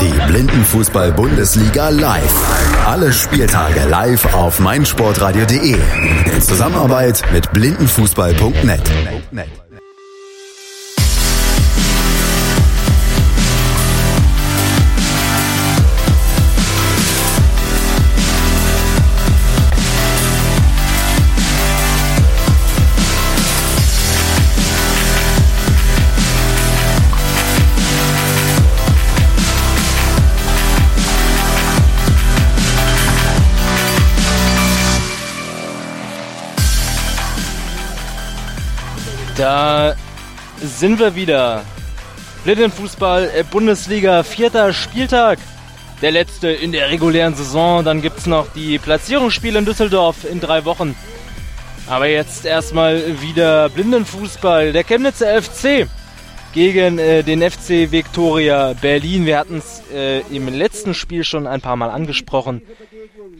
[0.00, 2.86] Die Blindenfußball-Bundesliga live.
[2.86, 5.76] Alle Spieltage live auf meinsportradio.de.
[6.32, 8.82] In Zusammenarbeit mit blindenfußball.net.
[39.42, 39.96] Da
[40.62, 41.64] sind wir wieder.
[42.44, 45.40] Blindenfußball äh, Bundesliga, vierter Spieltag.
[46.00, 47.84] Der letzte in der regulären Saison.
[47.84, 50.94] Dann gibt es noch die Platzierungsspiele in Düsseldorf in drei Wochen.
[51.88, 54.72] Aber jetzt erstmal wieder Blindenfußball.
[54.72, 55.88] Der Chemnitzer FC
[56.52, 59.24] gegen äh, den FC Viktoria Berlin.
[59.24, 62.62] Wir hatten es äh, im letzten Spiel schon ein paar Mal angesprochen.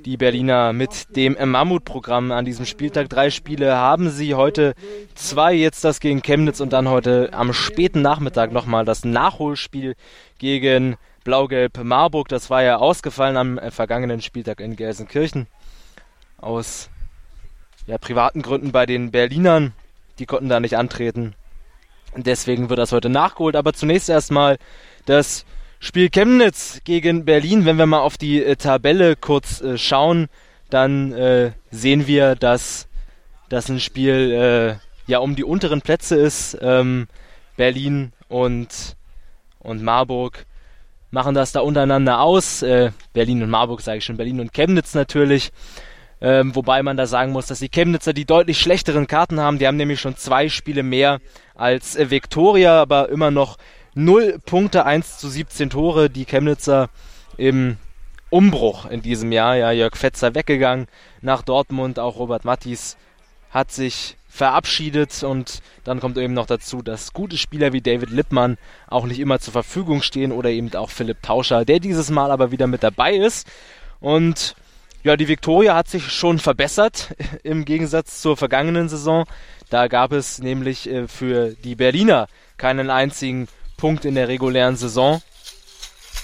[0.05, 3.09] Die Berliner mit dem Mammutprogramm an diesem Spieltag.
[3.09, 4.75] Drei Spiele haben sie heute
[5.15, 9.95] zwei, jetzt das gegen Chemnitz und dann heute am späten Nachmittag nochmal das Nachholspiel
[10.39, 12.29] gegen Blau-Gelb Marburg.
[12.29, 15.47] Das war ja ausgefallen am äh, vergangenen Spieltag in Gelsenkirchen.
[16.39, 16.89] Aus
[17.87, 19.75] ja, privaten Gründen bei den Berlinern.
[20.19, 21.35] Die konnten da nicht antreten.
[22.17, 23.57] Deswegen wird das heute nachgeholt.
[23.57, 24.59] Aber zunächst erstmal
[25.07, 25.45] das
[25.81, 30.29] Spiel Chemnitz gegen Berlin, wenn wir mal auf die äh, Tabelle kurz äh, schauen,
[30.71, 32.89] dann äh, sehen wir, dass
[33.49, 36.57] das ein Spiel äh, ja um die unteren Plätze ist.
[36.61, 37.09] Ähm,
[37.57, 38.97] Berlin und,
[39.59, 40.47] und Marburg
[41.11, 42.63] machen das da untereinander aus.
[42.63, 45.53] Äh, Berlin und Marburg sage ich schon, Berlin und Chemnitz natürlich.
[46.23, 49.59] Ähm, wobei man da sagen muss, dass die Chemnitzer die deutlich schlechteren Karten haben.
[49.59, 51.21] Die haben nämlich schon zwei Spiele mehr
[51.57, 53.59] als äh, Viktoria, aber immer noch
[53.95, 56.11] 0 Punkte, 1 zu 17 Tore.
[56.11, 56.91] Die Chemnitzer
[57.37, 57.77] im
[58.31, 59.57] Umbruch in diesem Jahr.
[59.57, 60.87] Ja, Jörg Fetzer weggegangen
[61.23, 61.99] nach Dortmund.
[61.99, 62.97] Auch Robert Mattis
[63.51, 68.57] hat sich verabschiedet und dann kommt eben noch dazu, dass gute Spieler wie David Lippmann
[68.87, 72.51] auch nicht immer zur Verfügung stehen oder eben auch Philipp Tauscher, der dieses Mal aber
[72.53, 73.47] wieder mit dabei ist.
[74.01, 74.55] Und
[75.03, 79.25] ja, die Viktoria hat sich schon verbessert im Gegensatz zur vergangenen Saison.
[79.71, 85.23] Da gab es nämlich äh, für die Berliner keinen einzigen Punkt in der regulären Saison.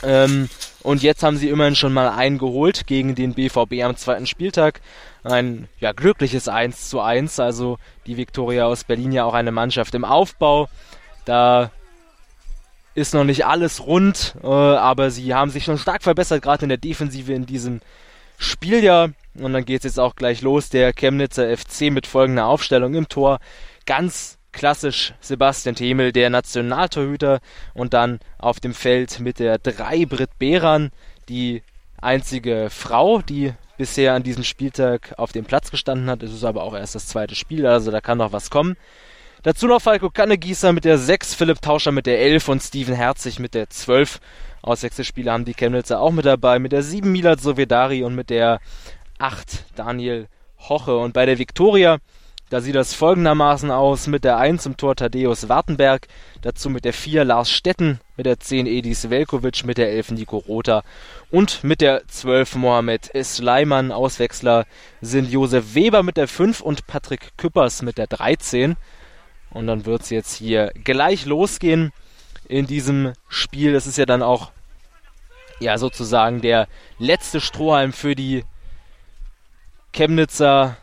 [0.03, 0.49] Ähm,
[0.83, 4.81] und jetzt haben sie immerhin schon mal einen geholt gegen den BVB am zweiten Spieltag.
[5.25, 7.41] Ein ja, glückliches 1 zu 1.
[7.41, 10.69] Also die Viktoria aus Berlin ja auch eine Mannschaft im Aufbau.
[11.25, 11.73] Da
[12.95, 16.69] ist noch nicht alles rund, äh, aber sie haben sich schon stark verbessert, gerade in
[16.69, 17.81] der Defensive in diesem
[18.39, 19.11] Spieljahr.
[19.35, 20.71] Und dann geht es jetzt auch gleich los.
[20.71, 23.39] Der Chemnitzer FC mit folgender Aufstellung im Tor.
[23.85, 27.41] Ganz klassisch Sebastian Themel, der Nationaltorhüter
[27.75, 30.91] und dann auf dem Feld mit der 3 Brit Behran,
[31.29, 31.63] die
[32.01, 36.23] einzige Frau, die bisher an diesem Spieltag auf dem Platz gestanden hat.
[36.23, 38.77] Es ist aber auch erst das zweite Spiel, also da kann noch was kommen.
[39.45, 43.39] Dazu noch Falco Kannegießer mit der 6, Philipp Tauscher mit der 11 und Steven Herzig
[43.39, 44.19] mit der 12.
[44.63, 48.61] Auswechselspieler haben die Chemnitzer auch mit dabei, mit der 7 Milad Sovedari und mit der
[49.19, 50.97] 8 Daniel Hoche.
[50.97, 51.99] Und bei der Viktoria
[52.51, 56.09] da sieht das folgendermaßen aus mit der 1 im Tor Thaddeus Wartenberg,
[56.41, 60.39] dazu mit der 4 Lars Stetten, mit der 10 Edis Velkovic, mit der 11 Nico
[60.39, 60.83] Rother
[61.31, 63.93] und mit der 12 Mohamed Sleiman.
[63.93, 64.65] Auswechsler
[65.03, 68.77] sind Josef Weber mit der 5 und Patrick Küppers mit der 13.
[69.51, 71.93] Und dann wird es jetzt hier gleich losgehen
[72.49, 73.73] in diesem Spiel.
[73.73, 74.51] Das ist ja dann auch
[75.61, 78.45] ja sozusagen der letzte Strohhalm für die
[79.93, 80.77] Chemnitzer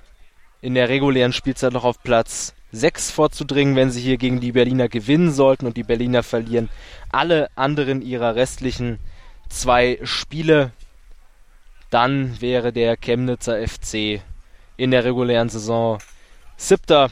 [0.62, 4.90] in der regulären Spielzeit noch auf Platz 6 vorzudringen, wenn sie hier gegen die Berliner
[4.90, 6.70] gewinnen sollten und die Berliner verlieren
[7.12, 9.00] alle anderen ihrer restlichen
[9.50, 10.72] zwei Spiele,
[11.90, 14.22] dann wäre der Chemnitzer FC
[14.76, 16.00] in der regulären Saison
[16.58, 17.10] siebter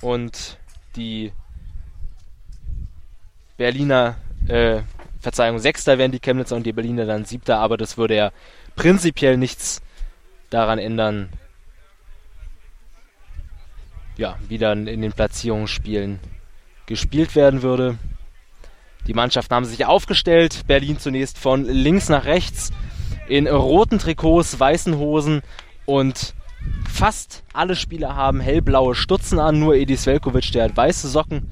[0.00, 0.58] und
[0.96, 1.32] die
[3.56, 4.16] Berliner,
[4.48, 4.80] äh,
[5.20, 8.30] Verzeihung, sechster wären die Chemnitzer und die Berliner dann siebter, aber das würde ja
[8.76, 9.82] prinzipiell nichts
[10.50, 11.30] daran ändern,
[14.16, 16.20] ja, wieder in den Platzierungsspielen
[16.86, 17.98] gespielt werden würde.
[19.06, 20.62] Die Mannschaften haben sich aufgestellt.
[20.66, 22.72] Berlin zunächst von links nach rechts
[23.28, 25.42] in roten Trikots, weißen Hosen
[25.84, 26.34] und
[26.88, 29.58] fast alle Spieler haben hellblaue Stutzen an.
[29.58, 31.50] Nur Edis Velkovic, der hat weiße Socken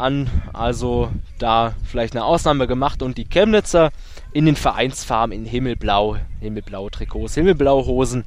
[0.00, 0.28] an.
[0.52, 3.02] Also da vielleicht eine Ausnahme gemacht.
[3.02, 3.90] Und die Chemnitzer
[4.32, 8.24] in den Vereinsfarben in himmelblau, himmelblaue Trikots, himmelblaue Hosen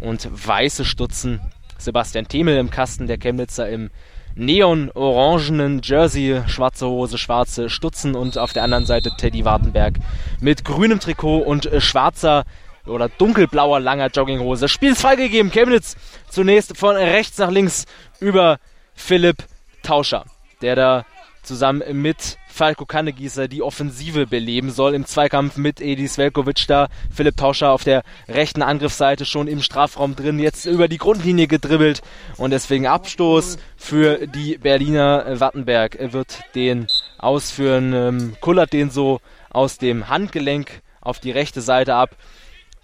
[0.00, 1.40] und weiße Stutzen
[1.78, 3.90] Sebastian Themel im Kasten, der Chemnitzer im
[4.34, 9.94] neon-orangenen Jersey, schwarze Hose, schwarze Stutzen und auf der anderen Seite Teddy Wartenberg
[10.40, 12.44] mit grünem Trikot und äh, schwarzer
[12.86, 14.62] oder dunkelblauer langer Jogginghose.
[14.62, 15.50] Das Spiel ist freigegeben.
[15.50, 15.96] Chemnitz
[16.28, 17.86] zunächst von rechts nach links
[18.20, 18.58] über
[18.94, 19.44] Philipp
[19.82, 20.24] Tauscher,
[20.62, 21.06] der da
[21.42, 26.88] zusammen mit Falko Kannegießer die Offensive beleben soll im Zweikampf mit Edi Svelkovic da.
[27.10, 32.02] Philipp Tauscher auf der rechten Angriffsseite schon im Strafraum drin, jetzt über die Grundlinie gedribbelt
[32.36, 36.86] und deswegen Abstoß für die Berliner Wattenberg wird den
[37.18, 39.20] ausführen, ähm, kullert den so
[39.50, 42.10] aus dem Handgelenk auf die rechte Seite ab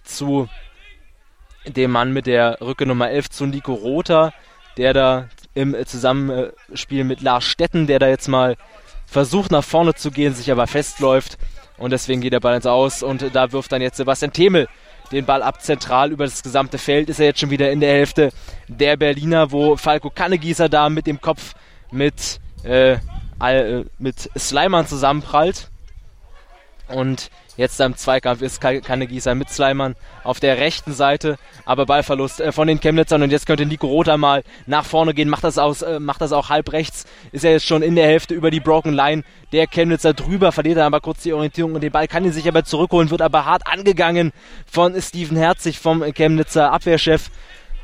[0.03, 0.49] zu
[1.65, 4.33] dem Mann mit der Rücke Nummer 11 zu Nico Rother,
[4.77, 8.55] der da im Zusammenspiel mit Lars Stetten, der da jetzt mal
[9.07, 11.37] versucht nach vorne zu gehen, sich aber festläuft.
[11.77, 14.67] Und deswegen geht der Ball ins Aus und da wirft dann jetzt Sebastian Themel
[15.11, 17.91] den Ball ab zentral über das gesamte Feld, ist er jetzt schon wieder in der
[17.91, 18.31] Hälfte
[18.67, 21.55] der Berliner, wo Falco Kannegießer da mit dem Kopf
[21.91, 22.97] mit, äh,
[23.97, 25.69] mit Sleiman zusammenprallt
[26.87, 32.51] und Jetzt im Zweikampf ist Kannegießer mit Sleiman auf der rechten Seite, aber Ballverlust äh,
[32.51, 33.23] von den Chemnitzern.
[33.23, 36.33] Und jetzt könnte Nico Rother mal nach vorne gehen, macht das, aus, äh, macht das
[36.33, 39.65] auch halb rechts, ist er jetzt schon in der Hälfte über die Broken Line, der
[39.65, 42.63] Chemnitzer drüber, verliert dann aber kurz die Orientierung und den Ball kann ihn sich aber
[42.63, 44.31] zurückholen, wird aber hart angegangen
[44.71, 47.31] von Steven Herzig, vom Chemnitzer Abwehrchef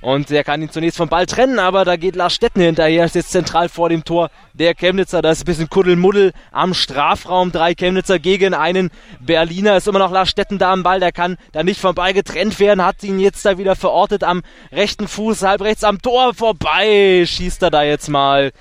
[0.04, 3.16] und der kann ihn zunächst vom Ball trennen, aber da geht Lars Stetten hinterher, ist
[3.16, 5.22] jetzt zentral vor dem Tor der Chemnitzer.
[5.22, 7.54] Da ist ein bisschen Kuddelmuddel am Strafraum.
[7.54, 8.92] Drei Chemnitzer gegen einen
[9.22, 9.78] Berliner.
[9.78, 11.00] Ist immer noch Lars Stetten da am Ball.
[11.00, 12.84] Der kann da nicht vom Ball getrennt werden.
[12.84, 14.42] Hat ihn jetzt da wieder verortet am
[14.74, 17.24] rechten Fuß, halb rechts am Tor vorbei.
[17.26, 18.52] Schießt er da jetzt mal.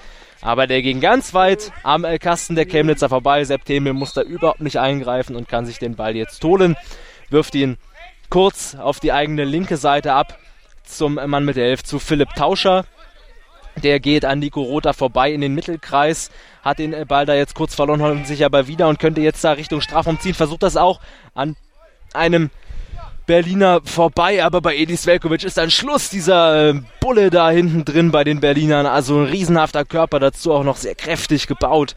[0.42, 3.42] Aber der ging ganz weit am Kasten der Chemnitzer vorbei.
[3.42, 6.76] September muss da überhaupt nicht eingreifen und kann sich den Ball jetzt holen.
[7.30, 7.78] Wirft ihn
[8.30, 10.38] kurz auf die eigene linke Seite ab
[10.96, 12.84] zum Mann mit der Elf, zu Philipp Tauscher.
[13.82, 16.30] Der geht an Nico Rother vorbei in den Mittelkreis,
[16.62, 19.52] hat den Ball da jetzt kurz verloren, holt sich aber wieder und könnte jetzt da
[19.52, 20.34] Richtung Strafraum ziehen.
[20.34, 21.00] Versucht das auch
[21.34, 21.56] an
[22.12, 22.50] einem
[23.26, 26.10] Berliner vorbei, aber bei Edis Velkovic ist dann Schluss.
[26.10, 30.64] Dieser äh, Bulle da hinten drin bei den Berlinern, also ein riesenhafter Körper, dazu auch
[30.64, 31.94] noch sehr kräftig gebaut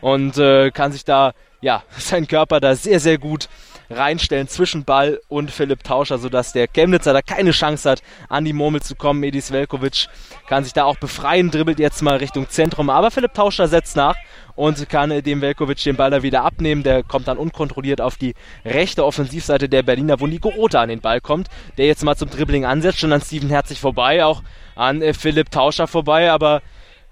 [0.00, 1.32] und äh, kann sich da,
[1.64, 3.48] ja, sein Körper da sehr, sehr gut
[3.90, 8.52] reinstellen zwischen Ball und Philipp Tauscher, sodass der Chemnitzer da keine Chance hat, an die
[8.52, 9.22] Murmel zu kommen.
[9.22, 10.06] Edis Velkovic
[10.46, 14.16] kann sich da auch befreien, dribbelt jetzt mal Richtung Zentrum, aber Philipp Tauscher setzt nach
[14.56, 16.82] und kann dem Velkovic den Ball da wieder abnehmen.
[16.82, 18.34] Der kommt dann unkontrolliert auf die
[18.64, 22.30] rechte Offensivseite der Berliner, wo Nico Rota an den Ball kommt, der jetzt mal zum
[22.30, 24.42] Dribbling ansetzt, schon an Steven Herzig vorbei, auch
[24.76, 26.62] an äh, Philipp Tauscher vorbei, aber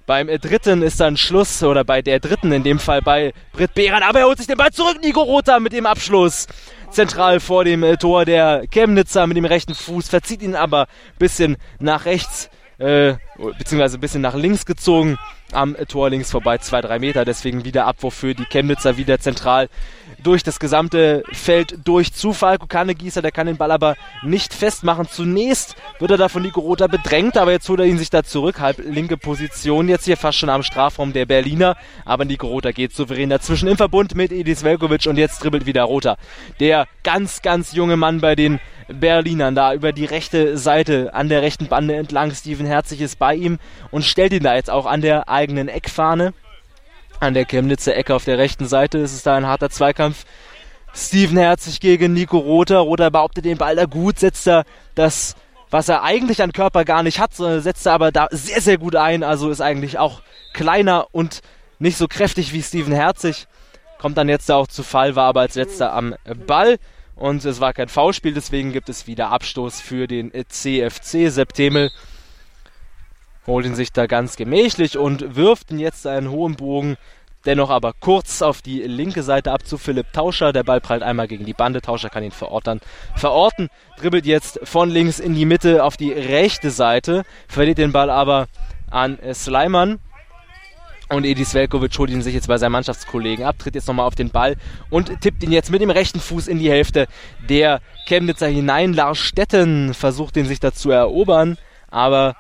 [0.07, 4.03] beim dritten ist dann Schluss, oder bei der dritten in dem Fall bei Britt Behran,
[4.03, 6.47] aber er holt sich den Ball zurück, Nico Rother mit dem Abschluss.
[6.91, 11.19] Zentral vor dem äh, Tor der Chemnitzer mit dem rechten Fuß, verzieht ihn aber ein
[11.19, 13.15] bisschen nach rechts, äh,
[13.59, 15.19] beziehungsweise ein bisschen nach links gezogen.
[15.53, 17.25] Am Tor links vorbei, zwei, drei Meter.
[17.25, 19.69] Deswegen wieder Abwurf für die Chemnitzer wieder zentral
[20.23, 23.23] durch das gesamte Feld durch zu Falco Kannegießer.
[23.23, 25.09] Der kann den Ball aber nicht festmachen.
[25.09, 28.23] Zunächst wird er da von Nico Rother bedrängt, aber jetzt holt er ihn sich da
[28.23, 28.61] zurück.
[28.61, 31.77] Halb linke Position jetzt hier fast schon am Strafraum der Berliner.
[32.05, 35.83] Aber Nico Rother geht souverän dazwischen im Verbund mit Edis Velkovic und jetzt dribbelt wieder
[35.85, 36.17] Rother.
[36.61, 41.43] Der ganz, ganz junge Mann bei den Berlinern da über die rechte Seite an der
[41.43, 42.33] rechten Bande entlang.
[42.33, 43.59] Steven Herzig ist bei ihm
[43.91, 46.35] und stellt ihn da jetzt auch an der eigenen Eckfahne.
[47.23, 50.25] An der Chemnitzer Ecke auf der rechten Seite ist es da ein harter Zweikampf.
[50.93, 52.79] Steven Herzig gegen Nico Rother.
[52.79, 54.65] Rother behauptet den Ball da gut, setzt er
[54.97, 55.37] das,
[55.71, 58.97] was er eigentlich an Körper gar nicht hat, setzt er aber da sehr, sehr gut
[58.97, 59.23] ein.
[59.23, 60.21] Also ist eigentlich auch
[60.53, 61.43] kleiner und
[61.79, 63.47] nicht so kräftig wie Steven Herzig.
[64.01, 66.17] Kommt dann jetzt da auch zu Fall, war aber als letzter am
[66.49, 66.79] Ball.
[67.15, 71.31] Und es war kein Foulspiel, deswegen gibt es wieder Abstoß für den CFC.
[71.31, 71.93] Septemel
[73.47, 76.97] holt ihn sich da ganz gemächlich und wirft ihn jetzt einen hohen Bogen,
[77.45, 80.53] dennoch aber kurz auf die linke Seite ab zu Philipp Tauscher.
[80.53, 81.83] Der Ball prallt einmal gegen die Bande.
[81.83, 82.81] Tauscher kann ihn verorten.
[83.17, 83.69] Verorten,
[83.99, 88.47] dribbelt jetzt von links in die Mitte auf die rechte Seite, verliert den Ball aber
[88.91, 89.99] an Sleiman.
[91.09, 94.15] Und Edis Velkovic holt ihn sich jetzt bei seinem Mannschaftskollegen ab, tritt jetzt nochmal auf
[94.15, 94.57] den Ball
[94.89, 97.07] und tippt ihn jetzt mit dem rechten Fuß in die Hälfte
[97.51, 98.95] der Chemnitzer hinein.
[98.95, 101.59] Lars Stetten versucht ihn sich dazu erobern,
[101.91, 102.35] aber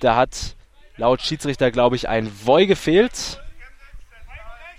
[0.00, 0.56] da hat
[0.96, 3.40] laut Schiedsrichter, glaube ich, ein Voi gefehlt.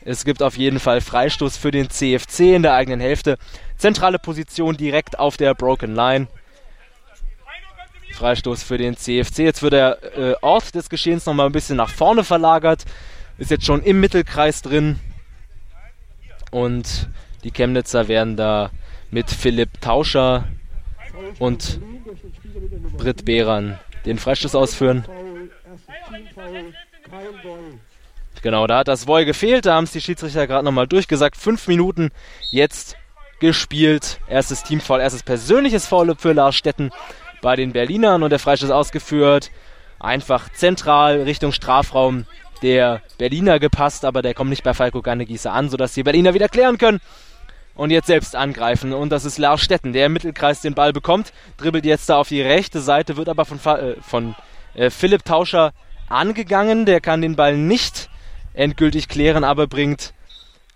[0.06, 3.38] Es gibt auf jeden Fall Freistoß für den CFC in der eigenen Hälfte.
[3.78, 6.28] Zentrale Position direkt auf der Broken Line.
[8.14, 9.40] Freistoß für den CFC.
[9.40, 12.86] Jetzt wird der äh, Ort des Geschehens nochmal ein bisschen nach vorne verlagert.
[13.38, 15.00] Ist jetzt schon im Mittelkreis drin.
[16.52, 17.10] Und
[17.44, 18.72] die Chemnitzer werden da
[19.12, 20.46] mit Philipp Tauscher
[21.38, 21.80] und
[22.98, 25.06] Britt Behran den Freistoß ausführen.
[28.42, 31.36] Genau, da hat das Voll gefehlt, da haben es die Schiedsrichter gerade nochmal durchgesagt.
[31.36, 32.12] Fünf Minuten
[32.52, 32.96] jetzt
[33.40, 34.20] gespielt.
[34.28, 36.92] Erstes Teamfoul, erstes persönliches Foul für Lars Stetten
[37.42, 39.52] bei den Berlinern und der Freistoß ausgeführt.
[40.00, 42.26] Einfach zentral Richtung Strafraum
[42.62, 46.50] der Berliner gepasst, aber der kommt nicht bei Falco Gannegießer an, sodass die Berliner wieder
[46.50, 47.02] klären können
[47.80, 48.92] und jetzt selbst angreifen.
[48.92, 52.28] Und das ist Lars Stetten, der im Mittelkreis den Ball bekommt, dribbelt jetzt da auf
[52.28, 54.36] die rechte Seite, wird aber von, äh, von
[54.74, 55.72] äh, Philipp Tauscher
[56.10, 56.86] angegangen.
[56.86, 58.10] Der kann den Ball nicht
[58.54, 60.14] endgültig klären, aber bringt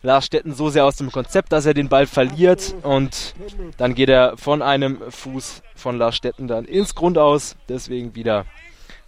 [0.01, 3.36] Lars Stetten so sehr aus dem Konzept, dass er den Ball verliert und
[3.77, 7.57] dann geht er von einem Fuß von Lars Stetten dann ins Grundaus.
[7.67, 8.45] Deswegen wieder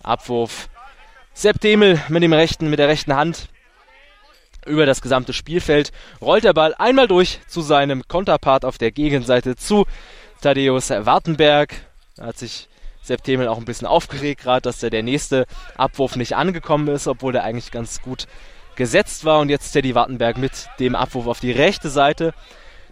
[0.03, 0.67] Abwurf.
[1.33, 3.47] Sepp Demel mit dem rechten, mit der rechten Hand
[4.65, 5.91] über das gesamte Spielfeld,
[6.21, 9.85] rollt der Ball einmal durch zu seinem Konterpart auf der Gegenseite zu
[10.41, 11.73] Thaddeus Wartenberg.
[12.15, 12.67] Da hat sich
[13.01, 15.45] Sepp Themel auch ein bisschen aufgeregt gerade, dass der, der nächste
[15.77, 18.27] Abwurf nicht angekommen ist, obwohl der eigentlich ganz gut
[18.75, 19.39] gesetzt war.
[19.39, 22.33] Und jetzt Teddy Wartenberg mit dem Abwurf auf die rechte Seite.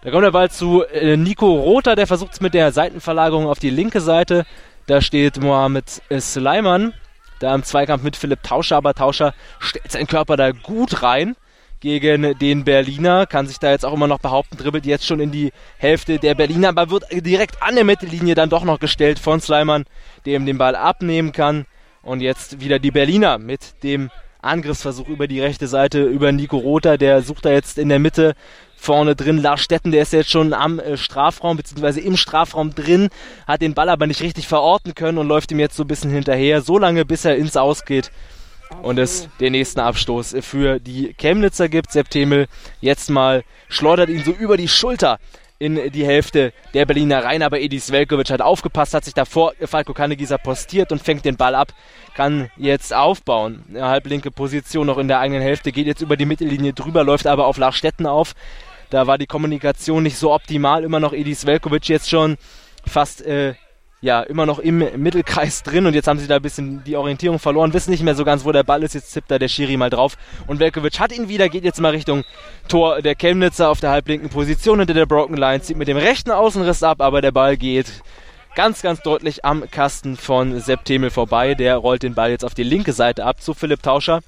[0.01, 3.59] Da kommt der Ball zu äh, Nico Rother, der versucht es mit der Seitenverlagerung auf
[3.59, 4.45] die linke Seite.
[4.85, 6.93] Da steht Mohamed Sleiman,
[7.39, 11.35] da im Zweikampf mit Philipp Tauscher, aber Tauscher stellt seinen Körper da gut rein
[11.83, 13.27] gegen den Berliner.
[13.27, 16.33] Kann sich da jetzt auch immer noch behaupten, dribbelt jetzt schon in die Hälfte der
[16.33, 19.83] Berliner, aber wird direkt an der Mittellinie dann doch noch gestellt von Sleiman,
[20.25, 21.65] der ihm den Ball abnehmen kann.
[22.01, 24.11] Und jetzt wieder die Berliner mit dem
[24.41, 28.33] Angriffsversuch über die rechte Seite, über Nico Rother, der sucht da jetzt in der Mitte
[28.77, 29.37] vorne drin.
[29.37, 33.09] Lars Stetten, der ist jetzt schon am äh, Strafraum, beziehungsweise im Strafraum drin,
[33.45, 36.11] hat den Ball aber nicht richtig verorten können und läuft ihm jetzt so ein bisschen
[36.11, 38.09] hinterher, so lange bis er ins Ausgeht
[38.81, 41.91] und es den nächsten Abstoß für die Chemnitzer gibt.
[41.91, 42.47] Sepp Themel
[42.81, 45.19] jetzt mal schleudert ihn so über die Schulter
[45.59, 49.93] in die Hälfte der Berliner rein, aber Edi Svelkovic hat aufgepasst, hat sich davor Falco
[49.93, 51.69] Kannegieser postiert und fängt den Ball ab,
[52.15, 53.63] kann jetzt aufbauen.
[53.69, 57.27] Eine halblinke Position noch in der eigenen Hälfte, geht jetzt über die Mittellinie drüber, läuft
[57.27, 58.33] aber auf Lars Stetten auf.
[58.89, 62.37] Da war die Kommunikation nicht so optimal, immer noch Edi Svelkovic jetzt schon
[62.85, 63.53] fast äh,
[64.03, 67.39] ja immer noch im Mittelkreis drin und jetzt haben sie da ein bisschen die Orientierung
[67.39, 68.93] verloren, wissen nicht mehr so ganz, wo der Ball ist.
[68.93, 71.91] Jetzt tippt da der Schiri mal drauf und Velkovic hat ihn wieder, geht jetzt mal
[71.91, 72.25] Richtung
[72.67, 76.31] Tor der Chemnitzer auf der halblinken Position hinter der Broken Line, zieht mit dem rechten
[76.31, 78.03] Außenriss ab, aber der Ball geht
[78.55, 81.55] ganz, ganz deutlich am Kasten von Sepp Themel vorbei.
[81.55, 84.19] Der rollt den Ball jetzt auf die linke Seite ab zu Philipp Tauscher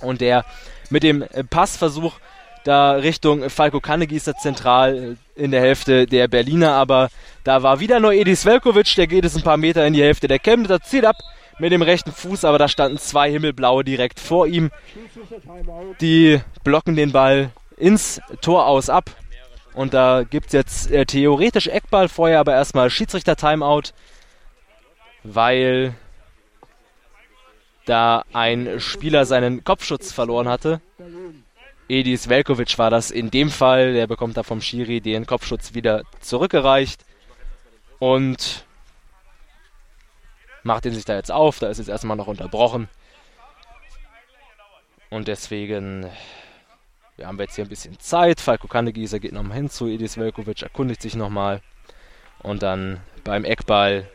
[0.00, 0.44] und der
[0.90, 2.14] mit dem Passversuch
[2.64, 7.08] da Richtung Falco Kannegießer zentral in der Hälfte der Berliner, aber
[7.44, 10.28] da war wieder nur Edi Svelkovic, der geht es ein paar Meter in die Hälfte
[10.28, 11.16] der Chemnitzer, zieht ab
[11.58, 14.70] mit dem rechten Fuß, aber da standen zwei Himmelblaue direkt vor ihm.
[16.00, 19.10] Die blocken den Ball ins Tor aus ab.
[19.74, 23.92] Und da gibt es jetzt äh, theoretisch Eckball vorher, aber erstmal Schiedsrichter-Timeout,
[25.22, 25.94] weil
[27.86, 30.80] da ein Spieler seinen Kopfschutz verloren hatte.
[31.88, 33.94] Edis Velkovic war das in dem Fall.
[33.94, 37.04] Der bekommt da vom Schiri den Kopfschutz wieder zurückgereicht
[37.98, 38.64] und
[40.62, 41.58] macht ihn sich da jetzt auf.
[41.58, 42.88] Da ist jetzt erstmal noch unterbrochen.
[45.10, 46.06] Und deswegen
[47.16, 48.40] ja, haben wir jetzt hier ein bisschen Zeit.
[48.40, 51.62] Falko Kannegieser geht nochmal hin zu Edis Velkovic, erkundigt sich nochmal.
[52.40, 54.08] Und dann beim Eckball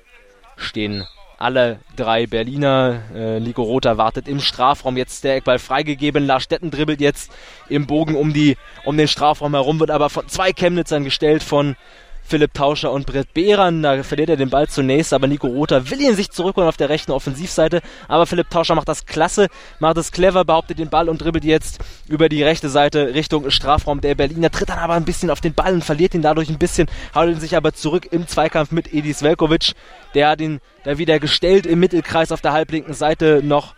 [0.55, 1.05] stehen
[1.37, 3.01] alle drei Berliner.
[3.13, 4.97] Äh, Nico Rother wartet im Strafraum.
[4.97, 6.25] Jetzt der Eckball freigegeben.
[6.25, 7.31] Lars Stetten dribbelt jetzt
[7.69, 11.75] im Bogen um, die, um den Strafraum herum, wird aber von zwei Chemnitzern gestellt, von
[12.23, 13.83] Philipp Tauscher und Brett Behran.
[13.83, 16.89] Da verliert er den Ball zunächst, aber Nico Rother will ihn sich zurückholen auf der
[16.89, 17.81] rechten Offensivseite.
[18.07, 19.47] Aber Philipp Tauscher macht das klasse,
[19.79, 24.01] macht es clever, behauptet den Ball und dribbelt jetzt über die rechte Seite Richtung Strafraum
[24.01, 24.49] der Berliner.
[24.49, 27.39] Tritt dann aber ein bisschen auf den Ball und verliert ihn dadurch ein bisschen, haut
[27.39, 29.73] sich aber zurück im Zweikampf mit Edis Velkovic.
[30.15, 33.75] Der hat ihn da wieder gestellt im Mittelkreis auf der halblinken Seite noch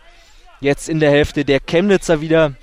[0.60, 2.54] jetzt in der Hälfte der Chemnitzer wieder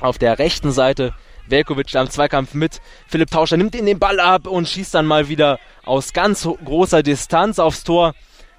[0.00, 1.14] auf der rechten Seite
[1.48, 2.80] Velkovic am Zweikampf mit.
[3.06, 7.02] Philipp Tauscher nimmt ihn den Ball ab und schießt dann mal wieder aus ganz großer
[7.02, 8.14] Distanz aufs Tor.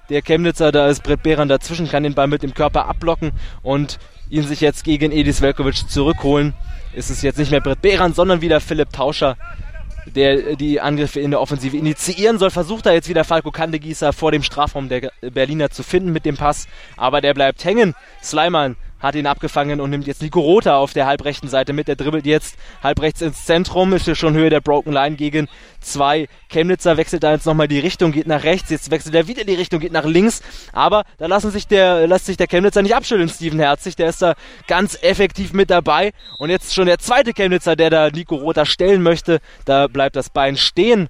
[0.08, 3.98] Der Chemnitzer, da ist Brett Behran dazwischen, kann den Ball mit dem Körper abblocken und
[4.30, 6.54] ihn sich jetzt gegen Edis Velkovic zurückholen.
[6.94, 9.36] Ist es jetzt nicht mehr Brett Behran, sondern wieder Philipp Tauscher,
[10.06, 12.50] der die Angriffe in der Offensive initiieren soll.
[12.50, 16.36] Versucht da jetzt wieder Falco Kandegießer vor dem Strafraum der Berliner zu finden mit dem
[16.36, 16.66] Pass,
[16.96, 17.94] aber der bleibt hängen.
[18.22, 21.88] Sleiman hat ihn abgefangen und nimmt jetzt Nico Rota auf der halbrechten Seite mit.
[21.88, 25.48] Der dribbelt jetzt halbrechts ins Zentrum, ist hier schon Höhe der Broken Line gegen
[25.80, 26.28] zwei.
[26.48, 29.54] Chemnitzer wechselt da jetzt nochmal die Richtung, geht nach rechts, jetzt wechselt er wieder die
[29.54, 30.42] Richtung, geht nach links.
[30.72, 33.96] Aber da lassen sich der, lässt sich der Chemnitzer nicht abschütteln, Steven Herzig.
[33.96, 34.34] Der ist da
[34.66, 36.12] ganz effektiv mit dabei.
[36.38, 39.40] Und jetzt schon der zweite Chemnitzer, der da Nico Rota stellen möchte.
[39.64, 41.08] Da bleibt das Bein stehen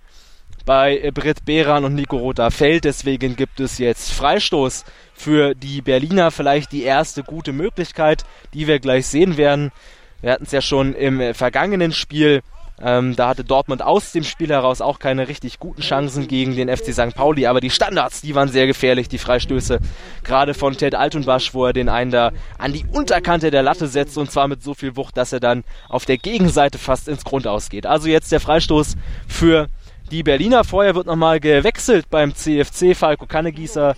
[0.68, 2.84] bei Britt Behran und Nico Rother fällt.
[2.84, 4.84] Deswegen gibt es jetzt Freistoß
[5.14, 6.30] für die Berliner.
[6.30, 9.72] Vielleicht die erste gute Möglichkeit, die wir gleich sehen werden.
[10.20, 12.42] Wir hatten es ja schon im vergangenen Spiel
[12.80, 16.68] ähm, da hatte Dortmund aus dem Spiel heraus auch keine richtig guten Chancen gegen den
[16.68, 17.12] FC St.
[17.12, 19.80] Pauli, aber die Standards, die waren sehr gefährlich, die Freistöße.
[20.22, 24.16] Gerade von Ted Altunbasch, wo er den einen da an die Unterkante der Latte setzt
[24.16, 27.68] und zwar mit so viel Wucht, dass er dann auf der Gegenseite fast ins Grundaus
[27.68, 27.84] geht.
[27.84, 28.94] Also jetzt der Freistoß
[29.26, 29.66] für
[30.10, 30.64] die Berliner.
[30.64, 32.94] Vorher wird nochmal gewechselt beim CFC.
[32.94, 33.94] Falco Kannegießer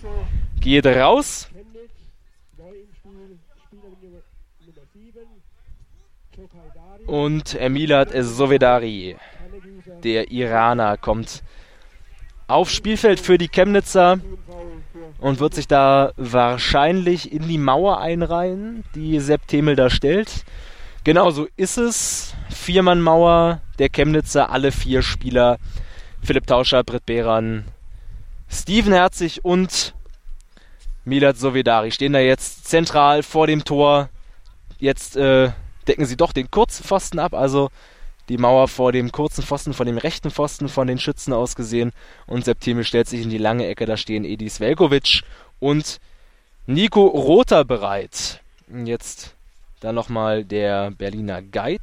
[0.60, 1.48] geht raus.
[7.06, 9.16] Und Emilat Sovedari,
[10.04, 11.42] der Iraner, kommt
[12.46, 14.20] aufs Spielfeld für die Chemnitzer
[15.18, 20.44] und wird sich da wahrscheinlich in die Mauer einreihen, die Sepp Temel da stellt.
[21.04, 22.34] Genau so ist es.
[22.50, 25.58] Viermann-Mauer der Chemnitzer, alle vier Spieler.
[26.22, 27.64] Philipp Tauscher, Britt Behran,
[28.48, 29.94] Steven Herzig und
[31.04, 34.10] Milat Sovedari stehen da jetzt zentral vor dem Tor.
[34.78, 35.50] Jetzt äh,
[35.88, 37.70] decken sie doch den kurzen Pfosten ab, also
[38.28, 41.92] die Mauer vor dem kurzen Pfosten, von dem rechten Pfosten von den Schützen aus gesehen.
[42.26, 45.22] Und Septime stellt sich in die lange Ecke, da stehen Edis Velkovic
[45.58, 46.00] und
[46.66, 48.40] Nico Rother bereit.
[48.84, 49.34] Jetzt
[49.80, 51.80] dann nochmal der Berliner Guide,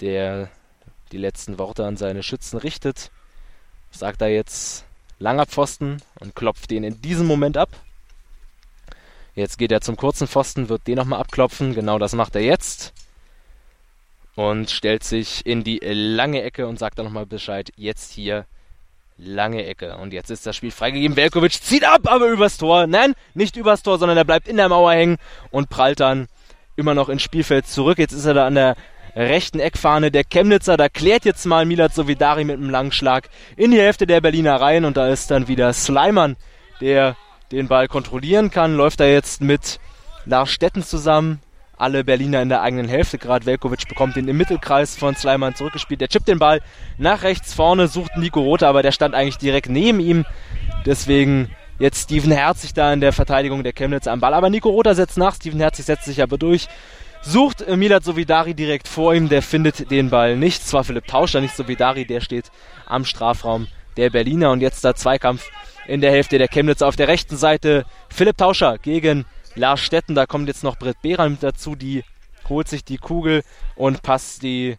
[0.00, 0.50] der
[1.12, 3.10] die letzten Worte an seine Schützen richtet.
[3.90, 4.84] Sagt er jetzt
[5.18, 7.70] langer Pfosten und klopft den in diesem Moment ab.
[9.34, 11.74] Jetzt geht er zum kurzen Pfosten, wird den nochmal abklopfen.
[11.74, 12.92] Genau das macht er jetzt.
[14.34, 17.70] Und stellt sich in die lange Ecke und sagt dann nochmal Bescheid.
[17.76, 18.46] Jetzt hier
[19.18, 19.96] lange Ecke.
[19.96, 21.16] Und jetzt ist das Spiel freigegeben.
[21.16, 22.86] Velkovic zieht ab, aber übers Tor.
[22.86, 25.16] Nein, nicht übers Tor, sondern er bleibt in der Mauer hängen
[25.50, 26.28] und prallt dann
[26.76, 27.98] immer noch ins Spielfeld zurück.
[27.98, 28.76] Jetzt ist er da an der
[29.16, 30.76] rechten Eckfahne der Chemnitzer.
[30.76, 34.60] Da klärt jetzt mal Milat Sovidari mit einem langen Schlag in die Hälfte der Berliner
[34.60, 34.84] Reihen.
[34.84, 36.36] Und da ist dann wieder Sleiman,
[36.80, 37.16] der
[37.50, 39.80] den Ball kontrollieren kann, läuft er jetzt mit
[40.26, 41.40] Lars Stetten zusammen.
[41.78, 43.18] Alle Berliner in der eigenen Hälfte.
[43.18, 46.00] Gerade Velkovic bekommt den im Mittelkreis von Sleiman zurückgespielt.
[46.00, 46.62] Der chippt den Ball
[46.96, 50.24] nach rechts vorne, sucht Nico Rothe, aber der stand eigentlich direkt neben ihm.
[50.86, 54.32] Deswegen jetzt Steven Herzig da in der Verteidigung der Chemnitz am Ball.
[54.32, 55.34] Aber Nico Rother setzt nach.
[55.34, 56.66] Steven Herzig setzt sich aber durch.
[57.28, 59.28] Sucht Milat Sovidari direkt vor ihm.
[59.28, 60.64] Der findet den Ball nicht.
[60.64, 62.04] Zwar Philipp Tauscher, nicht Sovidari.
[62.04, 62.52] Der steht
[62.86, 64.52] am Strafraum der Berliner.
[64.52, 65.50] Und jetzt der Zweikampf
[65.88, 66.82] in der Hälfte der Chemnitz.
[66.82, 69.24] Auf der rechten Seite Philipp Tauscher gegen
[69.56, 70.14] Lars Stetten.
[70.14, 71.74] Da kommt jetzt noch Britt Behran mit dazu.
[71.74, 72.04] Die
[72.48, 73.42] holt sich die Kugel
[73.74, 74.76] und passt die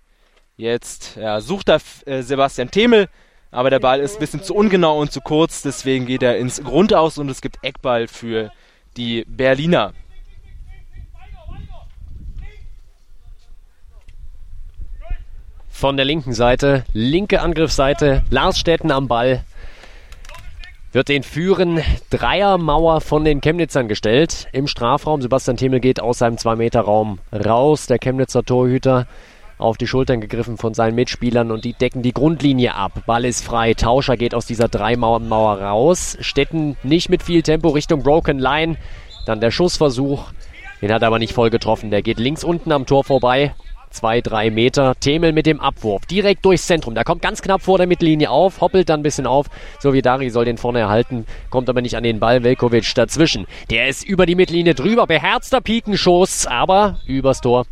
[0.56, 1.18] jetzt.
[1.18, 3.10] Ja, sucht da äh, Sebastian Themel.
[3.52, 5.64] Aber der Ball ist ein bisschen zu ungenau und zu kurz.
[5.64, 8.54] Deswegen geht er ins Grundaus und es gibt Eckball für
[8.96, 9.92] die Berliner.
[15.78, 19.44] Von der linken Seite, linke Angriffsseite, Lars Stetten am Ball
[20.92, 24.48] wird den Führen Dreiermauer von den Chemnitzern gestellt.
[24.54, 25.22] Im Strafraum.
[25.22, 27.86] Sebastian Themel geht aus seinem 2-Meter-Raum raus.
[27.86, 29.06] Der Chemnitzer Torhüter
[29.60, 33.04] auf die Schultern gegriffen von seinen Mitspielern und die decken die Grundlinie ab.
[33.06, 33.76] Ball ist frei.
[33.76, 36.18] Tauscher geht aus dieser Dreimauer raus.
[36.22, 38.78] Stetten nicht mit viel Tempo Richtung Broken Line.
[39.28, 40.32] Dann der Schussversuch.
[40.82, 41.92] Den hat er aber nicht voll getroffen.
[41.92, 43.54] Der geht links unten am Tor vorbei.
[43.90, 44.96] Zwei, drei Meter.
[45.00, 46.06] Themel mit dem Abwurf.
[46.06, 46.96] Direkt durchs Zentrum.
[46.96, 49.48] Da kommt ganz knapp vor der Mittellinie auf, hoppelt dann ein bisschen auf.
[49.80, 52.44] So wie Dari soll den vorne erhalten, kommt aber nicht an den Ball.
[52.44, 53.48] Velkovic dazwischen.
[53.70, 55.08] Der ist über die Mittellinie drüber.
[55.08, 57.66] Beherzter Pikenschuss, aber übers Tor.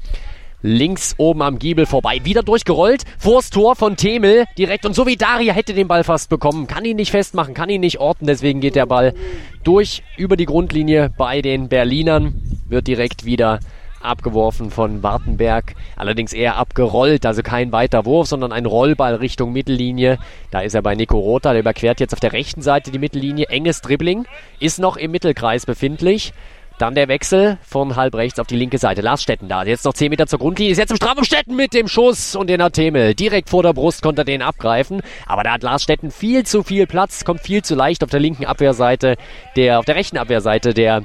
[0.61, 2.21] Links oben am Giebel vorbei.
[2.23, 3.03] Wieder durchgerollt.
[3.19, 4.45] Vors Tor von Themel.
[4.57, 4.85] Direkt.
[4.85, 6.65] Und so wie Daria hätte den Ball fast bekommen.
[6.65, 8.25] Kann ihn nicht festmachen, kann ihn nicht orten.
[8.25, 9.13] Deswegen geht der Ball
[9.63, 12.41] durch über die Grundlinie bei den Berlinern.
[12.67, 13.59] Wird direkt wieder
[14.05, 20.17] abgeworfen von Wartenberg, allerdings eher abgerollt, also kein weiter Wurf, sondern ein Rollball Richtung Mittellinie.
[20.51, 23.47] Da ist er bei Nico Rota, der überquert jetzt auf der rechten Seite die Mittellinie,
[23.49, 24.25] enges Dribbling,
[24.59, 26.33] ist noch im Mittelkreis befindlich.
[26.77, 28.99] Dann der Wechsel von halb rechts auf die linke Seite.
[29.01, 29.63] Lars Stetten da.
[29.63, 30.73] Jetzt noch 10 Meter zur Grundlinie.
[30.73, 33.15] Ist jetzt im Strafraum Stetten mit dem Schuss und den hat Themel.
[33.15, 35.01] Direkt vor der Brust konnte er den abgreifen.
[35.25, 37.23] Aber da hat Lars Stetten viel zu viel Platz.
[37.23, 39.15] Kommt viel zu leicht auf der linken Abwehrseite.
[39.55, 41.03] Der, auf der rechten Abwehrseite der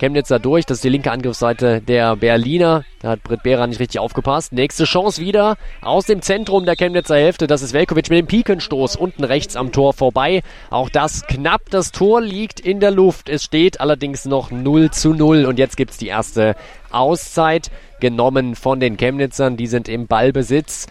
[0.00, 0.66] Chemnitzer durch.
[0.66, 2.84] Das ist die linke Angriffsseite der Berliner.
[3.00, 4.52] Da hat Britt Behrer nicht richtig aufgepasst.
[4.52, 7.46] Nächste Chance wieder aus dem Zentrum der Chemnitzer Hälfte.
[7.46, 10.42] Das ist Velkovic mit dem Pikenstoß unten rechts am Tor vorbei.
[10.70, 11.70] Auch das knapp.
[11.70, 13.28] Das Tor liegt in der Luft.
[13.28, 15.44] Es steht allerdings noch 0 zu 0.
[15.44, 16.56] Und jetzt gibt es die erste
[16.90, 19.56] Auszeit genommen von den Chemnitzern.
[19.56, 20.86] Die sind im Ballbesitz.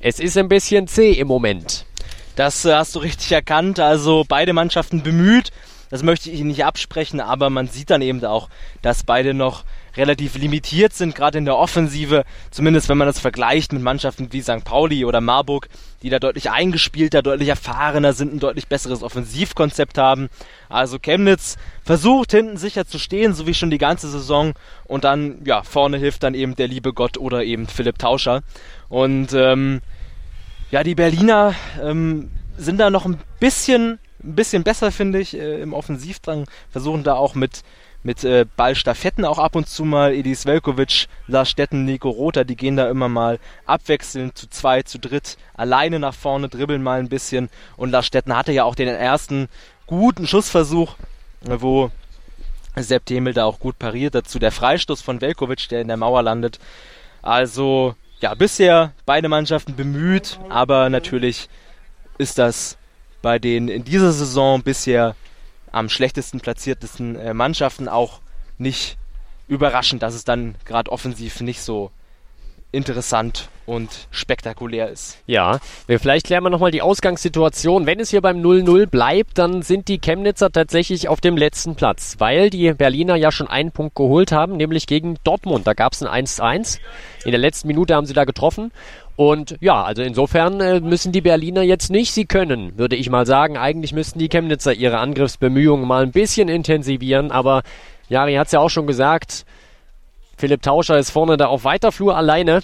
[0.00, 1.86] Es ist ein bisschen zäh im Moment.
[2.36, 3.80] Das äh, hast du richtig erkannt.
[3.80, 5.50] Also beide Mannschaften bemüht
[5.90, 8.48] Das möchte ich Ihnen nicht absprechen, aber man sieht dann eben auch,
[8.82, 9.64] dass beide noch
[9.96, 14.42] relativ limitiert sind, gerade in der Offensive, zumindest wenn man das vergleicht mit Mannschaften wie
[14.42, 14.64] St.
[14.64, 15.68] Pauli oder Marburg,
[16.02, 20.28] die da deutlich eingespielter, deutlich erfahrener sind, ein deutlich besseres Offensivkonzept haben.
[20.68, 25.42] Also Chemnitz versucht hinten sicher zu stehen, so wie schon die ganze Saison und dann,
[25.44, 28.42] ja, vorne hilft dann eben der liebe Gott oder eben Philipp Tauscher.
[28.88, 29.80] Und ähm,
[30.70, 35.60] ja, die Berliner ähm, sind da noch ein bisschen, ein bisschen besser, finde ich, äh,
[35.60, 37.62] im Offensivdrang, versuchen da auch mit
[38.02, 40.14] mit äh, Ballstaffetten auch ab und zu mal.
[40.14, 44.98] Edis Velkovic, Lars Stetten, Nico Rother, die gehen da immer mal abwechselnd zu zwei, zu
[44.98, 47.50] dritt, alleine nach vorne, dribbeln mal ein bisschen.
[47.76, 49.48] Und Lars Stetten hatte ja auch den ersten
[49.86, 50.94] guten Schussversuch,
[51.42, 51.90] wo
[52.76, 54.14] Sepp Demel da auch gut pariert.
[54.14, 56.60] Dazu der Freistoß von Velkovic, der in der Mauer landet.
[57.20, 61.48] Also, ja, bisher beide Mannschaften bemüht, aber natürlich
[62.16, 62.77] ist das
[63.22, 65.14] bei den in dieser Saison bisher
[65.72, 68.20] am schlechtesten platziertesten äh, Mannschaften auch
[68.58, 68.96] nicht
[69.48, 71.90] überraschend, dass es dann gerade offensiv nicht so
[72.70, 75.18] interessant und spektakulär ist.
[75.26, 77.86] Ja, vielleicht klären wir nochmal die Ausgangssituation.
[77.86, 82.16] Wenn es hier beim 0-0 bleibt, dann sind die Chemnitzer tatsächlich auf dem letzten Platz,
[82.18, 85.66] weil die Berliner ja schon einen Punkt geholt haben, nämlich gegen Dortmund.
[85.66, 86.78] Da gab es ein 1-1.
[87.24, 88.70] In der letzten Minute haben sie da getroffen
[89.18, 93.26] und ja, also insofern äh, müssen die Berliner jetzt nicht, sie können, würde ich mal
[93.26, 93.56] sagen.
[93.56, 97.62] Eigentlich müssten die Chemnitzer ihre Angriffsbemühungen mal ein bisschen intensivieren, aber
[98.08, 99.44] Jari hat es ja auch schon gesagt,
[100.36, 102.60] Philipp Tauscher ist vorne da auf weiter Flur alleine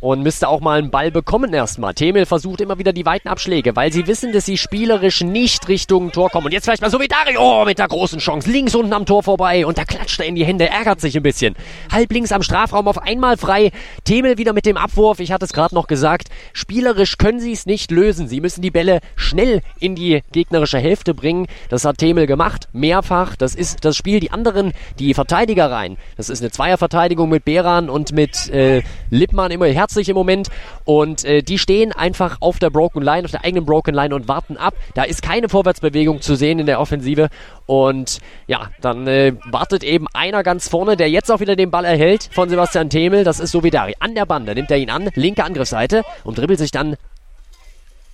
[0.00, 1.94] und müsste auch mal einen Ball bekommen erstmal.
[1.94, 6.12] Temel versucht immer wieder die weiten Abschläge, weil sie wissen, dass sie spielerisch nicht Richtung
[6.12, 6.46] Tor kommen.
[6.46, 8.50] Und jetzt vielleicht mal so wie Dario oh, mit der großen Chance.
[8.50, 11.22] Links unten am Tor vorbei und da klatscht er in die Hände, ärgert sich ein
[11.22, 11.56] bisschen.
[11.90, 13.72] Halb links am Strafraum auf einmal frei.
[14.04, 15.18] Temel wieder mit dem Abwurf.
[15.20, 16.28] Ich hatte es gerade noch gesagt.
[16.52, 18.28] Spielerisch können sie es nicht lösen.
[18.28, 21.46] Sie müssen die Bälle schnell in die gegnerische Hälfte bringen.
[21.70, 22.68] Das hat Temel gemacht.
[22.72, 23.36] Mehrfach.
[23.36, 24.20] Das ist das Spiel.
[24.20, 25.96] Die anderen, die Verteidiger rein.
[26.16, 30.48] Das ist eine Zweierverteidigung mit Beran und mit äh, Lippmann immer her herzlich im Moment
[30.84, 34.26] und äh, die stehen einfach auf der Broken Line, auf der eigenen Broken Line und
[34.26, 34.74] warten ab.
[34.94, 37.28] Da ist keine Vorwärtsbewegung zu sehen in der Offensive
[37.66, 38.18] und
[38.48, 42.28] ja, dann äh, wartet eben einer ganz vorne, der jetzt auch wieder den Ball erhält
[42.32, 43.22] von Sebastian Themel.
[43.22, 43.94] Das ist Sovidari.
[44.00, 46.96] An der Bande nimmt er ihn an, linke Angriffsseite und dribbelt sich dann,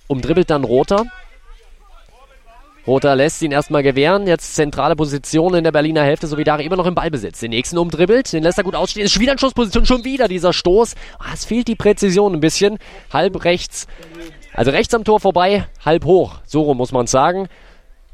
[0.05, 1.05] umdribbelt dann Roter
[2.85, 4.27] Roter lässt ihn erstmal gewähren.
[4.27, 6.27] Jetzt zentrale Position in der Berliner Hälfte.
[6.27, 7.39] Solidari immer noch im Ballbesitz.
[7.39, 8.33] Den nächsten umdribbelt.
[8.33, 9.05] Den lässt er gut ausstehen.
[9.05, 9.85] Ist wieder in Schussposition.
[9.85, 10.95] Schon wieder dieser Stoß.
[11.19, 12.77] Ah, es fehlt die Präzision ein bisschen.
[13.11, 13.87] Halb rechts.
[14.53, 15.65] Also rechts am Tor vorbei.
[15.85, 16.35] Halb hoch.
[16.45, 17.47] So rum muss man sagen.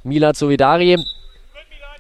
[0.04, 0.98] Milad Solidari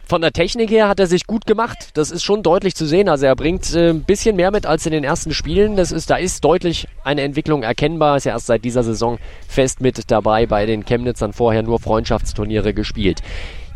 [0.09, 1.91] von der Technik her hat er sich gut gemacht.
[1.93, 3.07] Das ist schon deutlich zu sehen.
[3.07, 5.75] Also er bringt äh, ein bisschen mehr mit als in den ersten Spielen.
[5.75, 8.17] Das ist, da ist deutlich eine Entwicklung erkennbar.
[8.17, 12.73] Ist ja erst seit dieser Saison fest mit dabei bei den Chemnitzern vorher nur Freundschaftsturniere
[12.73, 13.21] gespielt.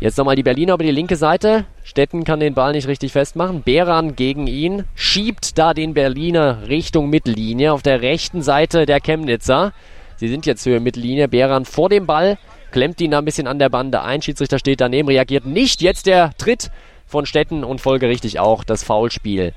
[0.00, 1.66] Jetzt nochmal die Berliner über die linke Seite.
[1.84, 3.62] Stetten kann den Ball nicht richtig festmachen.
[3.62, 4.84] Beran gegen ihn.
[4.96, 7.72] Schiebt da den Berliner Richtung Mittellinie.
[7.72, 9.72] Auf der rechten Seite der Chemnitzer.
[10.16, 11.28] Sie sind jetzt Höhe Mittellinie.
[11.28, 12.38] Beran vor dem Ball
[12.74, 14.20] klemmt ihn da ein bisschen an der Bande ein.
[14.20, 15.80] Schiedsrichter steht daneben, reagiert nicht.
[15.80, 16.72] Jetzt der Tritt
[17.06, 19.52] von Stetten und folgerichtig auch das Foulspiel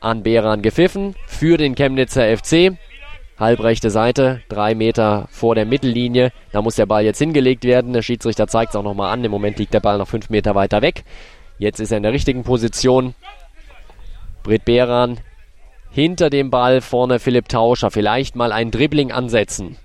[0.00, 2.76] an Beran gepfiffen für den Chemnitzer FC.
[3.38, 6.30] Halbrechte Seite, drei Meter vor der Mittellinie.
[6.52, 7.94] Da muss der Ball jetzt hingelegt werden.
[7.94, 9.24] Der Schiedsrichter zeigt es auch nochmal an.
[9.24, 11.04] Im Moment liegt der Ball noch fünf Meter weiter weg.
[11.56, 13.14] Jetzt ist er in der richtigen Position.
[14.42, 15.20] Britt Beran
[15.90, 17.90] hinter dem Ball, vorne Philipp Tauscher.
[17.90, 19.78] Vielleicht mal ein Dribbling ansetzen.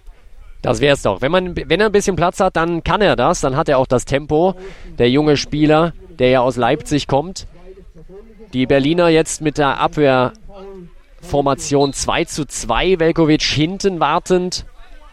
[0.63, 1.21] Das wär's doch.
[1.21, 3.41] Wenn, man, wenn er ein bisschen Platz hat, dann kann er das.
[3.41, 4.55] Dann hat er auch das Tempo.
[4.97, 7.45] Der junge Spieler, der ja aus Leipzig kommt.
[8.53, 12.99] Die Berliner jetzt mit der Abwehrformation 2 zu 2.
[12.99, 14.65] Velkovic hinten wartend.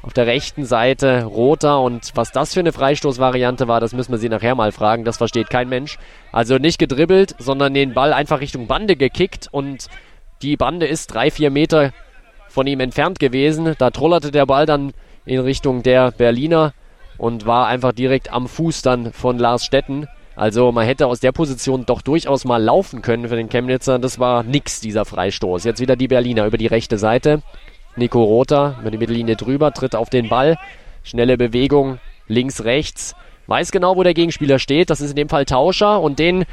[0.02, 4.18] Auf der rechten Seite Roter und was das für eine Freistoßvariante war, das müssen wir
[4.18, 5.04] sie nachher mal fragen.
[5.04, 5.98] Das versteht kein Mensch.
[6.32, 9.88] Also nicht gedribbelt, sondern den Ball einfach Richtung Bande gekickt und
[10.42, 11.92] die Bande ist drei, vier Meter
[12.48, 13.74] von ihm entfernt gewesen.
[13.78, 16.72] Da trollerte der Ball dann in Richtung der Berliner
[17.18, 20.08] und war einfach direkt am Fuß dann von Lars Stetten.
[20.36, 23.98] Also man hätte aus der Position doch durchaus mal laufen können für den Chemnitzer.
[23.98, 25.64] Das war nix, dieser Freistoß.
[25.64, 27.42] Jetzt wieder die Berliner über die rechte Seite.
[27.96, 30.56] Nico Rother über die Mittellinie drüber, tritt auf den Ball.
[31.02, 33.14] Schnelle Bewegung, links, rechts.
[33.46, 34.88] Weiß genau, wo der Gegenspieler steht.
[34.88, 36.46] Das ist in dem Fall Tauscher und den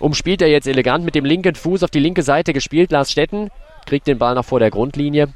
[0.00, 2.90] umspielt er jetzt elegant mit dem linken Fuß auf die linke Seite gespielt.
[2.90, 3.50] Lars Stetten
[3.86, 5.28] kriegt den Ball noch vor der Grundlinie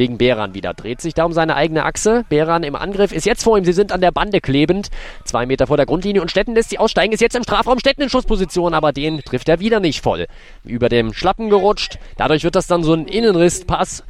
[0.00, 0.72] gegen Beran wieder.
[0.72, 2.24] Dreht sich da um seine eigene Achse.
[2.30, 3.66] Beran im Angriff ist jetzt vor ihm.
[3.66, 4.88] Sie sind an der Bande klebend.
[5.26, 7.12] Zwei Meter vor der Grundlinie und Stetten lässt sie aussteigen.
[7.12, 7.78] Ist jetzt im Strafraum.
[7.78, 10.26] Stetten in Schussposition, aber den trifft er wieder nicht voll.
[10.64, 11.98] Über dem Schlappen gerutscht.
[12.16, 14.02] Dadurch wird das dann so ein Innenrisspass.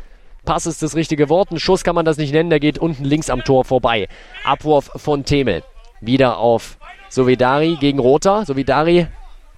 [0.45, 1.51] Pass ist das richtige Wort.
[1.51, 2.51] Ein Schuss kann man das nicht nennen.
[2.51, 4.07] Der geht unten links am Tor vorbei.
[4.45, 5.65] Abwurf von Temel.
[6.01, 8.45] Wieder auf Sovidari gegen Rota.
[8.45, 9.09] Sovidari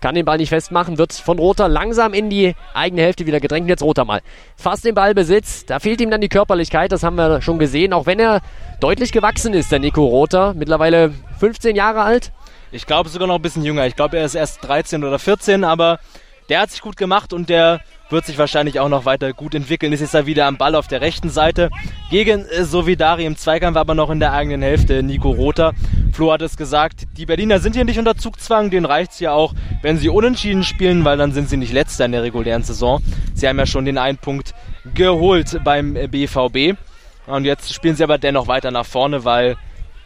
[0.02, 3.68] kann den Ball nicht festmachen, wird von Rota langsam in die eigene Hälfte wieder gedrängt.
[3.68, 4.20] Jetzt Rota mal.
[4.56, 5.64] Fast den Ballbesitz.
[5.64, 7.92] Da fehlt ihm dann die Körperlichkeit, das haben wir schon gesehen.
[7.92, 8.40] Auch wenn er
[8.80, 10.52] deutlich gewachsen ist, der Nico Rota.
[10.54, 12.32] Mittlerweile 15 Jahre alt.
[12.72, 13.86] Ich glaube sogar noch ein bisschen jünger.
[13.86, 16.00] Ich glaube, er ist erst 13 oder 14, aber
[16.48, 17.80] der hat sich gut gemacht und der
[18.12, 19.92] wird sich wahrscheinlich auch noch weiter gut entwickeln.
[19.92, 21.70] Ist jetzt da wieder am Ball auf der rechten Seite
[22.10, 25.72] gegen äh, Sovidari im Zweikampf, aber noch in der eigenen Hälfte Nico Rother.
[26.12, 29.32] Flo hat es gesagt, die Berliner sind hier nicht unter Zugzwang, denen reicht es ja
[29.32, 33.02] auch, wenn sie unentschieden spielen, weil dann sind sie nicht letzter in der regulären Saison.
[33.34, 34.54] Sie haben ja schon den einen Punkt
[34.94, 36.78] geholt beim BVB.
[37.26, 39.56] Und jetzt spielen sie aber dennoch weiter nach vorne, weil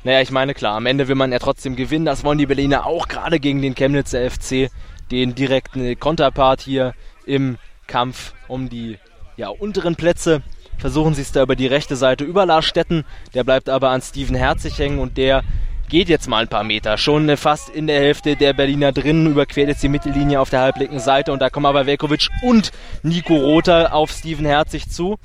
[0.05, 2.05] naja, ich meine, klar, am Ende will man ja trotzdem gewinnen.
[2.05, 4.71] Das wollen die Berliner auch gerade gegen den Chemnitzer FC,
[5.11, 6.95] den direkten Konterpart hier
[7.27, 8.99] im Kampf um die
[9.37, 10.42] ja, unteren Plätze.
[10.79, 13.05] Versuchen sie es da über die rechte Seite über Lars Stetten.
[13.35, 15.42] Der bleibt aber an Steven Herzig hängen und der
[15.88, 16.99] geht jetzt mal ein paar Meter.
[16.99, 20.99] Schon fast in der Hälfte der Berliner drin, überquert jetzt die Mittellinie auf der halblinken
[20.99, 22.72] Seite und da kommen aber Velkovic und
[23.03, 25.16] Nico Rother auf Steven Herzig zu.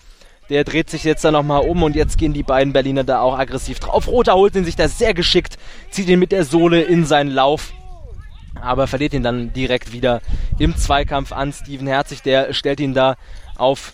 [0.50, 3.38] Der dreht sich jetzt da nochmal um und jetzt gehen die beiden Berliner da auch
[3.38, 4.08] aggressiv drauf.
[4.08, 5.58] Rother holt ihn sich da sehr geschickt,
[5.90, 7.74] zieht ihn mit der Sohle in seinen Lauf
[8.60, 10.22] aber verliert ihn dann direkt wieder
[10.60, 11.54] im Zweikampf an.
[11.54, 13.16] Steven Herzig, der stellt ihn da
[13.58, 13.94] auf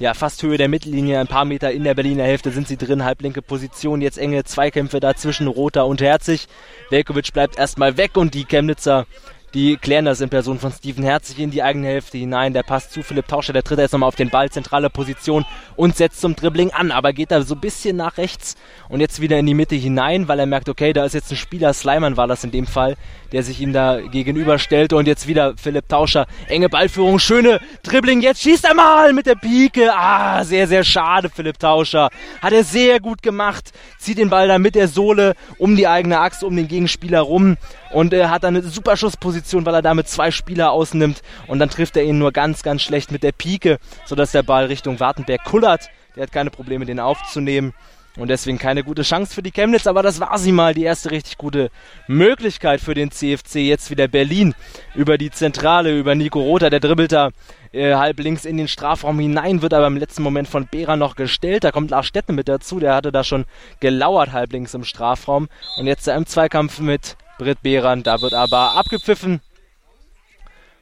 [0.00, 3.04] ja, fast Höhe der Mittellinie, ein paar Meter in der Berliner Hälfte sind sie drin,
[3.04, 6.48] halblinke Position, jetzt enge Zweikämpfe da zwischen Rother und Herzig.
[6.88, 9.06] Velkovic bleibt erstmal weg und die Chemnitzer
[9.54, 12.52] die klären das in Person von Steven Herzig in die eigene Hälfte hinein.
[12.52, 15.44] Der passt zu Philipp Tauscher, der tritt jetzt nochmal auf den Ball, zentrale Position
[15.76, 18.56] und setzt zum Dribbling an, aber geht da so ein bisschen nach rechts
[18.88, 21.36] und jetzt wieder in die Mitte hinein, weil er merkt, okay, da ist jetzt ein
[21.36, 22.96] Spieler, Sleiman war das in dem Fall,
[23.32, 26.26] der sich ihm da gegenüberstellte und jetzt wieder Philipp Tauscher.
[26.48, 29.92] Enge Ballführung, schöne Dribbling, jetzt schießt er mal mit der Pike.
[29.92, 32.10] Ah, sehr, sehr schade, Philipp Tauscher.
[32.42, 36.20] Hat er sehr gut gemacht, zieht den Ball da mit der Sohle um die eigene
[36.20, 37.56] Achse, um den Gegenspieler rum
[37.90, 41.70] und er hat dann eine super Schussposition, weil er damit zwei Spieler ausnimmt und dann
[41.70, 45.44] trifft er ihn nur ganz, ganz schlecht mit der Pike, sodass der Ball Richtung Wartenberg
[45.44, 45.88] kullert.
[46.16, 47.72] Der hat keine Probleme, den aufzunehmen.
[48.16, 51.12] Und deswegen keine gute Chance für die Chemnitz, aber das war sie mal, die erste
[51.12, 51.70] richtig gute
[52.08, 53.56] Möglichkeit für den CFC.
[53.56, 54.54] Jetzt wieder Berlin
[54.96, 57.30] über die Zentrale, über Nico Rother, der dribbelt da
[57.72, 61.14] äh, halb links in den Strafraum hinein, wird aber im letzten Moment von Behrer noch
[61.14, 61.62] gestellt.
[61.62, 63.44] Da kommt Lars Stetten mit dazu, der hatte da schon
[63.78, 65.48] gelauert halb links im Strafraum.
[65.78, 68.02] Und jetzt im Zweikampf mit Britt Behran.
[68.02, 69.40] Da wird aber abgepfiffen.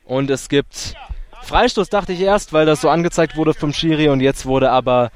[0.04, 0.96] Und es gibt
[1.42, 4.08] Freistoß, dachte ich erst, weil das so angezeigt wurde vom Schiri.
[4.08, 5.10] Und jetzt wurde aber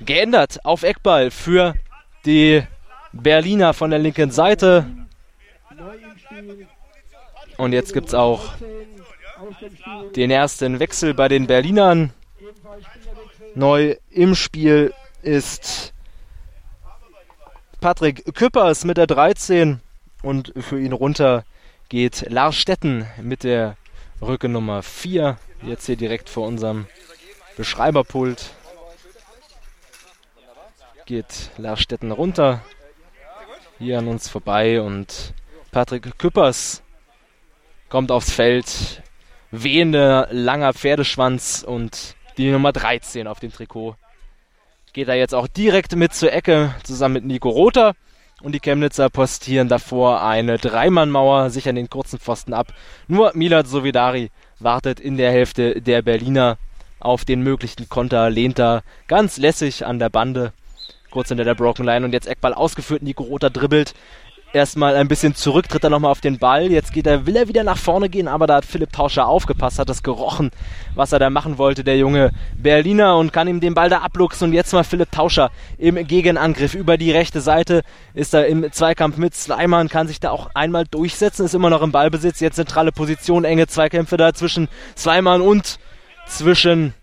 [0.00, 1.74] geändert auf Eckball für
[2.24, 2.62] die
[3.12, 4.86] Berliner von der linken Seite.
[7.58, 8.54] Und jetzt gibt es auch
[10.16, 12.12] den ersten Wechsel bei den Berlinern.
[13.54, 15.92] Neu im Spiel ist
[17.80, 19.80] Patrick Küppers mit der 13
[20.22, 21.44] und für ihn runter
[21.88, 23.76] geht Lars Stetten mit der
[24.20, 25.38] Rückennummer 4.
[25.62, 26.86] Jetzt hier direkt vor unserem
[27.56, 28.50] Beschreiberpult.
[31.06, 32.62] Geht Lars Stetten runter.
[33.78, 35.32] Hier an uns vorbei und
[35.70, 36.82] Patrick Küppers
[37.88, 39.02] kommt aufs Feld.
[39.50, 43.96] Wehender, langer Pferdeschwanz und die Nummer 13 auf dem Trikot.
[44.92, 47.94] Geht er jetzt auch direkt mit zur Ecke zusammen mit Nico Rother.
[48.40, 52.72] Und die Chemnitzer postieren davor eine Dreimannmauer, sichern den kurzen Pfosten ab.
[53.08, 56.56] Nur Milad Sovidari wartet in der Hälfte der Berliner
[57.00, 60.52] auf den möglichen Konter, lehnt da ganz lässig an der Bande,
[61.10, 63.94] kurz hinter der Broken Line und jetzt Eckball ausgeführt, Nico Rother dribbelt
[64.52, 66.70] erstmal ein bisschen zurück, tritt er nochmal auf den Ball.
[66.70, 69.78] Jetzt geht er, will er wieder nach vorne gehen, aber da hat Philipp Tauscher aufgepasst,
[69.78, 70.50] hat das gerochen,
[70.94, 74.48] was er da machen wollte, der junge Berliner, und kann ihm den Ball da abluchsen.
[74.48, 77.82] Und jetzt mal Philipp Tauscher im Gegenangriff über die rechte Seite,
[78.14, 81.82] ist er im Zweikampf mit Sleiman, kann sich da auch einmal durchsetzen, ist immer noch
[81.82, 82.40] im Ballbesitz.
[82.40, 85.78] Jetzt zentrale Position, enge Zweikämpfe da zwischen Sleiman und
[86.26, 86.94] zwischen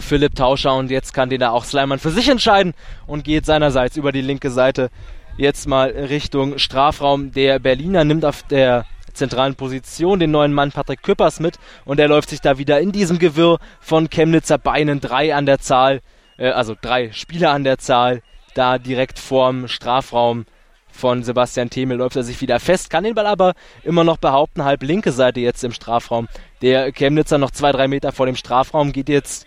[0.00, 2.74] Philipp Tauscher und jetzt kann den da auch Sleiman für sich entscheiden
[3.06, 4.90] und geht seinerseits über die linke Seite
[5.36, 7.32] jetzt mal Richtung Strafraum.
[7.32, 12.08] Der Berliner nimmt auf der zentralen Position den neuen Mann Patrick Küppers mit und er
[12.08, 16.00] läuft sich da wieder in diesem Gewirr von Chemnitzer Beinen drei an der Zahl,
[16.36, 18.22] äh, also drei Spieler an der Zahl,
[18.54, 20.46] da direkt vorm Strafraum
[20.88, 24.64] von Sebastian Themel läuft er sich wieder fest, kann den Ball aber immer noch behaupten,
[24.64, 26.28] halb linke Seite jetzt im Strafraum.
[26.62, 29.46] Der Chemnitzer noch zwei, drei Meter vor dem Strafraum geht jetzt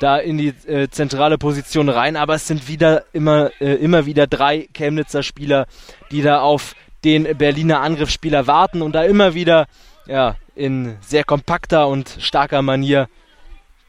[0.00, 4.26] da in die äh, zentrale Position rein, aber es sind wieder immer, äh, immer wieder
[4.26, 5.66] drei Chemnitzer Spieler,
[6.10, 9.66] die da auf den Berliner Angriffsspieler warten und da immer wieder
[10.06, 13.08] ja, in sehr kompakter und starker Manier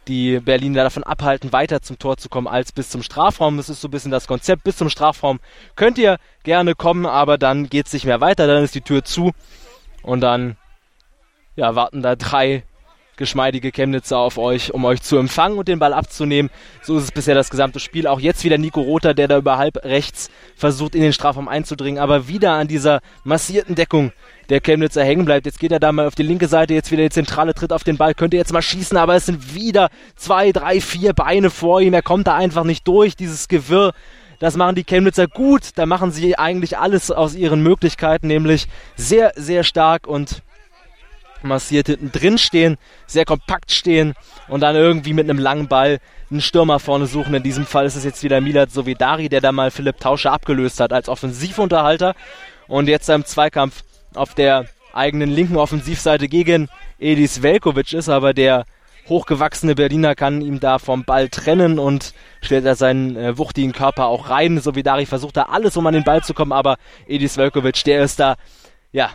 [0.07, 3.57] die Berliner davon abhalten, weiter zum Tor zu kommen als bis zum Strafraum.
[3.57, 4.63] Das ist so ein bisschen das Konzept.
[4.63, 5.39] Bis zum Strafraum
[5.75, 9.03] könnt ihr gerne kommen, aber dann geht es nicht mehr weiter, dann ist die Tür
[9.03, 9.33] zu
[10.03, 10.55] und dann
[11.55, 12.63] ja, warten da drei
[13.17, 16.49] geschmeidige Chemnitzer auf euch, um euch zu empfangen und den Ball abzunehmen.
[16.81, 18.07] So ist es bisher das gesamte Spiel.
[18.07, 22.01] Auch jetzt wieder Nico Rother, der da über halb rechts versucht, in den Strafraum einzudringen,
[22.01, 24.13] aber wieder an dieser massierten Deckung
[24.49, 25.45] der Chemnitzer hängen bleibt.
[25.45, 27.83] Jetzt geht er da mal auf die linke Seite, jetzt wieder die zentrale Tritt auf
[27.83, 31.81] den Ball, könnte jetzt mal schießen, aber es sind wieder zwei, drei, vier Beine vor
[31.81, 31.93] ihm.
[31.93, 33.93] Er kommt da einfach nicht durch, dieses Gewirr.
[34.39, 35.71] Das machen die Chemnitzer gut.
[35.75, 40.43] Da machen sie eigentlich alles aus ihren Möglichkeiten, nämlich sehr, sehr stark und
[41.43, 44.13] massiert hinten drin stehen, sehr kompakt stehen
[44.47, 47.33] und dann irgendwie mit einem langen Ball einen Stürmer vorne suchen.
[47.33, 50.79] In diesem Fall ist es jetzt wieder Milad Sovedari, der da mal Philipp Tauscher abgelöst
[50.79, 52.15] hat als Offensivunterhalter
[52.67, 56.69] und jetzt im Zweikampf auf der eigenen linken Offensivseite gegen
[56.99, 58.65] Edis Velkovic ist, aber der
[59.07, 64.07] hochgewachsene Berliner kann ihm da vom Ball trennen und stellt da seinen äh, wuchtigen Körper
[64.07, 64.59] auch rein.
[64.59, 68.19] Sovedari versucht da alles, um an den Ball zu kommen, aber Edis Velkovic, der ist
[68.19, 68.35] da,
[68.91, 69.11] ja,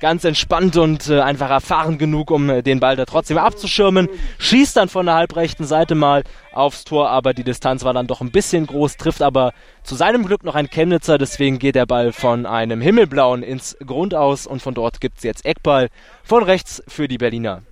[0.00, 4.08] ganz entspannt und äh, einfach erfahren genug, um äh, den Ball da trotzdem abzuschirmen.
[4.38, 8.20] Schießt dann von der halbrechten Seite mal aufs Tor, aber die Distanz war dann doch
[8.20, 9.52] ein bisschen groß, trifft aber
[9.84, 14.14] zu seinem Glück noch ein Chemnitzer, deswegen geht der Ball von einem Himmelblauen ins Grund
[14.14, 15.88] aus und von dort gibt's jetzt Eckball
[16.24, 17.62] von rechts für die Berliner.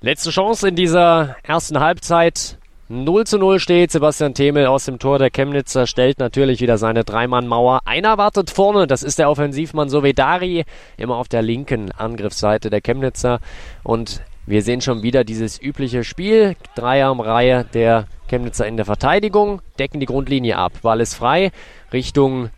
[0.00, 2.57] Letzte Chance in dieser ersten Halbzeit
[2.88, 3.92] 0 zu 0 steht.
[3.92, 7.80] Sebastian Themel aus dem Tor der Chemnitzer stellt natürlich wieder seine Dreimann-Mauer.
[7.84, 10.64] Einer wartet vorne, das ist der Offensivmann Sovedari,
[10.96, 13.40] immer auf der linken Angriffsseite der Chemnitzer.
[13.82, 16.56] Und wir sehen schon wieder dieses übliche Spiel.
[16.76, 20.72] Dreierreihe der Chemnitzer in der Verteidigung, decken die Grundlinie ab.
[20.80, 21.52] Ball ist frei,
[21.92, 22.48] Richtung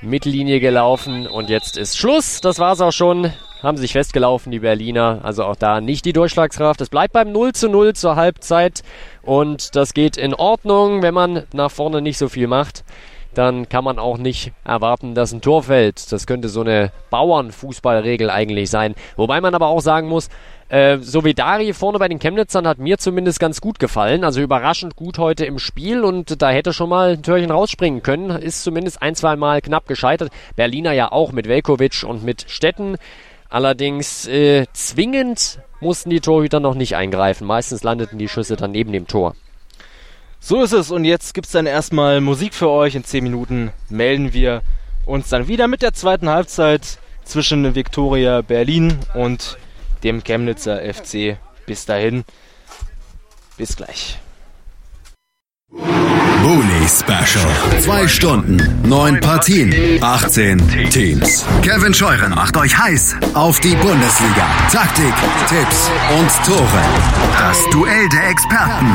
[0.00, 2.40] Mittellinie gelaufen und jetzt ist Schluss.
[2.40, 3.30] Das war's auch schon
[3.62, 5.20] haben sich festgelaufen, die Berliner.
[5.22, 6.80] Also auch da nicht die Durchschlagskraft.
[6.80, 8.82] Es bleibt beim 0 zu 0 zur Halbzeit
[9.22, 12.84] und das geht in Ordnung, wenn man nach vorne nicht so viel macht.
[13.34, 16.12] Dann kann man auch nicht erwarten, dass ein Tor fällt.
[16.12, 18.94] Das könnte so eine Bauernfußballregel eigentlich sein.
[19.16, 20.28] Wobei man aber auch sagen muss,
[20.68, 24.24] äh, so wie Dari vorne bei den Chemnitzern hat mir zumindest ganz gut gefallen.
[24.24, 28.30] Also überraschend gut heute im Spiel und da hätte schon mal ein Türchen rausspringen können.
[28.30, 30.30] Ist zumindest ein, zwei Mal knapp gescheitert.
[30.56, 32.96] Berliner ja auch mit Velkovic und mit Stetten.
[33.48, 37.46] Allerdings äh, zwingend mussten die Torhüter noch nicht eingreifen.
[37.46, 39.34] Meistens landeten die Schüsse dann neben dem Tor.
[40.40, 42.94] So ist es und jetzt gibt es dann erstmal Musik für euch.
[42.94, 44.62] In 10 Minuten melden wir
[45.04, 49.58] uns dann wieder mit der zweiten Halbzeit zwischen Viktoria Berlin und
[50.02, 51.36] dem Chemnitzer FC.
[51.66, 52.24] Bis dahin,
[53.56, 54.18] bis gleich.
[55.74, 57.80] Bully Special.
[57.80, 61.46] Zwei Stunden, neun Partien, 18 Teams.
[61.62, 64.46] Kevin Scheuren macht euch heiß auf die Bundesliga.
[64.70, 65.14] Taktik,
[65.48, 66.82] Tipps und Tore.
[67.38, 68.94] Das Duell der Experten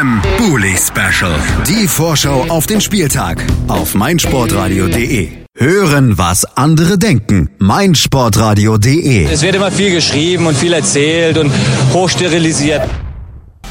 [0.00, 1.38] im Bully Special.
[1.68, 5.28] Die Vorschau auf den Spieltag auf meinsportradio.de.
[5.56, 7.50] Hören, was andere denken.
[7.58, 9.24] meinsportradio.de.
[9.26, 11.52] Es wird immer viel geschrieben und viel erzählt und
[11.92, 12.88] hochsterilisiert.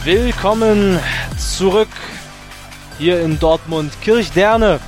[0.03, 0.99] Willkommen
[1.37, 1.87] zurück
[2.97, 4.79] hier in Dortmund Kirchderne.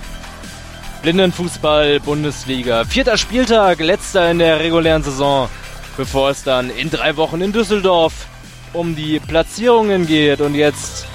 [1.02, 2.84] Blindenfußball Bundesliga.
[2.86, 5.50] Vierter Spieltag, letzter in der regulären Saison,
[5.98, 8.28] bevor es dann in drei Wochen in Düsseldorf
[8.74, 10.42] um die Platzierungen geht.
[10.42, 11.06] Und jetzt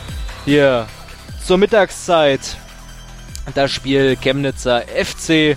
[0.45, 0.87] hier
[1.45, 2.41] zur Mittagszeit
[3.55, 5.57] das Spiel Chemnitzer FC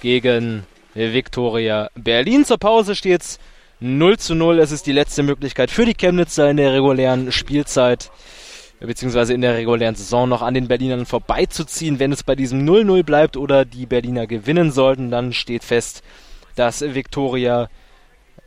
[0.00, 2.44] gegen Viktoria Berlin.
[2.44, 3.38] Zur Pause steht's
[3.80, 4.58] 0 zu 0.
[4.58, 8.10] Es ist die letzte Möglichkeit für die Chemnitzer in der regulären Spielzeit
[8.86, 11.98] beziehungsweise in der regulären Saison noch an den Berlinern vorbeizuziehen.
[11.98, 16.02] Wenn es bei diesem 0-0 bleibt oder die Berliner gewinnen sollten, dann steht fest,
[16.56, 17.68] dass Viktoria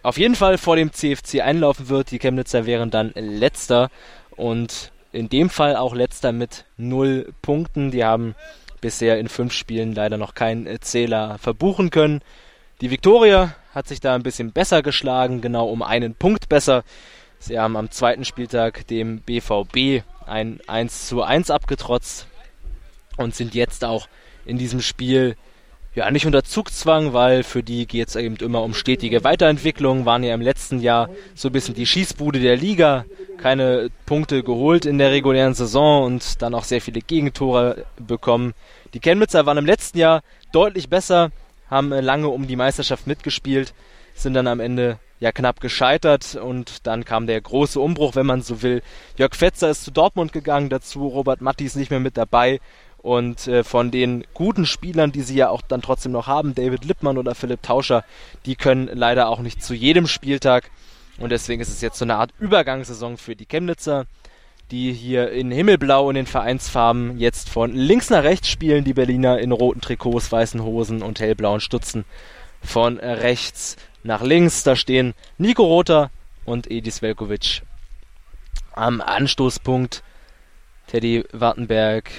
[0.03, 2.11] auf jeden Fall vor dem CFC einlaufen wird.
[2.11, 3.89] Die Chemnitzer wären dann letzter
[4.35, 7.91] und in dem Fall auch letzter mit 0 Punkten.
[7.91, 8.35] Die haben
[8.81, 12.21] bisher in fünf Spielen leider noch keinen Zähler verbuchen können.
[12.81, 16.83] Die Viktoria hat sich da ein bisschen besser geschlagen, genau um einen Punkt besser.
[17.39, 22.27] Sie haben am zweiten Spieltag dem BVB ein 1 zu 1 abgetrotzt
[23.17, 24.07] und sind jetzt auch
[24.45, 25.35] in diesem Spiel
[25.95, 30.23] ja nicht unter Zugzwang, weil für die geht es eben immer um stetige Weiterentwicklung, waren
[30.23, 33.05] ja im letzten Jahr so ein bisschen die Schießbude der Liga,
[33.37, 38.53] keine Punkte geholt in der regulären Saison und dann auch sehr viele Gegentore bekommen.
[38.93, 41.31] Die Chemnitzer waren im letzten Jahr deutlich besser,
[41.69, 43.73] haben lange um die Meisterschaft mitgespielt,
[44.15, 48.41] sind dann am Ende ja knapp gescheitert und dann kam der große Umbruch, wenn man
[48.41, 48.81] so will.
[49.17, 52.59] Jörg Fetzer ist zu Dortmund gegangen, dazu Robert Mattis nicht mehr mit dabei
[53.05, 56.85] Und äh, von den guten Spielern, die sie ja auch dann trotzdem noch haben, David
[56.85, 58.03] Lippmann oder Philipp Tauscher,
[58.47, 60.71] die können leider auch nicht zu jedem Spieltag.
[61.19, 64.07] Und deswegen ist es jetzt so eine Art Übergangssaison für die Chemnitzer,
[64.71, 69.37] die hier in Himmelblau in den Vereinsfarben jetzt von links nach rechts spielen, die Berliner
[69.37, 72.05] in roten Trikots, weißen Hosen und hellblauen Stutzen
[72.63, 74.63] von rechts nach links.
[74.63, 76.11] Da stehen Nico Rother
[76.45, 77.63] und Edis Velkovic
[78.73, 80.03] am Anstoßpunkt.
[80.87, 82.09] Teddy Wartenberg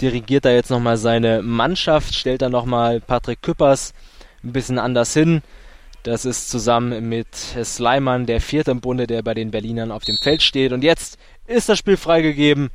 [0.00, 3.92] dirigiert da jetzt nochmal seine Mannschaft, stellt da nochmal Patrick Küppers
[4.42, 5.42] ein bisschen anders hin.
[6.04, 10.16] Das ist zusammen mit Sleiman der vierte im Bunde, der bei den Berlinern auf dem
[10.16, 10.72] Feld steht.
[10.72, 12.70] Und jetzt ist das Spiel freigegeben.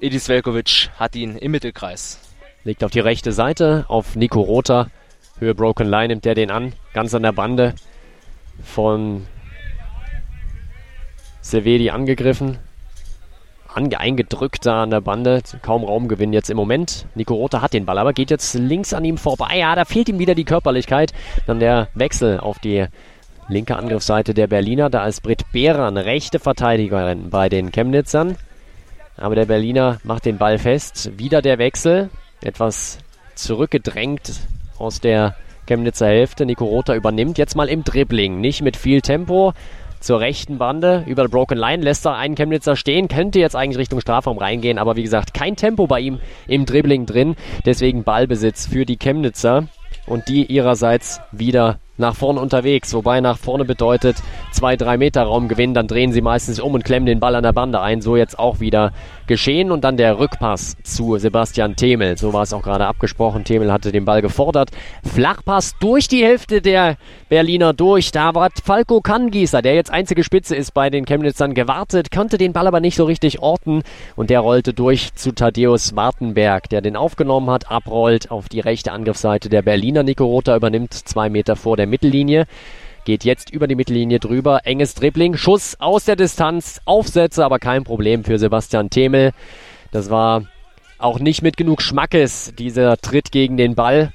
[0.00, 2.20] Edis Velkovic hat ihn im Mittelkreis.
[2.62, 4.90] Legt auf die rechte Seite auf Nico Rother.
[5.38, 6.72] Höhe Broken Line nimmt der den an.
[6.92, 7.74] Ganz an der Bande
[8.62, 9.26] von
[11.40, 12.58] Sevedi angegriffen
[13.74, 15.42] ange eingedrückt da an der Bande.
[15.62, 17.06] Kaum Raumgewinn jetzt im Moment.
[17.14, 19.58] Nico Rother hat den Ball, aber geht jetzt links an ihm vorbei.
[19.58, 21.12] Ja, da fehlt ihm wieder die Körperlichkeit.
[21.46, 22.86] Dann der Wechsel auf die
[23.48, 24.90] linke Angriffsseite der Berliner.
[24.90, 28.36] Da ist Britt Behran, rechte Verteidigerin bei den Chemnitzern.
[29.16, 31.10] Aber der Berliner macht den Ball fest.
[31.18, 32.10] Wieder der Wechsel.
[32.42, 32.98] Etwas
[33.34, 34.32] zurückgedrängt
[34.78, 35.34] aus der
[35.66, 36.46] Chemnitzer Hälfte.
[36.46, 38.40] Nico Rother übernimmt jetzt mal im Dribbling.
[38.40, 39.52] Nicht mit viel Tempo,
[40.04, 44.00] zur rechten Bande über Broken Line, lässt er einen Chemnitzer stehen, könnte jetzt eigentlich Richtung
[44.00, 48.84] Strafraum reingehen, aber wie gesagt, kein Tempo bei ihm im Dribbling drin, deswegen Ballbesitz für
[48.84, 49.66] die Chemnitzer
[50.06, 54.16] und die ihrerseits wieder nach vorne unterwegs, wobei nach vorne bedeutet
[54.52, 57.44] zwei, drei Meter Raum gewinnen, dann drehen sie meistens um und klemmen den Ball an
[57.44, 58.00] der Bande ein.
[58.00, 58.92] So jetzt auch wieder
[59.26, 62.16] geschehen und dann der Rückpass zu Sebastian Themel.
[62.16, 63.44] So war es auch gerade abgesprochen.
[63.44, 64.70] Themel hatte den Ball gefordert.
[65.04, 66.96] Flachpass durch die Hälfte der
[67.28, 68.10] Berliner durch.
[68.12, 72.52] Da war Falco Kangieser, der jetzt einzige Spitze ist bei den Chemnitzern, gewartet, konnte den
[72.52, 73.82] Ball aber nicht so richtig orten
[74.16, 78.92] und der rollte durch zu Thaddeus Wartenberg, der den aufgenommen hat, abrollt auf die rechte
[78.92, 80.02] Angriffsseite der Berliner.
[80.02, 82.46] Nico Rother übernimmt zwei Meter vor der Mittellinie
[83.04, 84.60] geht jetzt über die Mittellinie drüber.
[84.64, 89.32] Enges Dribbling, Schuss aus der Distanz, Aufsätze, aber kein Problem für Sebastian Themel.
[89.90, 90.44] Das war
[90.98, 94.12] auch nicht mit genug Schmackes, dieser Tritt gegen den Ball.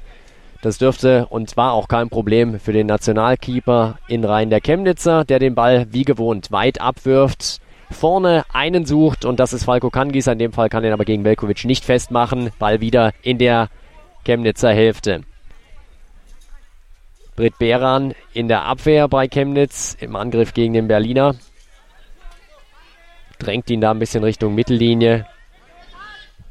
[0.62, 5.40] Das dürfte und war auch kein Problem für den Nationalkeeper in Reihen der Chemnitzer, der
[5.40, 10.28] den Ball wie gewohnt weit abwirft, vorne einen sucht und das ist Falco Kangis.
[10.28, 12.50] In dem Fall kann er aber gegen Velkovic nicht festmachen.
[12.60, 13.70] Ball wieder in der
[14.26, 15.22] Chemnitzer Hälfte.
[17.40, 21.36] Britt Behran in der Abwehr bei Chemnitz im Angriff gegen den Berliner.
[23.40, 25.26] Drängt ihn da ein bisschen Richtung Mittellinie.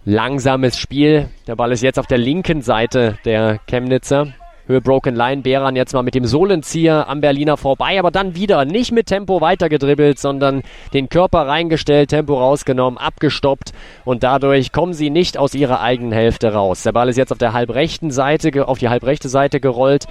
[0.06, 1.28] Langsames Spiel.
[1.46, 4.28] Der Ball ist jetzt auf der linken Seite der Chemnitzer.
[4.66, 5.42] Höhe Broken Line.
[5.42, 9.42] Behran jetzt mal mit dem Sohlenzieher am Berliner vorbei, aber dann wieder nicht mit Tempo
[9.42, 10.62] weitergedribbelt, sondern
[10.94, 13.74] den Körper reingestellt, Tempo rausgenommen, abgestoppt
[14.06, 16.82] und dadurch kommen sie nicht aus ihrer eigenen Hälfte raus.
[16.82, 20.06] Der Ball ist jetzt auf der halbrechten Seite, auf die halbrechte Seite gerollt.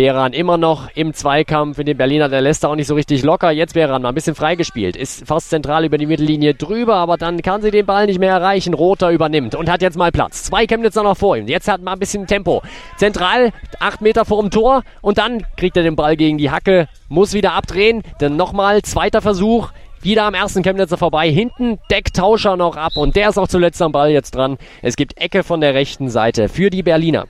[0.00, 3.22] Beran immer noch im Zweikampf in den Berliner, der lässt da auch nicht so richtig
[3.22, 3.50] locker.
[3.50, 7.42] Jetzt Beran mal ein bisschen freigespielt, ist fast zentral über die Mittellinie drüber, aber dann
[7.42, 8.72] kann sie den Ball nicht mehr erreichen.
[8.72, 10.44] Roter übernimmt und hat jetzt mal Platz.
[10.44, 11.48] Zwei Chemnitzer noch vor ihm.
[11.48, 12.62] Jetzt hat mal ein bisschen Tempo.
[12.96, 16.88] Zentral, acht Meter vor dem Tor und dann kriegt er den Ball gegen die Hacke,
[17.10, 18.02] muss wieder abdrehen.
[18.20, 19.68] Dann nochmal zweiter Versuch.
[20.00, 21.30] Wieder am ersten Chemnitzer vorbei.
[21.30, 24.56] Hinten deckt Tauscher noch ab und der ist auch zuletzt am Ball jetzt dran.
[24.80, 27.26] Es gibt Ecke von der rechten Seite für die Berliner.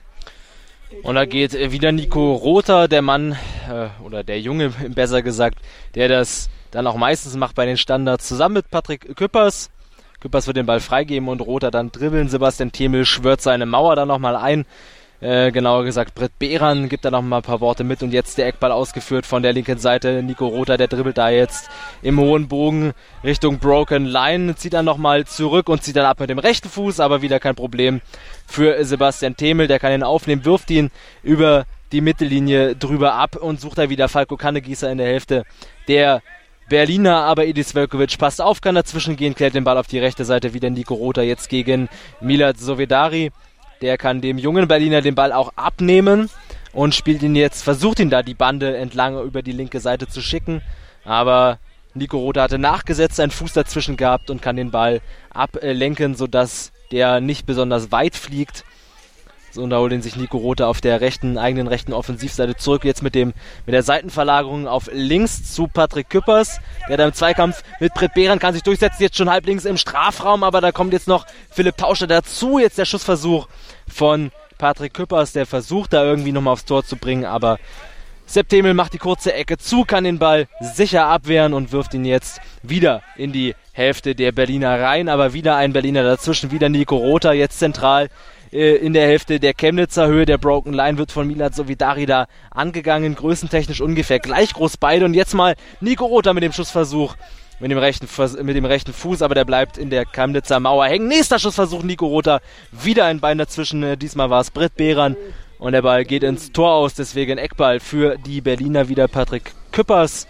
[1.03, 3.37] Und da geht äh, wieder Nico Rother, der Mann,
[3.69, 5.59] äh, oder der Junge besser gesagt,
[5.95, 9.69] der das dann auch meistens macht bei den Standards, zusammen mit Patrick Küppers.
[10.21, 12.29] Küppers wird den Ball freigeben und Rother dann dribbeln.
[12.29, 14.65] Sebastian Themel schwört seine Mauer dann nochmal ein.
[15.21, 18.39] Äh, genauer gesagt, Britt Behran gibt da noch mal ein paar Worte mit und jetzt
[18.39, 20.23] der Eckball ausgeführt von der linken Seite.
[20.23, 21.69] Nico Rother, der dribbelt da jetzt
[22.01, 22.93] im hohen Bogen
[23.23, 26.69] Richtung Broken Line, zieht dann noch mal zurück und zieht dann ab mit dem rechten
[26.69, 28.01] Fuß, aber wieder kein Problem
[28.47, 30.89] für Sebastian Themel, der kann ihn aufnehmen, wirft ihn
[31.21, 35.43] über die Mittellinie drüber ab und sucht da wieder Falco Kannegießer in der Hälfte.
[35.87, 36.23] Der
[36.67, 40.25] Berliner, aber Edis Velkovic passt auf, kann dazwischen gehen, klärt den Ball auf die rechte
[40.25, 41.89] Seite wieder Nico Rother jetzt gegen
[42.21, 43.31] Milad Sovedari.
[43.81, 46.29] Der kann dem jungen Berliner den Ball auch abnehmen
[46.73, 50.21] und spielt ihn jetzt, versucht ihn da die Bande entlang über die linke Seite zu
[50.21, 50.61] schicken.
[51.03, 51.57] Aber
[51.93, 55.01] Nico Rother hatte nachgesetzt, einen Fuß dazwischen gehabt und kann den Ball
[55.31, 58.63] ablenken, sodass der nicht besonders weit fliegt.
[59.51, 62.85] So, und da holt ihn sich Nico Rother auf der rechten, eigenen rechten Offensivseite zurück.
[62.85, 63.33] Jetzt mit dem,
[63.65, 66.59] mit der Seitenverlagerung auf links zu Patrick Küppers.
[66.87, 69.03] Der da im Zweikampf mit Britt Behrens kann sich durchsetzen.
[69.03, 72.59] Jetzt schon halb links im Strafraum, aber da kommt jetzt noch Philipp Tauscher dazu.
[72.59, 73.47] Jetzt der Schussversuch
[73.87, 77.57] von Patrick Küppers, der versucht da irgendwie nochmal aufs Tor zu bringen, aber
[78.31, 82.39] Septemel macht die kurze Ecke zu, kann den Ball sicher abwehren und wirft ihn jetzt
[82.63, 85.09] wieder in die Hälfte der Berliner rein.
[85.09, 88.09] Aber wieder ein Berliner dazwischen, wieder Nico Rother jetzt zentral
[88.51, 90.25] äh, in der Hälfte der Chemnitzer Höhe.
[90.25, 95.05] Der Broken Line wird von Milad Sovidari da angegangen, größentechnisch ungefähr gleich groß beide.
[95.05, 97.15] Und jetzt mal Nico Rother mit dem Schussversuch
[97.59, 98.07] mit dem rechten,
[98.43, 101.07] mit dem rechten Fuß, aber der bleibt in der Chemnitzer Mauer hängen.
[101.07, 102.41] Nächster Schussversuch, Nico Rother.
[102.71, 103.83] Wieder ein Bein dazwischen.
[103.83, 105.15] Äh, diesmal war es Britt Behran.
[105.59, 110.27] Und der Ball geht ins Tor aus, deswegen Eckball für die Berliner wieder Patrick Küppers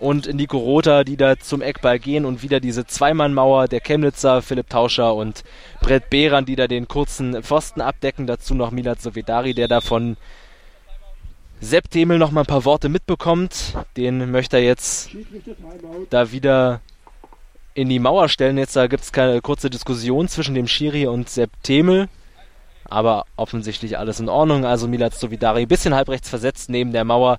[0.00, 4.70] und Nico Rother, die da zum Eckball gehen und wieder diese Zweimannmauer der Chemnitzer, Philipp
[4.70, 5.44] Tauscher und
[5.82, 8.26] Brett Behran, die da den kurzen Pfosten abdecken.
[8.26, 10.16] Dazu noch Milad Sovedari, der da von
[11.60, 13.76] Sepp Demel noch mal ein paar Worte mitbekommt.
[13.98, 15.10] Den möchte er jetzt
[16.08, 16.80] da wieder
[17.74, 18.56] in die Mauer stellen.
[18.56, 22.08] Jetzt da gibt es keine kurze Diskussion zwischen dem Schiri und Sepp Demel.
[22.88, 24.64] Aber offensichtlich alles in Ordnung.
[24.64, 27.38] Also Milad Sovidari bisschen halbrechts versetzt neben der Mauer.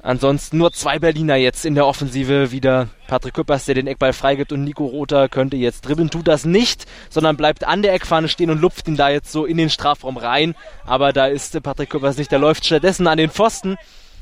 [0.00, 2.88] Ansonsten nur zwei Berliner jetzt in der Offensive wieder.
[3.08, 6.86] Patrick Küppers, der den Eckball freigibt und Nico Rother könnte jetzt dribbeln, tut das nicht,
[7.10, 10.16] sondern bleibt an der Eckfahne stehen und lupft ihn da jetzt so in den Strafraum
[10.16, 10.54] rein.
[10.86, 13.76] Aber da ist Patrick Küppers nicht, der läuft stattdessen an den Pfosten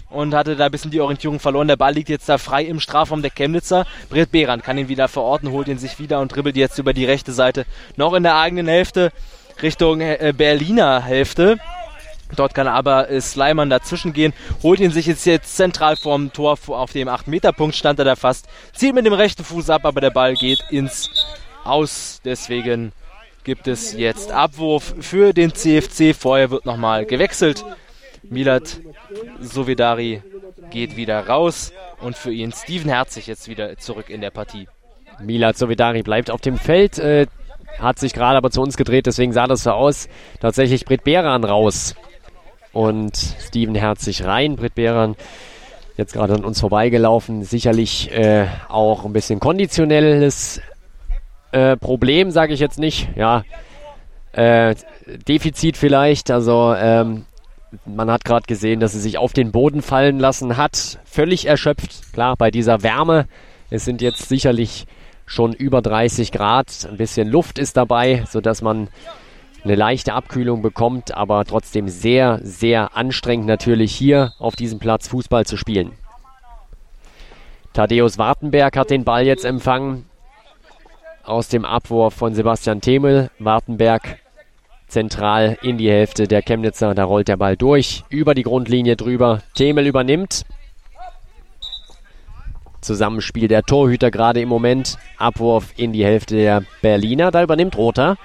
[0.09, 1.69] und hatte da ein bisschen die Orientierung verloren.
[1.69, 3.87] Der Ball liegt jetzt da frei im Strafraum der Chemnitzer.
[4.09, 7.05] Britt Behran kann ihn wieder verorten, holt ihn sich wieder und dribbelt jetzt über die
[7.05, 7.67] rechte Seite
[7.97, 9.13] noch in der eigenen Hälfte
[9.63, 11.59] Richtung äh, Berliner Hälfte.
[12.35, 16.59] Dort kann aber äh, Sleiman dazwischen gehen, holt ihn sich jetzt, jetzt zentral vorm Tor
[16.67, 20.11] auf dem 8-Meter-Punkt, stand er da fast, zieht mit dem rechten Fuß ab, aber der
[20.11, 21.11] Ball geht ins
[21.65, 22.21] Aus.
[22.25, 22.93] Deswegen
[23.45, 26.15] gibt es jetzt Abwurf für den CFC.
[26.17, 27.65] Vorher wird nochmal gewechselt.
[28.25, 28.81] Milad
[29.41, 30.23] Sovedari
[30.71, 34.67] geht wieder raus und für ihn Steven Herzig jetzt wieder zurück in der Partie.
[35.21, 36.99] Milad Sovedari bleibt auf dem Feld.
[36.99, 37.27] Äh,
[37.79, 40.09] hat sich gerade aber zu uns gedreht, deswegen sah das so aus.
[40.41, 41.95] Tatsächlich Britt Beran raus
[42.77, 44.57] und Steven Herzig rein.
[44.57, 45.17] Britt Beran
[45.97, 47.43] jetzt gerade an uns vorbeigelaufen.
[47.43, 50.61] Sicherlich äh, auch ein bisschen konditionelles
[51.53, 53.09] äh, Problem, sage ich jetzt nicht.
[53.17, 53.45] Ja,
[54.33, 54.75] äh,
[55.27, 56.31] Defizit vielleicht.
[56.31, 57.25] Also ähm,
[57.87, 60.99] man hat gerade gesehen, dass sie sich auf den Boden fallen lassen hat.
[61.07, 62.13] Völlig erschöpft.
[62.13, 63.27] Klar, bei dieser Wärme.
[63.71, 64.85] Es sind jetzt sicherlich
[65.25, 66.87] schon über 30 Grad.
[66.89, 68.89] Ein bisschen Luft ist dabei, sodass man
[69.67, 75.45] eine leichte Abkühlung bekommt, aber trotzdem sehr, sehr anstrengend natürlich hier auf diesem Platz Fußball
[75.45, 75.93] zu spielen.
[77.73, 80.07] Thaddeus Wartenberg hat den Ball jetzt empfangen
[81.25, 83.31] aus dem Abwurf von Sebastian Themel.
[83.39, 84.19] Wartenberg
[84.87, 86.95] zentral in die Hälfte der Chemnitzer.
[86.95, 89.43] Da rollt der Ball durch, über die Grundlinie drüber.
[89.55, 90.45] Themel übernimmt.
[92.81, 94.97] Zusammenspiel der Torhüter gerade im Moment.
[95.19, 97.33] Abwurf in die Hälfte der Berliner.
[97.33, 98.17] Da übernimmt Rother.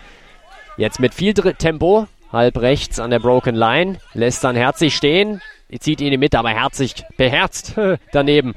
[0.82, 2.08] Jetzt mit viel Tempo.
[2.34, 4.00] Halb rechts an der Broken Line.
[4.16, 5.40] Lässt dann Herzig stehen.
[5.80, 7.76] Zieht ihn in die Mitte, aber Herzig beherzt
[8.12, 8.56] daneben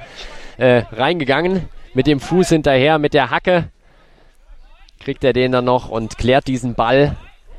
[0.57, 1.69] äh, reingegangen.
[1.93, 3.69] Mit dem Fuß hinterher, mit der Hacke.
[5.01, 7.15] Kriegt er den dann noch und klärt diesen Ball.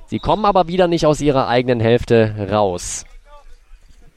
[0.07, 3.05] Sie kommen aber wieder nicht aus ihrer eigenen Hälfte raus.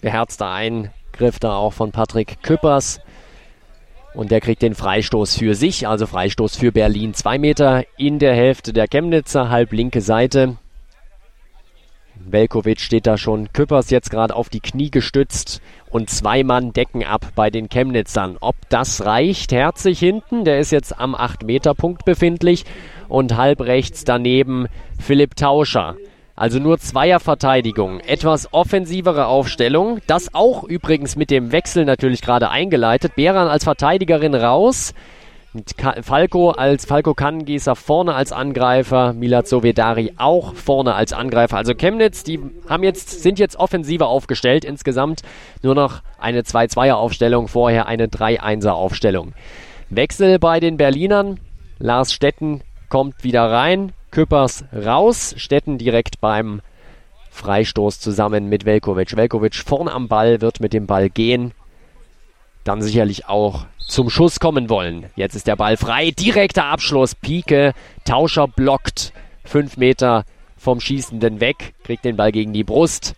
[0.00, 3.02] Beherzter Eingriff da auch von Patrick Küppers.
[4.14, 7.14] Und der kriegt den Freistoß für sich, also Freistoß für Berlin.
[7.14, 10.56] Zwei Meter in der Hälfte der Chemnitzer, halb linke Seite.
[12.30, 13.52] Velkovic steht da schon.
[13.52, 18.36] Küppers jetzt gerade auf die Knie gestützt und zwei Mann decken ab bei den Chemnitzern.
[18.40, 19.52] Ob das reicht?
[19.52, 22.64] Herzig hinten, der ist jetzt am 8-Meter-Punkt befindlich
[23.08, 24.66] und halb rechts daneben
[24.98, 25.96] Philipp Tauscher.
[26.38, 27.98] Also nur Zweierverteidigung.
[27.98, 29.98] Etwas offensivere Aufstellung.
[30.06, 33.16] Das auch übrigens mit dem Wechsel natürlich gerade eingeleitet.
[33.16, 34.94] Beran als Verteidigerin raus.
[36.02, 41.56] Falco als Falco Kannengießer vorne als Angreifer, Milad Sovedari auch vorne als Angreifer.
[41.56, 44.64] Also Chemnitz, die haben jetzt, sind jetzt offensiver aufgestellt.
[44.64, 45.22] Insgesamt
[45.64, 49.32] nur noch eine 2-2er-Aufstellung, vorher eine 3-1er-Aufstellung.
[49.90, 51.40] Wechsel bei den Berlinern.
[51.80, 53.92] Lars Stetten kommt wieder rein.
[54.18, 55.32] Küppers raus.
[55.36, 56.60] Stetten direkt beim
[57.30, 59.16] Freistoß zusammen mit Velkovic.
[59.16, 61.52] Velkovic vorn am Ball, wird mit dem Ball gehen.
[62.64, 65.06] Dann sicherlich auch zum Schuss kommen wollen.
[65.14, 66.10] Jetzt ist der Ball frei.
[66.10, 67.14] Direkter Abschluss.
[67.14, 67.74] Pike.
[68.04, 69.12] Tauscher blockt.
[69.44, 70.24] Fünf Meter
[70.56, 71.74] vom Schießenden weg.
[71.84, 73.14] Kriegt den Ball gegen die Brust.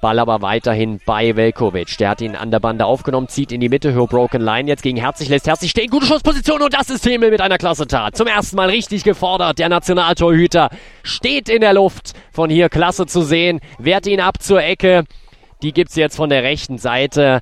[0.00, 1.98] Ball aber weiterhin bei Velkovic.
[1.98, 4.82] Der hat ihn an der Bande aufgenommen, zieht in die Mitte, Höhe Broken Line jetzt
[4.82, 5.90] gegen Herzig, lässt Herzig stehen.
[5.90, 8.16] Gute Schussposition und das ist Himmel mit einer klasse Tat.
[8.16, 9.58] Zum ersten Mal richtig gefordert.
[9.58, 10.70] Der Nationaltorhüter
[11.02, 12.12] steht in der Luft.
[12.32, 13.60] Von hier klasse zu sehen.
[13.78, 15.04] Wehrt ihn ab zur Ecke.
[15.62, 17.40] Die gibt's jetzt von der rechten Seite.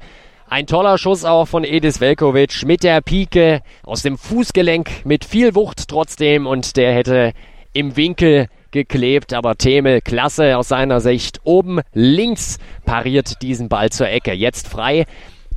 [0.48, 5.54] Ein toller Schuss auch von Edis Velkovic mit der Pike aus dem Fußgelenk mit viel
[5.54, 7.32] Wucht trotzdem und der hätte
[7.74, 11.40] im Winkel geklebt, aber Themel, klasse aus seiner Sicht.
[11.44, 14.32] Oben links pariert diesen Ball zur Ecke.
[14.32, 15.06] Jetzt frei.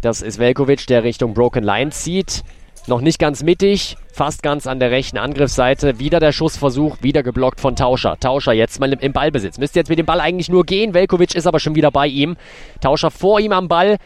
[0.01, 2.43] Das ist Velkovic, der Richtung Broken Line zieht.
[2.87, 5.99] Noch nicht ganz mittig, fast ganz an der rechten Angriffsseite.
[5.99, 8.17] Wieder der Schussversuch, wieder geblockt von Tauscher.
[8.19, 9.59] Tauscher jetzt mal im Ballbesitz.
[9.59, 10.95] Müsste jetzt mit dem Ball eigentlich nur gehen.
[10.95, 12.37] Velkovic ist aber schon wieder bei ihm.
[12.81, 13.97] Tauscher vor ihm am Ball.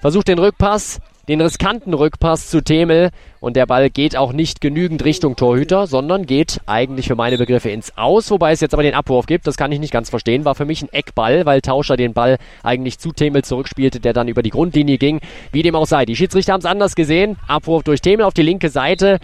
[0.00, 3.10] Versucht den Rückpass den riskanten Rückpass zu Themel
[3.40, 7.68] und der Ball geht auch nicht genügend Richtung Torhüter, sondern geht eigentlich für meine Begriffe
[7.70, 9.46] ins Aus, wobei es jetzt aber den Abwurf gibt.
[9.46, 10.46] Das kann ich nicht ganz verstehen.
[10.46, 14.28] War für mich ein Eckball, weil Tauscher den Ball eigentlich zu Themel zurückspielte, der dann
[14.28, 15.20] über die Grundlinie ging.
[15.52, 16.06] Wie dem auch sei.
[16.06, 17.36] Die Schiedsrichter haben es anders gesehen.
[17.46, 19.18] Abwurf durch Themel auf die linke Seite.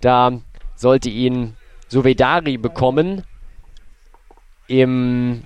[0.00, 0.32] Da
[0.76, 1.56] sollte ihn
[1.88, 3.22] Suvedari bekommen.
[4.66, 5.42] Im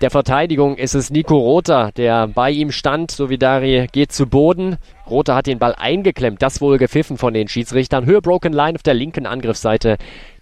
[0.00, 3.10] der Verteidigung ist es Nico Rother, der bei ihm stand.
[3.10, 4.78] Sovidari geht zu Boden.
[5.08, 6.40] Rother hat den Ball eingeklemmt.
[6.40, 8.06] Das wohl gepfiffen von den Schiedsrichtern.
[8.06, 9.98] Höhe Broken Line auf der linken Angriffsseite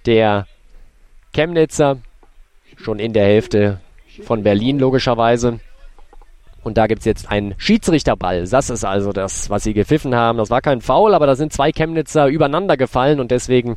[0.06, 0.46] der
[1.34, 1.98] Chemnitzer.
[2.76, 3.80] Schon in der Hälfte
[4.22, 5.58] von Berlin logischerweise.
[6.62, 8.46] Und da gibt es jetzt einen Schiedsrichterball.
[8.46, 10.38] Das ist also das, was sie gepfiffen haben.
[10.38, 13.76] Das war kein Foul, aber da sind zwei Chemnitzer übereinander gefallen und deswegen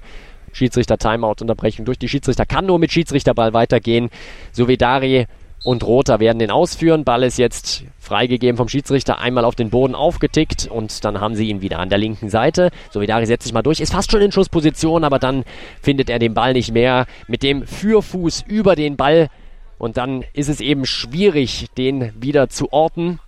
[0.54, 4.10] Schiedsrichter Timeout Unterbrechung durch die Schiedsrichter kann nur mit Schiedsrichterball weitergehen.
[4.52, 5.28] Sovedari
[5.64, 7.04] und Roter werden den ausführen.
[7.04, 11.50] Ball ist jetzt freigegeben vom Schiedsrichter, einmal auf den Boden aufgetickt und dann haben sie
[11.50, 12.72] ihn wieder an der linken Seite.
[12.90, 15.44] Solidari setzt sich mal durch, ist fast schon in Schussposition, aber dann
[15.82, 19.30] findet er den Ball nicht mehr mit dem Fürfuß über den Ball
[19.78, 23.20] und dann ist es eben schwierig, den wieder zu orten.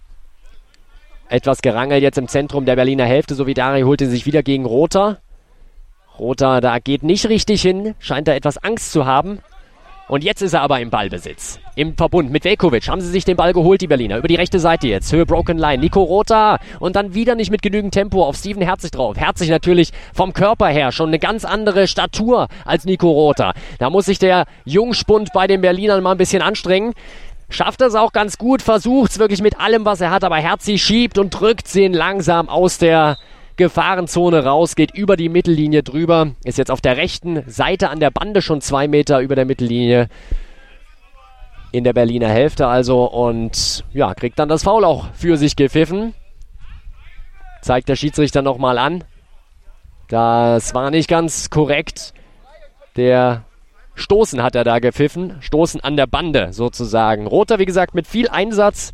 [1.30, 3.34] Etwas gerangelt jetzt im Zentrum der Berliner Hälfte.
[3.34, 5.20] Solidari holte sich wieder gegen Roter.
[6.20, 9.40] Roter, da geht nicht richtig hin, scheint da etwas Angst zu haben.
[10.14, 11.59] Und jetzt ist er aber im Ballbesitz.
[11.76, 14.20] Im Verbund mit Velkovic haben sie sich den Ball geholt, die Berliner.
[14.20, 15.11] Über die rechte Seite jetzt.
[15.11, 15.82] Höhe Broken Line.
[15.82, 16.59] Nico Rota.
[16.80, 19.18] Und dann wieder nicht mit genügend Tempo auf Steven Herzig drauf.
[19.18, 23.53] Herzig natürlich vom Körper her schon eine ganz andere Statur als Nico Rota.
[23.80, 26.93] Da muss sich der Jungspund bei den Berlinern mal ein bisschen anstrengen.
[27.49, 30.84] Schafft das auch ganz gut, versucht es wirklich mit allem, was er hat, aber Herzig
[30.84, 33.18] schiebt und drückt sie langsam aus der
[33.56, 38.12] Gefahrenzone raus, geht über die Mittellinie drüber, ist jetzt auf der rechten Seite an der
[38.12, 40.10] Bande schon zwei Meter über der Mittellinie
[41.72, 46.14] in der Berliner Hälfte also und ja, kriegt dann das Foul auch für sich gepfiffen.
[47.62, 49.04] Zeigt der Schiedsrichter nochmal an.
[50.08, 52.14] Das war nicht ganz korrekt.
[52.95, 53.45] Der
[53.95, 55.38] Stoßen hat er da gepfiffen.
[55.39, 57.26] Stoßen an der Bande sozusagen.
[57.26, 58.91] Roter, wie gesagt, mit viel Einsatz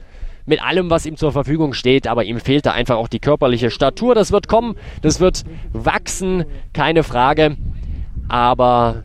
[0.49, 3.71] mit allem, was ihm zur Verfügung steht, aber ihm fehlt da einfach auch die körperliche
[3.71, 4.15] Statur.
[4.15, 7.55] Das wird kommen, das wird wachsen, keine Frage.
[8.27, 9.03] Aber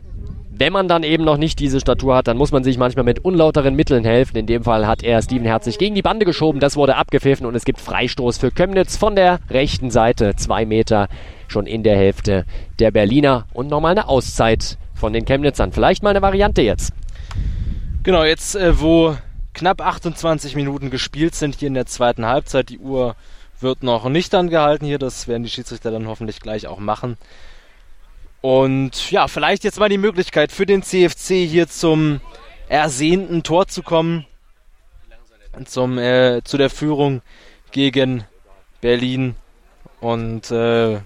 [0.57, 3.19] wenn man dann eben noch nicht diese Statur hat, dann muss man sich manchmal mit
[3.19, 4.37] unlauteren Mitteln helfen.
[4.37, 6.59] In dem Fall hat er Steven Herzig gegen die Bande geschoben.
[6.59, 10.35] Das wurde abgepfiffen und es gibt Freistoß für Kömnitz von der rechten Seite.
[10.35, 11.07] Zwei Meter
[11.47, 12.45] schon in der Hälfte
[12.79, 15.71] der Berliner und nochmal eine Auszeit von den Chemnitzern.
[15.71, 16.93] Vielleicht mal eine Variante jetzt.
[18.03, 19.15] Genau, jetzt äh, wo
[19.55, 22.69] knapp 28 Minuten gespielt sind hier in der zweiten Halbzeit.
[22.69, 23.15] Die Uhr
[23.59, 24.99] wird noch nicht angehalten hier.
[24.99, 27.17] Das werden die Schiedsrichter dann hoffentlich gleich auch machen.
[28.41, 32.21] Und ja, vielleicht jetzt mal die Möglichkeit für den CFC hier zum
[32.69, 34.27] ersehnten Tor zu kommen.
[35.65, 37.21] Zum, äh, zu der Führung
[37.71, 38.25] gegen
[38.81, 39.35] Berlin.
[40.01, 40.99] Und äh,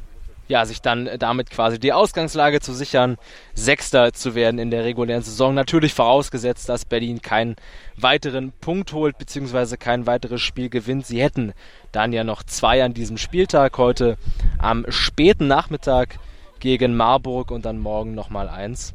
[0.50, 3.18] ja, sich dann damit quasi die Ausgangslage zu sichern,
[3.54, 5.54] Sechster zu werden in der regulären Saison.
[5.54, 7.56] Natürlich vorausgesetzt, dass Berlin keinen
[7.96, 11.06] weiteren Punkt holt, beziehungsweise kein weiteres Spiel gewinnt.
[11.06, 11.54] Sie hätten
[11.92, 14.18] dann ja noch zwei an diesem Spieltag, heute
[14.58, 16.18] am späten Nachmittag
[16.60, 18.94] gegen Marburg und dann morgen nochmal eins.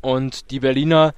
[0.00, 1.14] Und die Berliner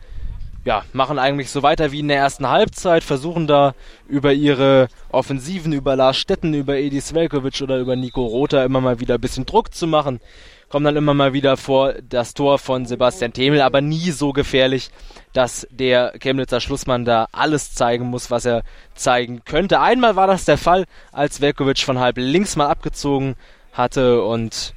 [0.67, 3.75] ja, machen eigentlich so weiter wie in der ersten Halbzeit, versuchen da
[4.09, 8.99] über ihre Offensiven, über Lars Stetten, über Edi Svelkovic oder über Nico Rother immer mal
[8.99, 10.21] wieder ein bisschen Druck zu machen.
[10.69, 14.91] Kommen dann immer mal wieder vor das Tor von Sebastian Themel, aber nie so gefährlich,
[15.33, 18.65] dass der Chemnitzer Schlussmann da alles zeigen muss, was er
[18.97, 19.79] zeigen könnte.
[19.79, 23.37] Einmal war das der Fall, als Velkovic von halb links mal abgezogen
[23.73, 24.75] hatte und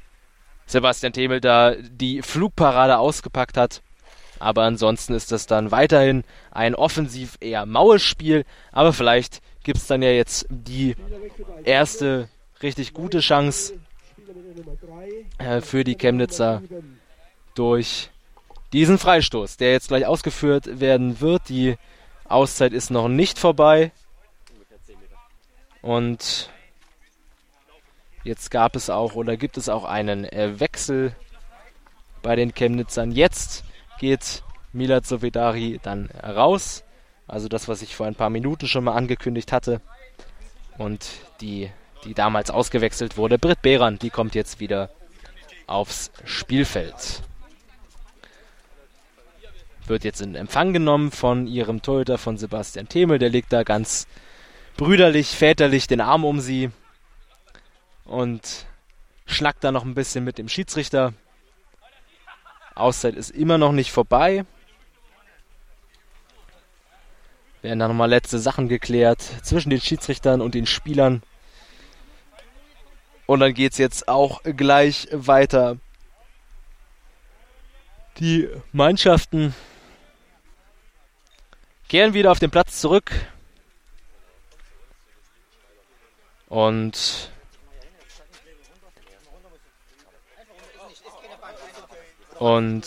[0.66, 3.82] Sebastian Themel da die Flugparade ausgepackt hat
[4.40, 8.44] aber ansonsten ist das dann weiterhin ein offensiv eher maues Spiel.
[8.72, 10.96] Aber vielleicht gibt es dann ja jetzt die
[11.64, 12.28] erste
[12.62, 13.74] richtig gute Chance
[15.38, 16.62] äh, für die Chemnitzer
[17.54, 18.10] durch
[18.72, 21.48] diesen Freistoß, der jetzt gleich ausgeführt werden wird.
[21.48, 21.76] Die
[22.24, 23.92] Auszeit ist noch nicht vorbei.
[25.82, 26.50] Und
[28.24, 31.14] jetzt gab es auch oder gibt es auch einen äh, Wechsel
[32.22, 33.12] bei den Chemnitzern.
[33.12, 33.64] Jetzt
[34.00, 34.42] geht
[34.72, 36.82] Milad Sovedari dann raus.
[37.28, 39.80] Also das, was ich vor ein paar Minuten schon mal angekündigt hatte.
[40.78, 41.06] Und
[41.40, 41.70] die,
[42.04, 44.90] die damals ausgewechselt wurde, Britt Behran, die kommt jetzt wieder
[45.66, 47.22] aufs Spielfeld.
[49.86, 53.18] wird jetzt in Empfang genommen von ihrem Torhüter von Sebastian Themel.
[53.18, 54.06] Der legt da ganz
[54.76, 56.70] brüderlich, väterlich den Arm um sie
[58.04, 58.66] und
[59.26, 61.12] schnackt da noch ein bisschen mit dem Schiedsrichter.
[62.74, 64.44] Auszeit ist immer noch nicht vorbei.
[67.62, 71.22] Werden da nochmal letzte Sachen geklärt zwischen den Schiedsrichtern und den Spielern.
[73.26, 75.76] Und dann geht es jetzt auch gleich weiter.
[78.18, 79.54] Die Mannschaften
[81.88, 83.12] kehren wieder auf den Platz zurück.
[86.48, 87.30] Und
[92.40, 92.82] und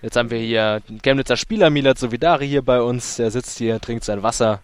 [0.00, 3.16] jetzt haben wir hier den Chemnitzer Spieler Milad Sovidari hier bei uns.
[3.16, 4.62] Der sitzt hier, trinkt sein Wasser,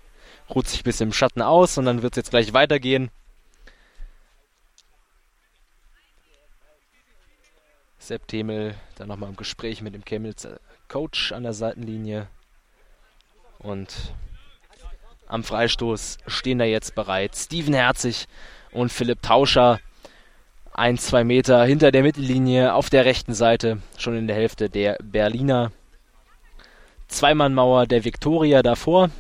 [0.49, 3.11] ruht sich ein bisschen im Schatten aus und dann wird es jetzt gleich weitergehen.
[7.99, 12.29] Sepp Themel dann nochmal im Gespräch mit dem Chemnitzer Coach an der Seitenlinie.
[13.59, 14.15] Und
[15.27, 18.29] am Freistoß stehen da jetzt bereits Steven Herzig
[18.71, 19.81] und Philipp Tauscher.
[20.75, 24.97] Ein, zwei Meter hinter der Mittellinie auf der rechten Seite, schon in der Hälfte der
[25.03, 25.71] Berliner.
[27.09, 29.11] Zweimannmauer der Viktoria davor.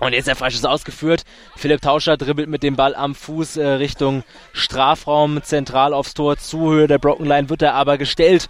[0.00, 1.22] Und jetzt der Freischuss ausgeführt.
[1.54, 6.88] Philipp Tauscher dribbelt mit dem Ball am Fuß äh, Richtung Strafraum, zentral aufs Tor, Zuhöhe
[6.88, 8.48] der Broken Line wird er aber gestellt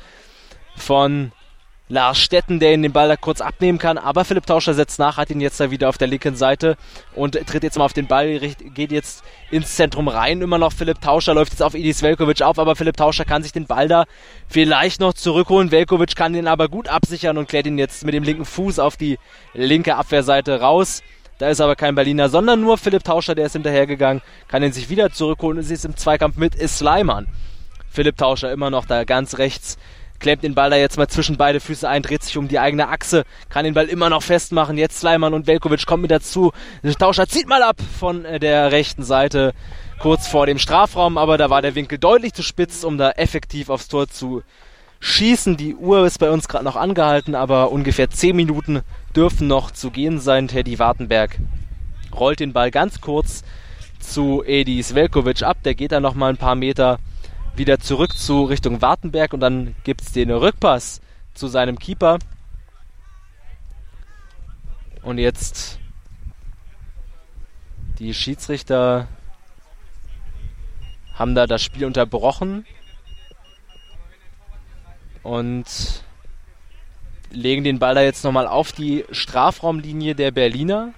[0.76, 1.32] von
[1.91, 3.99] Lars Stetten, der ihn den Ball da kurz abnehmen kann.
[3.99, 6.76] Aber Philipp Tauscher setzt nach, hat ihn jetzt da wieder auf der linken Seite
[7.16, 10.41] und tritt jetzt mal auf den Ball, geht jetzt ins Zentrum rein.
[10.41, 13.53] Immer noch Philipp Tauscher, läuft jetzt auf Idis Velkovic auf, aber Philipp Tauscher kann sich
[13.53, 14.05] den Ball da
[14.49, 15.72] vielleicht noch zurückholen.
[15.72, 18.97] Velkovic kann den aber gut absichern und klärt ihn jetzt mit dem linken Fuß auf
[18.97, 19.18] die
[19.53, 21.03] linke Abwehrseite raus.
[21.38, 24.91] Da ist aber kein Berliner, sondern nur Philipp Tauscher, der ist hinterhergegangen, kann ihn sich
[24.91, 27.26] wieder zurückholen und ist im Zweikampf mit Sleiman.
[27.91, 29.76] Philipp Tauscher immer noch da ganz rechts,
[30.21, 32.89] klemmt den Ball da jetzt mal zwischen beide Füße ein, dreht sich um die eigene
[32.89, 34.79] Achse, kann den Ball immer noch festmachen.
[34.79, 36.53] Jetzt Sleiman und Velkovic kommen mit dazu.
[36.99, 39.53] Tauscher zieht mal ab von äh, der rechten Seite
[39.99, 43.68] kurz vor dem Strafraum, aber da war der Winkel deutlich zu spitz, um da effektiv
[43.68, 44.43] aufs Tor zu
[45.01, 45.57] schießen.
[45.57, 48.83] Die Uhr ist bei uns gerade noch angehalten, aber ungefähr 10 Minuten
[49.16, 50.49] dürfen noch zu gehen sein.
[50.49, 51.39] Teddy Wartenberg
[52.14, 53.43] rollt den Ball ganz kurz
[53.99, 55.59] zu Edis Velkovic ab.
[55.64, 56.99] Der geht dann noch mal ein paar Meter
[57.55, 61.01] wieder zurück zu Richtung Wartenberg und dann gibt es den Rückpass
[61.34, 62.18] zu seinem Keeper.
[65.03, 65.78] Und jetzt
[67.98, 69.09] die Schiedsrichter
[71.14, 72.64] haben da das Spiel unterbrochen
[75.22, 75.66] und
[77.30, 80.94] legen den Ball da jetzt nochmal auf die Strafraumlinie der Berliner.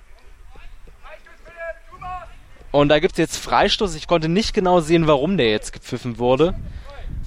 [2.73, 3.95] Und da gibt es jetzt Freistoß.
[3.95, 6.55] Ich konnte nicht genau sehen, warum der jetzt gepfiffen wurde.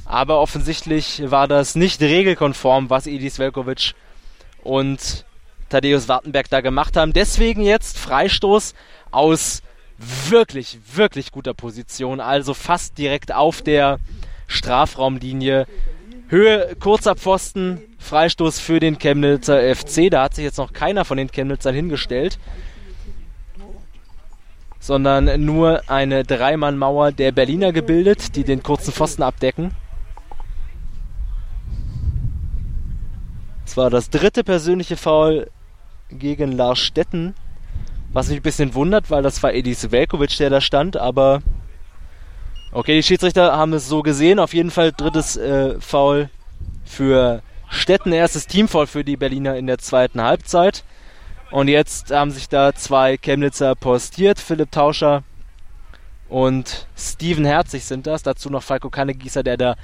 [0.04, 3.94] Aber offensichtlich war das nicht regelkonform, was Edis Velkovic
[4.64, 5.26] und
[5.70, 7.14] Thaddeus Wartenberg da gemacht haben.
[7.14, 8.74] Deswegen jetzt Freistoß
[9.12, 9.62] aus
[9.98, 12.20] wirklich, wirklich guter Position.
[12.20, 14.00] Also fast direkt auf der
[14.48, 15.68] Strafraumlinie.
[16.28, 20.10] Höhe kurzer Pfosten, Freistoß für den Chemnitzer FC.
[20.10, 22.40] Da hat sich jetzt noch keiner von den Chemnitzern hingestellt,
[24.86, 29.72] sondern nur eine Dreimannmauer der Berliner gebildet, die den kurzen Pfosten abdecken.
[33.66, 35.50] Das war das dritte persönliche Foul
[36.10, 37.34] gegen Lars Stetten,
[38.14, 41.42] was mich ein bisschen wundert, weil das war Edis Velkovic, der da stand, aber
[42.72, 44.38] Okay, die Schiedsrichter haben es so gesehen.
[44.38, 46.30] Auf jeden Fall drittes äh, Foul
[46.84, 50.84] für Stetten, erstes Teamfoul für die Berliner in der zweiten Halbzeit.
[51.52, 54.40] Und jetzt haben sich da zwei Chemnitzer postiert.
[54.40, 55.24] Philipp Tauscher
[56.28, 58.24] und Steven Herzig sind das.
[58.24, 59.76] Dazu noch Falco Kannegießer, der da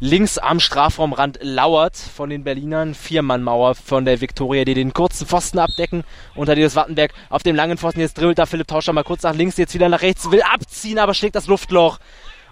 [0.00, 2.94] links am Strafraumrand lauert von den Berlinern.
[2.94, 6.04] Viermannmauer von der Viktoria, die den kurzen Pfosten abdecken.
[6.34, 8.00] Unter dieses Wattenberg auf dem langen Pfosten.
[8.00, 10.98] Jetzt dribbelt da Philipp Tauscher mal kurz nach links, jetzt wieder nach rechts, will abziehen,
[10.98, 11.98] aber schlägt das Luftloch.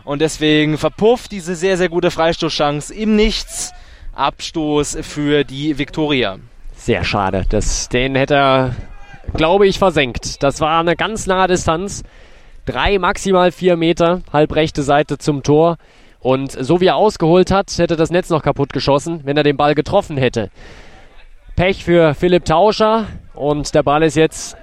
[0.03, 3.73] Und deswegen verpufft diese sehr, sehr gute Freistoßchance im Nichts.
[4.15, 6.39] Abstoß für die Viktoria.
[6.87, 7.45] Sehr schade.
[7.49, 8.77] Das, den hätte er,
[9.35, 10.41] glaube ich, versenkt.
[10.45, 12.05] Das war eine ganz nahe Distanz.
[12.65, 15.79] Drei, maximal vier Meter, halbrechte Seite zum Tor.
[16.21, 19.57] Und so wie er ausgeholt hat, hätte das Netz noch kaputt geschossen, wenn er den
[19.57, 20.49] Ball getroffen hätte.
[21.57, 23.07] Pech für Philipp Tauscher.
[23.35, 24.57] Und der Ball ist jetzt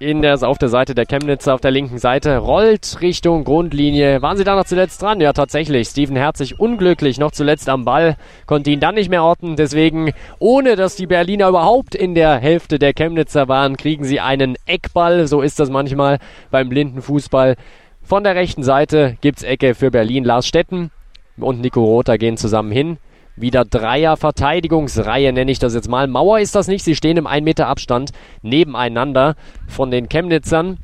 [0.00, 4.22] in der, auf der Seite der Chemnitzer auf der linken Seite, rollt Richtung Grundlinie.
[4.22, 5.20] Waren sie da noch zuletzt dran?
[5.20, 5.88] Ja, tatsächlich.
[5.88, 9.56] Steven Herzig unglücklich noch zuletzt am Ball, konnte ihn dann nicht mehr orten.
[9.56, 14.56] Deswegen, ohne dass die Berliner überhaupt in der Hälfte der Chemnitzer waren, kriegen sie einen
[14.66, 15.26] Eckball.
[15.26, 16.18] So ist das manchmal
[16.52, 17.56] beim blinden Fußball.
[18.02, 20.22] Von der rechten Seite gibt's Ecke für Berlin.
[20.22, 20.92] Lars Stetten
[21.38, 22.98] und Nico Rother gehen zusammen hin.
[23.40, 26.08] Wieder Dreier-Verteidigungsreihe nenne ich das jetzt mal.
[26.08, 28.10] Mauer ist das nicht, sie stehen im 1 Meter Abstand
[28.42, 29.36] nebeneinander
[29.68, 30.78] von den Chemnitzern,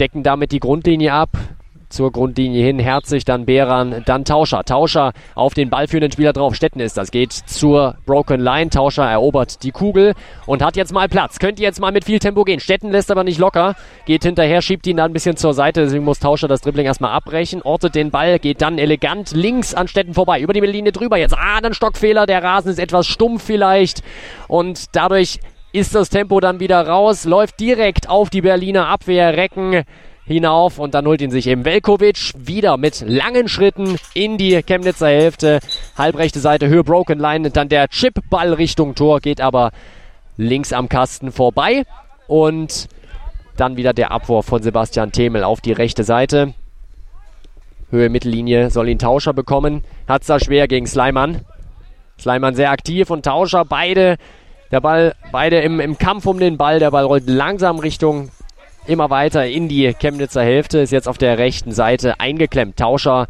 [0.00, 1.36] decken damit die Grundlinie ab
[1.92, 2.78] zur Grundlinie hin.
[2.78, 4.64] Herzig, dann Beran, dann Tauscher.
[4.64, 6.54] Tauscher auf den ballführenden Spieler drauf.
[6.54, 7.10] Stetten ist das.
[7.10, 8.70] Geht zur Broken Line.
[8.70, 10.14] Tauscher erobert die Kugel
[10.46, 11.38] und hat jetzt mal Platz.
[11.38, 12.60] Könnte jetzt mal mit viel Tempo gehen.
[12.60, 13.74] Stetten lässt aber nicht locker.
[14.06, 15.82] Geht hinterher, schiebt ihn dann ein bisschen zur Seite.
[15.82, 17.62] Deswegen muss Tauscher das Dribbling erstmal abbrechen.
[17.62, 20.40] Ortet den Ball, geht dann elegant links an Stetten vorbei.
[20.40, 21.34] Über die Mittellinie drüber jetzt.
[21.36, 22.26] Ah, dann Stockfehler.
[22.26, 24.02] Der Rasen ist etwas stumpf vielleicht.
[24.48, 25.38] Und dadurch
[25.72, 27.24] ist das Tempo dann wieder raus.
[27.24, 29.36] Läuft direkt auf die Berliner Abwehr.
[29.36, 29.84] Recken
[30.24, 35.08] hinauf und dann holt ihn sich eben Velkovic wieder mit langen Schritten in die Chemnitzer
[35.08, 35.60] Hälfte.
[35.96, 39.72] Halbrechte Seite, Höhe Broken Line, dann der Chipball Richtung Tor, geht aber
[40.36, 41.84] links am Kasten vorbei
[42.28, 42.88] und
[43.56, 46.54] dann wieder der Abwurf von Sebastian Themel auf die rechte Seite.
[47.90, 49.84] Höhe Mittellinie soll ihn Tauscher bekommen.
[50.08, 51.42] Hat's da schwer gegen Sleiman.
[52.18, 54.16] Sleiman sehr aktiv und Tauscher beide
[54.70, 56.78] der Ball, beide im, im Kampf um den Ball.
[56.78, 58.30] Der Ball rollt langsam Richtung
[58.86, 62.76] immer weiter in die Chemnitzer Hälfte, ist jetzt auf der rechten Seite eingeklemmt.
[62.76, 63.28] Tauscher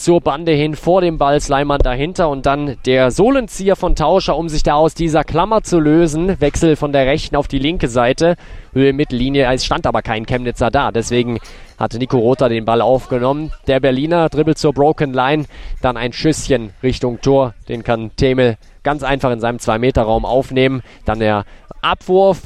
[0.00, 4.48] zur Bande hin, vor dem Ball Sleiman dahinter und dann der Sohlenzieher von Tauscher, um
[4.48, 6.40] sich da aus dieser Klammer zu lösen.
[6.40, 8.36] Wechsel von der rechten auf die linke Seite.
[8.72, 11.38] Höhe Mittellinie, es stand aber kein Chemnitzer da, deswegen
[11.78, 13.52] hatte Nico Rother den Ball aufgenommen.
[13.66, 15.44] Der Berliner dribbelt zur Broken Line,
[15.82, 20.82] dann ein Schüsschen Richtung Tor, den kann Themel ganz einfach in seinem 2-Meter-Raum aufnehmen.
[21.04, 21.44] Dann der
[21.82, 22.42] Abwurf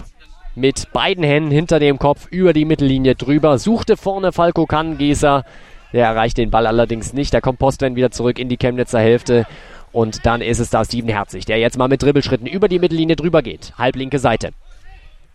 [0.55, 5.45] mit beiden Händen hinter dem Kopf über die Mittellinie drüber, suchte vorne Falco Kannengießer.
[5.93, 7.33] Der erreicht den Ball allerdings nicht.
[7.33, 9.47] Da kommt Postman wieder zurück in die Chemnitzer Hälfte.
[9.93, 13.15] Und dann ist es da Steven Herzig, der jetzt mal mit Dribbelschritten über die Mittellinie
[13.15, 13.73] drüber geht.
[13.79, 14.51] Halblinke Seite.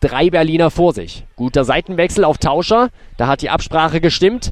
[0.02, 1.26] Drei Berliner vor sich.
[1.38, 2.90] Guter Seitenwechsel auf Tauscher.
[3.18, 4.52] Da hat die Absprache gestimmt.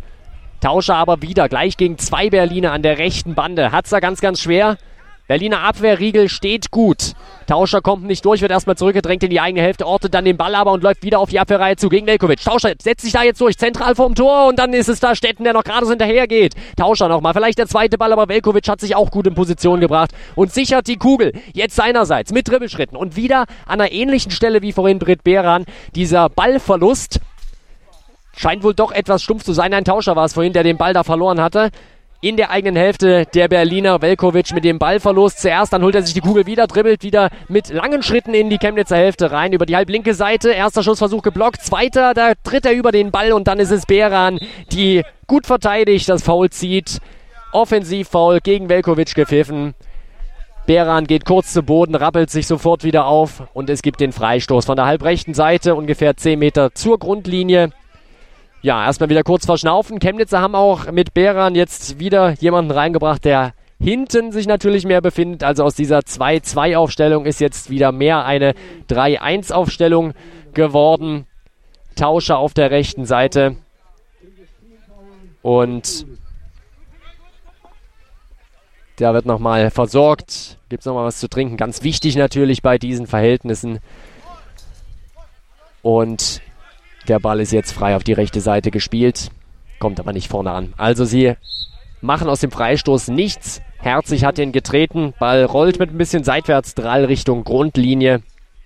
[0.61, 3.71] Tauscher aber wieder gleich gegen zwei Berliner an der rechten Bande.
[3.71, 4.77] Hat's da ganz, ganz schwer.
[5.27, 7.11] Berliner Abwehrriegel steht gut.
[7.47, 10.55] Tauscher kommt nicht durch, wird erstmal zurückgedrängt in die eigene Hälfte, ortet dann den Ball
[10.55, 12.41] aber und läuft wieder auf die Abwehrreihe zu gegen Velkovic.
[12.41, 15.43] Tauscher setzt sich da jetzt durch, zentral vorm Tor und dann ist es da Stetten,
[15.43, 16.55] der noch gerade hinterher geht.
[16.77, 20.11] Tauscher nochmal, vielleicht der zweite Ball, aber Velkovic hat sich auch gut in Position gebracht
[20.35, 21.33] und sichert die Kugel.
[21.53, 25.65] Jetzt seinerseits mit Dribbelschritten und wieder an einer ähnlichen Stelle wie vorhin Britt Behran.
[25.93, 27.19] Dieser Ballverlust
[28.35, 29.73] scheint wohl doch etwas stumpf zu sein.
[29.73, 31.71] Ein Tauscher war es vorhin, der den Ball da verloren hatte
[32.21, 34.01] in der eigenen Hälfte der Berliner.
[34.01, 37.69] Velkovic mit dem Ballverlust zuerst, dann holt er sich die Kugel wieder, dribbelt wieder mit
[37.69, 40.51] langen Schritten in die Chemnitzer Hälfte rein, über die halblinke Seite.
[40.51, 44.39] Erster Schussversuch geblockt, zweiter, da tritt er über den Ball und dann ist es Beran,
[44.71, 46.99] die gut verteidigt das Foul zieht.
[47.51, 49.73] Offensivfoul gegen Velkovic gepfiffen.
[50.65, 54.65] Beran geht kurz zu Boden, rappelt sich sofort wieder auf und es gibt den Freistoß
[54.65, 57.69] von der halbrechten Seite, ungefähr 10 Meter zur Grundlinie.
[58.61, 59.99] Ja, erstmal wieder kurz verschnaufen.
[59.99, 65.43] Chemnitzer haben auch mit Beran jetzt wieder jemanden reingebracht, der hinten sich natürlich mehr befindet.
[65.43, 68.55] Also aus dieser 2-2-Aufstellung ist jetzt wieder mehr eine
[68.89, 70.13] 3-1-Aufstellung
[70.53, 71.27] geworden.
[71.95, 73.55] Tauscher auf der rechten Seite.
[75.43, 76.05] Und
[78.97, 80.57] da wird nochmal versorgt.
[80.69, 81.57] Gibt es nochmal was zu trinken.
[81.57, 83.79] Ganz wichtig natürlich bei diesen Verhältnissen.
[85.83, 86.41] Und
[87.07, 89.29] der Ball ist jetzt frei auf die rechte Seite gespielt,
[89.79, 90.73] kommt aber nicht vorne an.
[90.77, 91.35] Also sie
[92.01, 93.61] machen aus dem Freistoß nichts.
[93.79, 95.13] Herzig hat den getreten.
[95.19, 98.21] Ball rollt mit ein bisschen seitwärts, Drall Richtung Grundlinie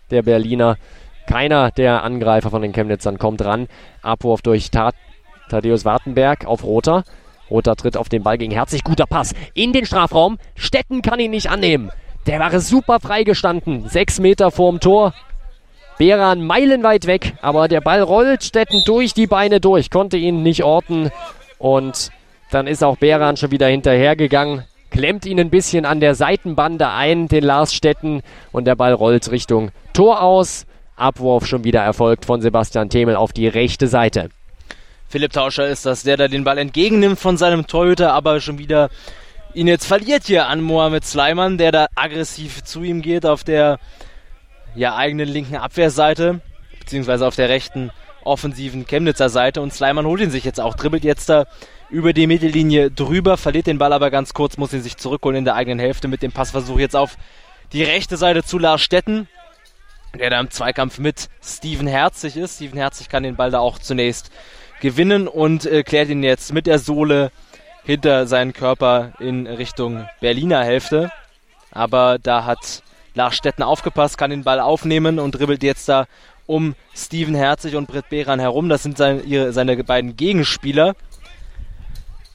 [0.10, 0.78] der Berliner.
[1.28, 3.68] Keiner der Angreifer von den Chemnitzern kommt ran.
[4.02, 4.92] Abwurf durch Ta
[5.50, 7.04] Thaddeus Wartenberg auf Roter.
[7.50, 8.84] Roter tritt auf den Ball gegen Herzig.
[8.84, 10.38] Guter Pass in den Strafraum.
[10.56, 11.92] Stetten kann ihn nicht annehmen.
[12.28, 13.88] Der war super freigestanden.
[13.90, 15.14] Sechs Meter vorm Tor.
[15.98, 20.64] Beran meilenweit weg, aber der Ball rollt Stetten durch die Beine durch, konnte ihn nicht
[20.64, 21.12] orten
[21.58, 22.10] und
[22.50, 27.28] dann ist auch Beran schon wieder hinterhergegangen, klemmt ihn ein bisschen an der Seitenbande ein,
[27.28, 28.22] den Lars Stetten
[28.52, 30.66] und der Ball rollt Richtung Tor aus.
[30.96, 34.30] Abwurf schon wieder erfolgt von Sebastian Themel auf die rechte Seite.
[35.08, 38.90] Philipp Tauscher ist das, der da den Ball entgegennimmt von seinem Torhüter, aber schon wieder
[39.54, 43.80] ihn jetzt verliert hier an Mohamed Sleiman, der da aggressiv zu ihm geht auf der
[44.76, 46.42] ja, eigenen linken Abwehrseite,
[46.80, 47.92] beziehungsweise auf der rechten
[48.24, 49.62] offensiven Chemnitzer Seite.
[49.62, 51.46] Und Sleiman holt ihn sich jetzt auch, dribbelt jetzt da
[51.90, 55.46] über die Mittellinie drüber, verliert den Ball aber ganz kurz, muss ihn sich zurückholen in
[55.46, 57.18] der eigenen Hälfte mit dem Passversuch jetzt auf
[57.74, 59.28] die rechte Seite zu Lars Stetten,
[60.18, 62.56] der da im Zweikampf mit Steven Herzig ist.
[62.56, 64.32] Steven Herzig kann den Ball da auch zunächst
[64.82, 67.32] gewinnen und äh, klärt ihn jetzt mit der Sohle
[67.84, 71.12] hinter seinen Körper in Richtung Berliner Hälfte.
[71.72, 72.84] Aber da hat
[73.14, 76.06] Lars Stetten aufgepasst, kann den Ball aufnehmen und dribbelt jetzt da
[76.46, 78.70] um Steven Herzig und Britt Behran herum.
[78.70, 80.94] Das sind seine, ihre, seine beiden Gegenspieler.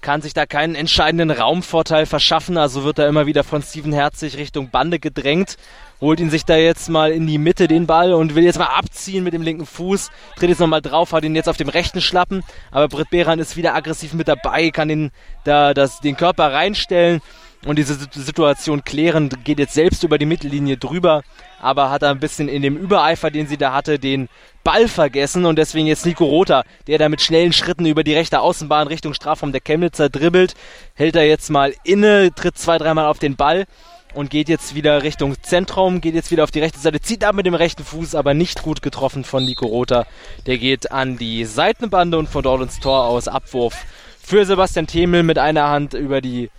[0.00, 4.36] kann sich da keinen entscheidenden Raumvorteil verschaffen, also wird er immer wieder von Steven Herzig
[4.36, 5.56] Richtung Bande gedrängt,
[6.00, 8.66] holt ihn sich da jetzt mal in die Mitte den Ball und will jetzt mal
[8.66, 12.00] abziehen mit dem linken Fuß, tritt jetzt nochmal drauf, hat ihn jetzt auf dem rechten
[12.00, 15.10] Schlappen, aber Britt Behran ist wieder aggressiv mit dabei, kann den,
[15.42, 17.20] da, das, den Körper reinstellen
[17.64, 21.22] und diese Situation klären, geht jetzt selbst über die Mittellinie drüber,
[21.60, 24.28] aber hat ein bisschen in dem Übereifer, den sie da hatte, den
[24.62, 28.40] Ball vergessen und deswegen jetzt Nico Rother, der da mit schnellen Schritten über die rechte
[28.40, 30.54] Außenbahn Richtung Strafraum der Chemnitzer dribbelt,
[30.94, 33.66] hält er jetzt mal inne, tritt zwei, dreimal auf den Ball
[34.14, 37.34] und geht jetzt wieder Richtung Zentrum, geht jetzt wieder auf die rechte Seite, zieht ab
[37.34, 40.06] mit dem rechten Fuß, aber nicht gut getroffen von Nico Rother.
[40.46, 43.84] Der geht an die Seitenbande und von dort ins Tor aus Abwurf
[44.22, 46.50] für Sebastian Themel mit einer Hand über die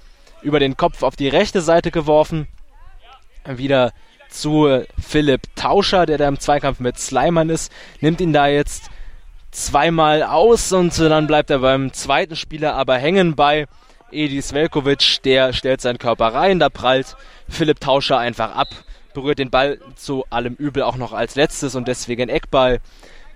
[0.48, 2.48] über den Kopf auf die rechte Seite geworfen.
[3.46, 3.92] Wieder
[4.30, 8.90] zu Philipp Tauscher, der da im Zweikampf mit Sleiman ist, nimmt ihn da jetzt
[9.52, 13.68] zweimal aus und dann bleibt er beim zweiten Spieler aber hängen bei
[14.12, 17.18] Edis Velkovic, der stellt seinen Körper rein, da prallt
[17.50, 18.70] Philipp Tauscher einfach ab,
[19.14, 22.80] berührt den Ball zu allem Übel auch noch als letztes und deswegen Eckball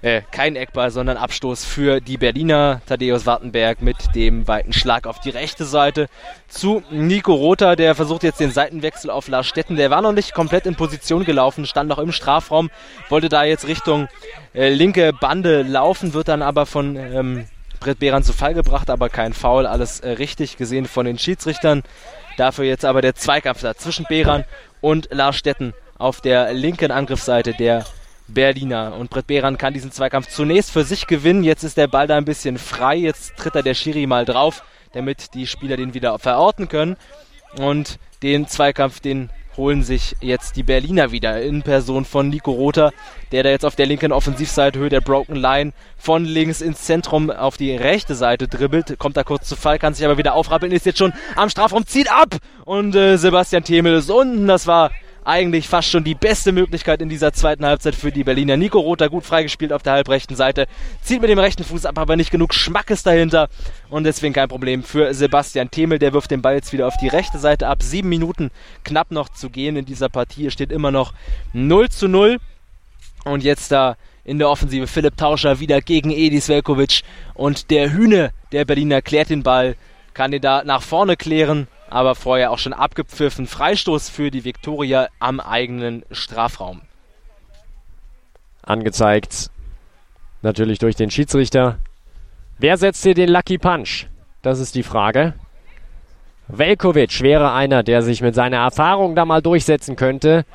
[0.02, 2.82] äh, kein Eckball, sondern Abstoß für die Berliner.
[2.88, 6.08] Thaddeus Wartenberg mit dem weiten Schlag auf die rechte Seite
[6.48, 9.76] zu Nico Rother, der versucht jetzt den Seitenwechsel auf Lars Stetten.
[9.76, 12.70] Der war noch nicht komplett in Position gelaufen, stand noch im Strafraum,
[13.10, 14.08] wollte da jetzt Richtung
[14.54, 17.46] äh, linke Bande laufen, wird dann aber von ähm,
[17.80, 21.84] Brett Behran zu Fall gebracht, aber kein Foul, alles äh, richtig gesehen von den Schiedsrichtern.
[22.38, 24.46] Dafür jetzt aber der Zweikampf da zwischen Behran
[24.82, 27.86] und Lars Stetten auf der linken Angriffsseite der
[28.34, 28.96] Berliner.
[28.98, 31.44] Und Brett Behran kann diesen Zweikampf zunächst für sich gewinnen.
[31.44, 32.96] Jetzt ist der Ball da ein bisschen frei.
[32.96, 34.64] Jetzt tritt er der Schiri mal drauf,
[34.94, 36.98] damit die Spieler den wieder verorten können.
[37.58, 42.92] Und den Zweikampf, den holen sich jetzt die Berliner wieder in Person von Nico Rother,
[43.32, 47.30] der da jetzt auf der linken Offensivseite Höhe der Broken Line von links ins Zentrum
[47.30, 50.72] auf die rechte Seite dribbelt, kommt da kurz zu Fall, kann sich aber wieder aufrappeln,
[50.72, 54.92] ist jetzt schon am Strafraum, zieht ab und äh, Sebastian Themel ist unten, das war
[55.24, 58.58] eigentlich fast schon die beste Möglichkeit in dieser zweiten Halbzeit für die Berliner.
[58.58, 60.68] Nico Rother gut freigespielt auf der halbrechten Seite,
[61.02, 63.50] zieht mit dem rechten Fuß ab, aber nicht genug Schmackes dahinter
[63.90, 66.00] und deswegen kein Problem für Sebastian Themel.
[66.00, 67.84] Der wirft den Ball jetzt wieder auf die rechte Seite ab.
[67.84, 68.50] Sieben Minuten
[68.84, 70.50] knapp noch zu gehen in dieser Partie.
[70.52, 71.14] Steht immer noch
[71.54, 72.40] 0 zu 0
[73.26, 77.02] und jetzt da in der Offensive Philipp Tauscher wieder gegen Edis Velkovic
[77.34, 79.76] und der Hühne der Berliner klärt den Ball,
[80.14, 83.46] kann den da nach vorne klären aber vorher auch schon abgepfiffen.
[83.46, 86.82] Freistoß für die Viktoria am eigenen Strafraum.
[88.64, 89.50] Angezeigt
[90.42, 91.78] natürlich durch den Schiedsrichter.
[92.58, 94.08] Wer setzt hier den Lucky Punch?
[94.42, 95.34] Das ist die Frage.
[96.48, 100.46] Velkovic wäre einer, der sich mit seiner Erfahrung da mal durchsetzen könnte.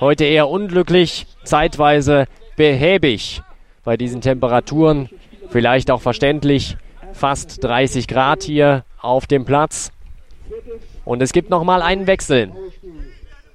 [0.00, 2.26] Heute eher unglücklich, zeitweise
[2.56, 3.42] behäbig
[3.84, 5.08] bei diesen Temperaturen.
[5.50, 6.76] Vielleicht auch verständlich.
[7.12, 9.92] Fast 30 Grad hier auf dem Platz.
[11.04, 12.52] Und es gibt nochmal einen Wechsel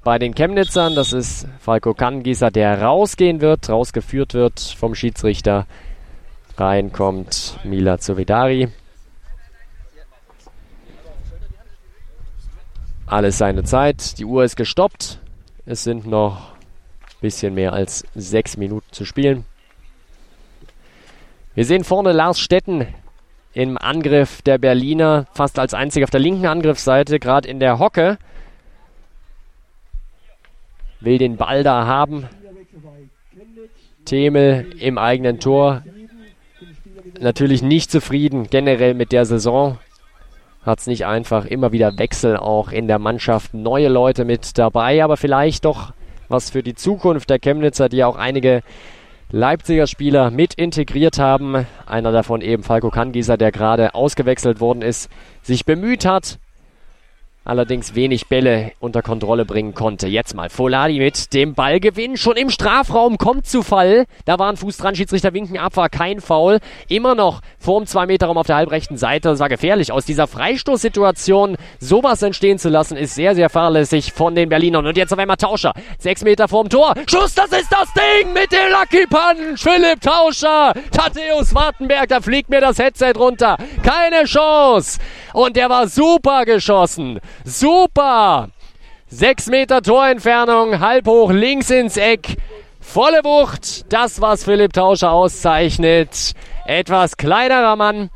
[0.03, 0.95] bei den Chemnitzern.
[0.95, 5.67] Das ist Falco Kangieser, der rausgehen wird, rausgeführt wird vom Schiedsrichter.
[6.57, 8.69] Rein kommt Mila Zovidari.
[13.05, 14.19] Alles seine Zeit.
[14.19, 15.19] Die Uhr ist gestoppt.
[15.65, 19.45] Es sind noch ein bisschen mehr als sechs Minuten zu spielen.
[21.55, 22.87] Wir sehen vorne Lars Stetten,
[23.53, 28.17] im Angriff der Berliner, fast als einziger auf der linken Angriffsseite, gerade in der Hocke.
[30.99, 32.27] Will den Ball da haben.
[34.05, 35.83] Themel im eigenen Tor.
[37.19, 39.77] Natürlich nicht zufrieden generell mit der Saison.
[40.63, 41.45] Hat es nicht einfach.
[41.45, 43.53] Immer wieder Wechsel auch in der Mannschaft.
[43.53, 45.93] Neue Leute mit dabei, aber vielleicht doch
[46.27, 48.61] was für die Zukunft der Chemnitzer, die auch einige
[49.31, 51.67] Leipziger Spieler mit integriert haben.
[51.85, 55.11] Einer davon eben Falco Kangieser, der gerade ausgewechselt worden ist,
[55.43, 56.39] sich bemüht hat,
[57.49, 60.07] allerdings wenig Bälle unter Kontrolle bringen konnte.
[60.07, 62.15] Jetzt mal Foladi mit dem Ballgewinn.
[62.15, 64.05] Schon im Strafraum kommt zu Fall.
[64.25, 66.59] Da war ein Fuß dran, Schiedsrichter winken ab, war kein Foul.
[66.87, 69.29] Immer noch vorm 2-Meter-Raum auf der halbrechten Seite.
[69.29, 69.91] Das war gefährlich.
[69.91, 74.85] Aus dieser Freistoßsituation sowas entstehen zu lassen, ist sehr, sehr fahrlässig von den Berlinern.
[74.85, 75.73] Und jetzt auf einmal Tauscher.
[75.97, 76.93] Sechs Meter vorm Tor.
[77.09, 79.59] Schuss, das ist das Ding mit dem Lucky Punch.
[79.59, 80.73] Philipp Tauscher.
[80.91, 83.57] Thaddeus Wartenberg, da fliegt mir das Headset runter.
[83.81, 84.99] Keine Chance.
[85.33, 87.19] Und der war super geschossen.
[87.43, 88.49] Super!
[89.07, 92.37] Sechs Meter Torentfernung, halb hoch links ins Eck.
[92.79, 96.33] Volle Wucht, das was Philipp Tauscher auszeichnet.
[96.65, 98.09] Etwas kleinerer Mann,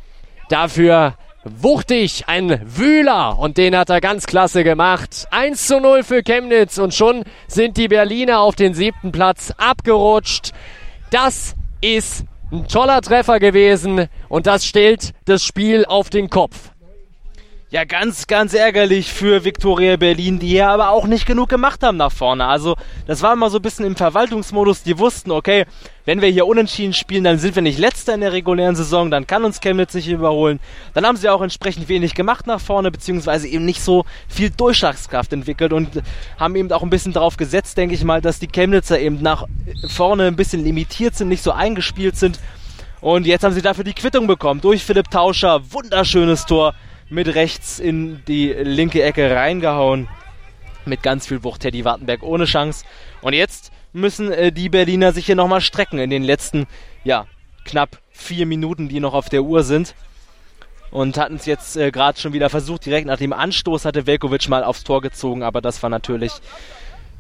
[0.49, 5.27] dafür wuchtig, ein Wühler und den hat er ganz klasse gemacht.
[5.31, 10.51] 1 zu 0 für Chemnitz und schon sind die Berliner auf den siebten Platz abgerutscht.
[11.11, 16.72] Das ist ein toller Treffer gewesen und das stellt das Spiel auf den Kopf.
[17.73, 21.97] Ja, ganz, ganz ärgerlich für Viktoria Berlin, die ja aber auch nicht genug gemacht haben
[21.97, 22.45] nach vorne.
[22.45, 22.75] Also,
[23.07, 24.83] das war immer so ein bisschen im Verwaltungsmodus.
[24.83, 25.65] Die wussten, okay,
[26.05, 29.25] wenn wir hier unentschieden spielen, dann sind wir nicht letzter in der regulären Saison, dann
[29.25, 30.59] kann uns Chemnitz nicht überholen.
[30.93, 35.33] Dann haben sie auch entsprechend wenig gemacht nach vorne, beziehungsweise eben nicht so viel Durchschlagskraft
[35.33, 36.03] entwickelt und
[36.37, 39.47] haben eben auch ein bisschen darauf gesetzt, denke ich mal, dass die Chemnitzer eben nach
[39.87, 42.39] vorne ein bisschen limitiert sind, nicht so eingespielt sind.
[43.01, 45.59] Und jetzt haben sie dafür die Quittung bekommen durch Philipp Tauscher.
[45.71, 46.75] Wunderschönes Tor
[47.09, 50.07] mit rechts in die linke Ecke reingehauen.
[50.85, 52.85] Mit ganz viel Wucht Teddy Wartenberg ohne Chance.
[53.21, 56.67] Und jetzt müssen äh, die Berliner sich hier nochmal strecken in den letzten,
[57.03, 57.25] ja,
[57.63, 59.95] knapp vier Minuten, die noch auf der Uhr sind.
[60.91, 62.85] Und hatten es jetzt äh, gerade schon wieder versucht.
[62.85, 66.33] Direkt nach dem Anstoß hatte Velkovic mal aufs Tor gezogen, aber das war natürlich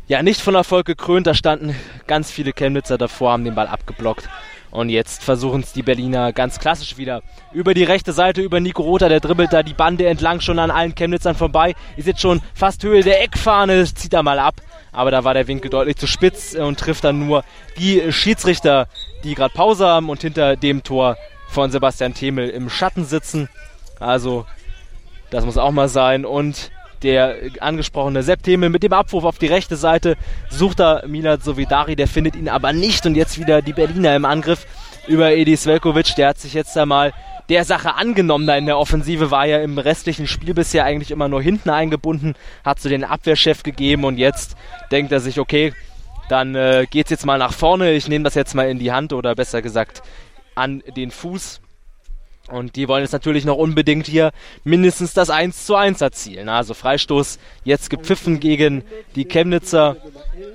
[0.07, 1.25] ja nicht von Erfolg gekrönt.
[1.25, 1.75] Da standen
[2.05, 4.29] ganz viele Chemnitzer davor, haben den Ball abgeblockt.
[4.73, 7.21] Und jetzt versuchen es die Berliner ganz klassisch wieder.
[7.51, 10.71] Über die rechte Seite, über Nico Rother, der dribbelt da die Bande entlang schon an
[10.71, 11.75] allen Chemnitzern vorbei.
[11.95, 14.55] Ist jetzt schon fast Höhe der Eckfahne, zieht er mal ab.
[14.91, 17.43] Aber da war der Winkel deutlich zu spitz und trifft dann nur
[17.77, 18.87] die Schiedsrichter,
[19.23, 21.17] die gerade Pause haben und hinter dem Tor
[21.49, 23.49] von Sebastian Themel im Schatten sitzen.
[23.99, 24.47] Also,
[25.29, 26.25] das muss auch mal sein.
[26.25, 26.71] Und
[27.03, 30.15] der angesprochene Sepp Themel mit dem Abwurf auf die rechte Seite.
[30.49, 33.05] Sucht da Milad Sovidari, der findet ihn aber nicht.
[33.05, 34.65] Und jetzt wieder die Berliner im Angriff
[35.07, 37.13] über Edi Svelkovic, der hat sich jetzt einmal
[37.49, 41.27] der Sache angenommen da in der Offensive, war ja im restlichen Spiel bisher eigentlich immer
[41.27, 44.05] nur hinten eingebunden, hat so den Abwehrchef gegeben.
[44.05, 44.55] Und jetzt
[44.91, 45.73] denkt er sich, okay,
[46.29, 49.11] dann äh, geht's jetzt mal nach vorne, ich nehme das jetzt mal in die Hand
[49.11, 50.01] oder besser gesagt
[50.55, 51.59] an den Fuß
[52.53, 54.31] und die wollen jetzt natürlich noch unbedingt hier
[54.63, 56.49] mindestens das 1 zu 1 erzielen.
[56.49, 58.83] Also Freistoß jetzt gepfiffen gegen
[59.15, 59.97] die Chemnitzer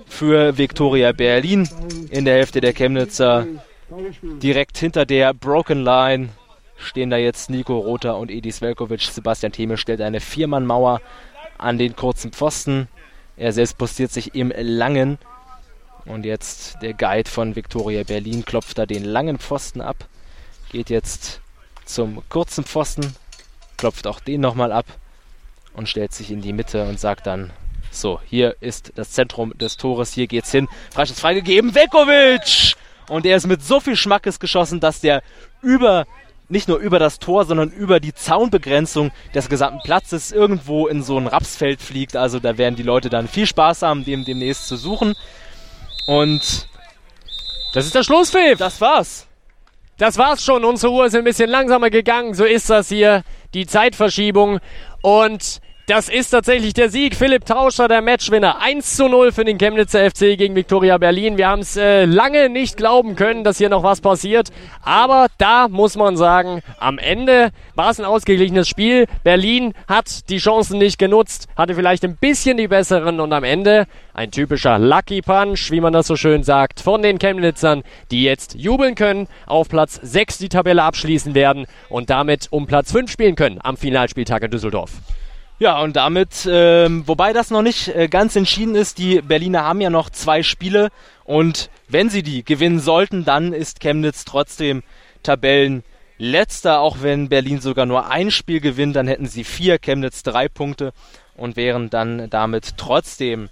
[0.07, 1.68] für Viktoria Berlin
[2.11, 3.46] in der Hälfte der Chemnitzer.
[4.22, 6.28] Direkt hinter der Broken Line
[6.76, 9.03] stehen da jetzt Nico Rother und Edis Velkovic.
[9.03, 11.01] Sebastian Theme stellt eine Viermann-Mauer
[11.59, 12.88] an den kurzen Pfosten.
[13.36, 15.18] Er selbst postiert sich im langen.
[16.05, 20.07] Und jetzt der Guide von Viktoria Berlin klopft da den langen Pfosten ab.
[20.70, 21.40] Geht jetzt
[21.89, 23.14] zum kurzen Pfosten,
[23.76, 24.86] klopft auch den nochmal ab
[25.72, 27.51] und stellt sich in die Mitte und sagt dann,
[27.91, 30.68] so, hier ist das Zentrum des Tores, hier geht's hin.
[30.93, 32.74] Freistoß freigegeben, Velkovic!
[33.09, 35.22] Und er ist mit so viel Schmackes geschossen, dass der
[35.62, 36.07] über,
[36.49, 41.18] nicht nur über das Tor, sondern über die Zaunbegrenzung des gesamten Platzes irgendwo in so
[41.18, 42.16] ein Rapsfeld fliegt.
[42.16, 45.14] Also da werden die Leute dann viel Spaß haben, dem demnächst zu suchen.
[46.07, 46.68] Und
[47.72, 48.59] das ist der Schlusspfiff.
[48.59, 49.28] Das war's.
[49.99, 50.64] Das war's schon.
[50.64, 52.32] Unsere Uhr ist ein bisschen langsamer gegangen.
[52.32, 53.24] So ist das hier.
[53.53, 54.61] Die Zeitverschiebung.
[55.03, 57.16] Und das ist tatsächlich der Sieg.
[57.16, 58.61] Philipp Tauscher, der Matchwinner.
[58.61, 61.39] 1 zu 0 für den Chemnitzer FC gegen Viktoria Berlin.
[61.39, 64.51] Wir haben es äh, lange nicht glauben können, dass hier noch was passiert.
[64.82, 69.07] Aber da muss man sagen, am Ende war es ein ausgeglichenes Spiel.
[69.24, 73.86] Berlin hat die Chancen nicht genutzt, hatte vielleicht ein bisschen die besseren und am Ende
[74.12, 78.57] ein typischer Lucky Punch, wie man das so schön sagt, von den Chemnitzern, die jetzt
[78.57, 83.36] jubeln können, auf Platz 6 die Tabelle abschließen werden und damit um Platz 5 spielen
[83.36, 84.91] können am Finalspieltag in Düsseldorf.
[85.61, 89.81] Ja, und damit, ähm, wobei das noch nicht äh, ganz entschieden ist, die Berliner haben
[89.81, 90.91] ja noch zwei Spiele
[91.25, 94.85] und wenn sie die gewinnen sollten, dann ist Chemnitz trotzdem
[95.25, 100.49] Tabellenletzter, auch wenn Berlin sogar nur ein Spiel gewinnt, dann hätten sie vier, Chemnitz drei
[100.49, 100.93] Punkte
[101.35, 103.49] und wären dann damit trotzdem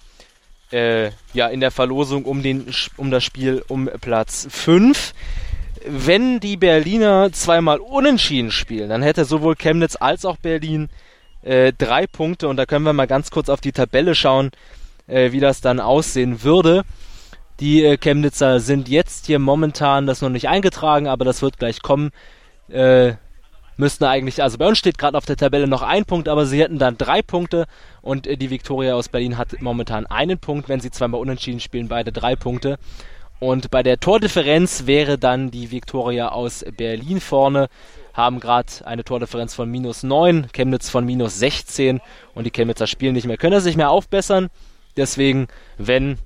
[0.70, 5.12] äh, ja in der Verlosung um den um das Spiel um Platz fünf.
[5.84, 10.88] Wenn die Berliner zweimal unentschieden spielen, dann hätte sowohl Chemnitz als auch Berlin
[11.46, 12.48] äh, drei Punkte.
[12.48, 14.50] Und da können wir mal ganz kurz auf die Tabelle schauen,
[15.06, 16.84] äh, wie das dann aussehen würde.
[17.60, 21.80] Die äh, Chemnitzer sind jetzt hier momentan, das noch nicht eingetragen, aber das wird gleich
[21.80, 22.10] kommen,
[22.68, 23.14] äh,
[23.78, 26.60] müssten eigentlich, also bei uns steht gerade auf der Tabelle noch ein Punkt, aber sie
[26.60, 27.66] hätten dann drei Punkte.
[28.02, 31.88] Und äh, die Viktoria aus Berlin hat momentan einen Punkt, wenn sie zweimal unentschieden spielen,
[31.88, 32.78] beide drei Punkte.
[33.38, 37.68] Und bei der Tordifferenz wäre dann die Viktoria aus Berlin vorne
[38.16, 42.00] haben gerade eine Tordifferenz von minus 9, Chemnitz von minus 16
[42.34, 44.48] und die Chemnitzer spielen nicht mehr, können sich mehr aufbessern.
[44.96, 46.18] Deswegen, wenn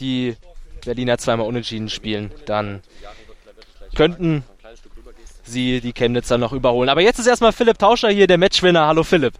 [0.00, 0.36] die
[0.84, 2.80] Berliner zweimal unentschieden spielen, dann
[3.94, 4.42] könnten
[5.44, 6.88] sie die Chemnitzer noch überholen.
[6.88, 8.86] Aber jetzt ist erstmal Philipp Tauscher hier, der Matchwinner.
[8.86, 9.34] Hallo Philipp.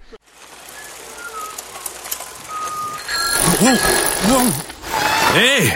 [5.33, 5.73] Hey!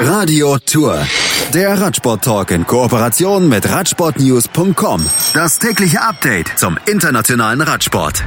[0.00, 1.06] Radio Tour.
[1.54, 5.06] Der Radsport-Talk in Kooperation mit Radsportnews.com.
[5.32, 8.24] Das tägliche Update zum internationalen Radsport.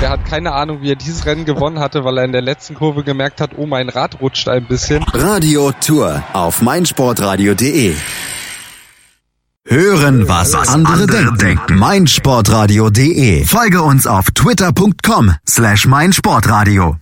[0.00, 2.74] Er hat keine Ahnung, wie er dieses Rennen gewonnen hatte, weil er in der letzten
[2.74, 5.02] Kurve gemerkt hat, oh, mein Rad rutscht ein bisschen.
[5.12, 7.94] Radio Tour auf meinsportradio.de
[9.66, 11.76] Hören, was, andere, denken.
[11.76, 13.44] meinsportradio.de.
[13.44, 16.96] Folge uns auf twitter.com slash meinsportradio.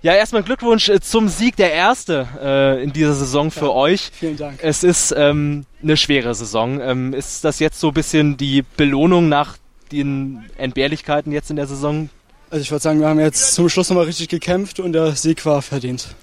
[0.00, 4.10] Ja, erstmal Glückwunsch äh, zum Sieg, der erste äh, in dieser Saison für euch.
[4.12, 4.60] Vielen Dank.
[4.62, 6.80] Es ist ähm, eine schwere Saison.
[6.80, 9.56] Ähm, ist das jetzt so ein bisschen die Belohnung nach
[9.90, 12.10] den Entbehrlichkeiten jetzt in der Saison?
[12.50, 15.44] Also ich würde sagen, wir haben jetzt zum Schluss nochmal richtig gekämpft und der Sieg
[15.44, 16.14] war verdient.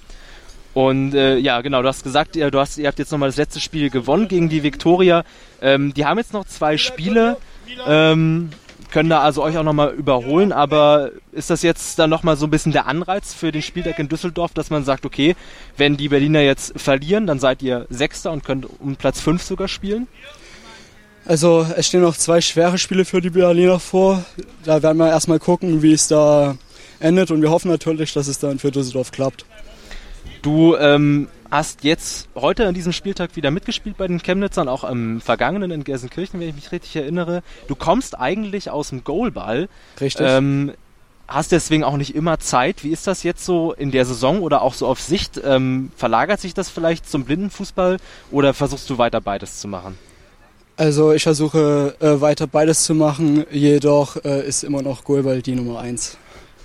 [0.73, 3.37] Und äh, ja, genau, du hast gesagt, ihr, du hast, ihr habt jetzt nochmal das
[3.37, 5.23] letzte Spiel gewonnen gegen die Viktoria.
[5.61, 7.37] Ähm, die haben jetzt noch zwei Spiele,
[7.87, 8.49] ähm,
[8.95, 12.49] können da also euch auch nochmal überholen, aber ist das jetzt dann nochmal so ein
[12.49, 15.35] bisschen der Anreiz für den Spieltag in Düsseldorf, dass man sagt, okay,
[15.75, 19.67] wenn die Berliner jetzt verlieren, dann seid ihr Sechster und könnt um Platz 5 sogar
[19.67, 20.07] spielen?
[21.25, 24.23] Also es stehen noch zwei schwere Spiele für die Berliner vor.
[24.63, 26.55] Da werden wir erstmal gucken, wie es da
[27.01, 29.45] endet und wir hoffen natürlich, dass es dann für Düsseldorf klappt.
[30.41, 35.21] Du ähm, hast jetzt heute an diesem Spieltag wieder mitgespielt bei den Chemnitzern, auch am
[35.21, 37.43] vergangenen in Gelsenkirchen, wenn ich mich richtig erinnere.
[37.67, 39.69] Du kommst eigentlich aus dem Goalball.
[39.99, 40.25] Richtig.
[40.27, 40.73] Ähm,
[41.27, 42.83] hast deswegen auch nicht immer Zeit.
[42.83, 45.41] Wie ist das jetzt so in der Saison oder auch so auf Sicht?
[45.43, 47.97] Ähm, verlagert sich das vielleicht zum Blindenfußball
[48.31, 49.97] oder versuchst du weiter beides zu machen?
[50.77, 55.55] Also ich versuche äh, weiter beides zu machen, jedoch äh, ist immer noch Goalball die
[55.55, 56.17] Nummer eins.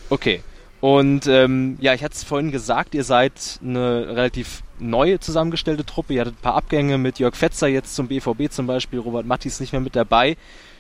[0.09, 0.43] Okay.
[0.81, 6.15] Und ähm, ja, ich hatte es vorhin gesagt, ihr seid eine relativ neue zusammengestellte Truppe.
[6.15, 9.61] Ihr hattet ein paar Abgänge mit Jörg Fetzer jetzt zum BVB zum Beispiel, Robert Mattis
[9.61, 10.37] nicht mehr mit dabei.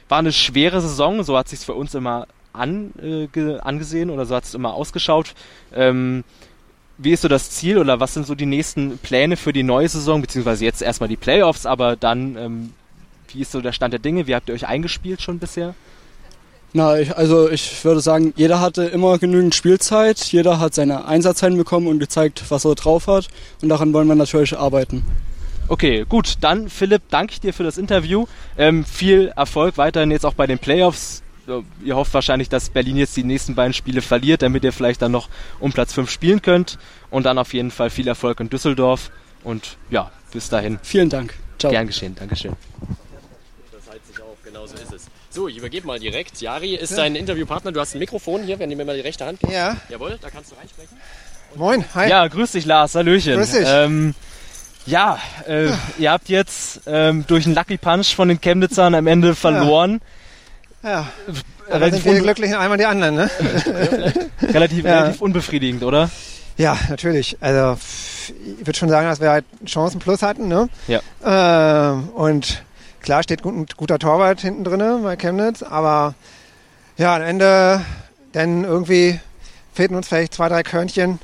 [0.08, 4.34] War eine schwere Saison, so hat sich für uns immer an, äh, angesehen oder so
[4.34, 5.34] hat es immer ausgeschaut.
[5.74, 6.24] Ähm,
[6.96, 9.88] wie ist so das Ziel oder was sind so die nächsten Pläne für die neue
[9.88, 12.72] Saison, beziehungsweise jetzt erstmal die Playoffs, aber dann, ähm,
[13.28, 14.26] wie ist so der Stand der Dinge?
[14.26, 15.74] Wie habt ihr euch eingespielt schon bisher?
[16.72, 21.56] Na, ich, also ich würde sagen, jeder hatte immer genügend Spielzeit, jeder hat seine Einsatzzeiten
[21.56, 23.28] bekommen und gezeigt, was er drauf hat
[23.60, 25.04] und daran wollen wir natürlich arbeiten.
[25.66, 28.26] Okay, gut, dann Philipp, danke ich dir für das Interview.
[28.58, 31.22] Ähm, viel Erfolg weiterhin jetzt auch bei den Playoffs.
[31.84, 35.12] Ihr hofft wahrscheinlich, dass Berlin jetzt die nächsten beiden Spiele verliert, damit ihr vielleicht dann
[35.12, 35.28] noch
[35.58, 36.78] um Platz 5 spielen könnt.
[37.10, 39.10] Und dann auf jeden Fall viel Erfolg in Düsseldorf.
[39.44, 40.78] Und ja, bis dahin.
[40.82, 41.34] Vielen Dank.
[41.58, 41.70] Ciao.
[41.70, 42.52] Gern geschehen, Dankeschön.
[43.72, 45.06] Das heißt sich auch, genau so ist es.
[45.32, 46.40] So, ich übergebe mal direkt.
[46.40, 47.70] Jari ist dein Interviewpartner.
[47.70, 49.54] Du hast ein Mikrofon hier, wenn du mir mal die rechte Hand gibst.
[49.54, 49.76] Ja.
[49.88, 50.96] Jawohl, da kannst du reinsprechen.
[51.54, 52.08] Moin, hi.
[52.10, 53.36] Ja, grüß dich Lars, Hallöchen.
[53.36, 53.66] Grüß dich.
[53.66, 54.14] Ähm,
[54.86, 59.36] ja, äh, ihr habt jetzt ähm, durch einen Lucky Punch von den Chemnitzern am Ende
[59.36, 60.00] verloren.
[60.82, 61.06] Ja.
[61.68, 63.30] Da Relativ, sind wir unbe glücklich einmal die anderen, ne?
[64.42, 65.00] relativ, Ja.
[65.02, 66.10] relativ unbefriedigend, oder?
[66.56, 67.36] Ja, natürlich.
[67.40, 67.78] Also
[68.58, 70.68] ich würde schon sagen, dass wir halt Chancen plus hatten, ne?
[70.88, 71.00] Ja.
[71.24, 72.62] Ähm, und
[73.02, 76.14] klar steht gut, ein guter Torwart hinten drin bei Chemnitz, aber
[76.96, 77.84] ja, am Ende
[78.32, 79.18] dann irgendwie
[79.72, 81.18] fehlten uns vielleicht zwei, drei Körnchen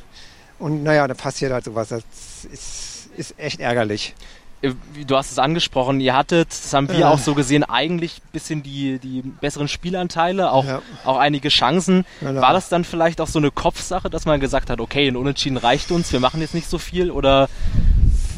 [0.59, 1.89] und naja, da passiert halt sowas.
[1.89, 2.03] Das
[2.51, 4.15] ist, ist echt ärgerlich.
[4.63, 4.73] Äh,
[5.07, 7.11] Du hast es angesprochen, ihr hattet, das haben wir Ja.
[7.11, 10.81] auch so gesehen, eigentlich ein bisschen die, die besseren Spielanteile, auch, Ja.
[11.05, 12.07] auch einige Chancen.
[12.21, 12.41] Genau.
[12.41, 15.59] War das dann vielleicht auch so eine Kopfsache, dass man gesagt hat, okay, ein Unentschieden
[15.59, 17.49] reicht uns, wir machen jetzt nicht so viel oder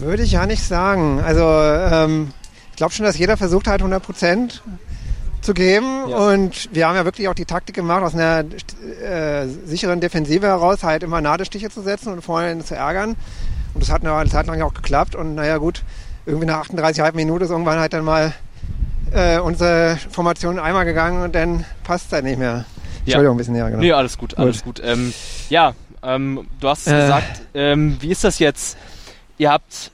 [0.00, 1.20] Würde ich ja nicht sagen.
[1.20, 2.32] Also ähm,
[2.78, 4.62] glaube schon, dass jeder versucht hat, 100 Prozent
[5.40, 6.08] zu geben.
[6.08, 6.16] Ja.
[6.16, 8.44] Und wir haben ja wirklich auch die Taktik gemacht, aus einer
[9.04, 13.16] äh, sicheren Defensive heraus halt immer Nadelstiche zu setzen und vorne zu ärgern.
[13.74, 15.14] Und das hat eine Zeit lang ja auch geklappt.
[15.14, 15.82] Und naja gut,
[16.26, 18.32] irgendwie nach 38,5 Minuten ist irgendwann halt dann mal
[19.12, 22.64] äh, unsere Formation einmal gegangen und dann passt es halt nicht mehr.
[23.04, 23.80] Entschuldigung, ein bisschen näher, genau.
[23.80, 24.82] Nee, alles gut, alles gut.
[24.84, 25.14] Ähm,
[25.48, 25.72] ja,
[26.02, 27.00] ähm, du hast es Äh.
[27.00, 28.76] gesagt, ähm, wie ist das jetzt?
[29.38, 29.92] Ihr habt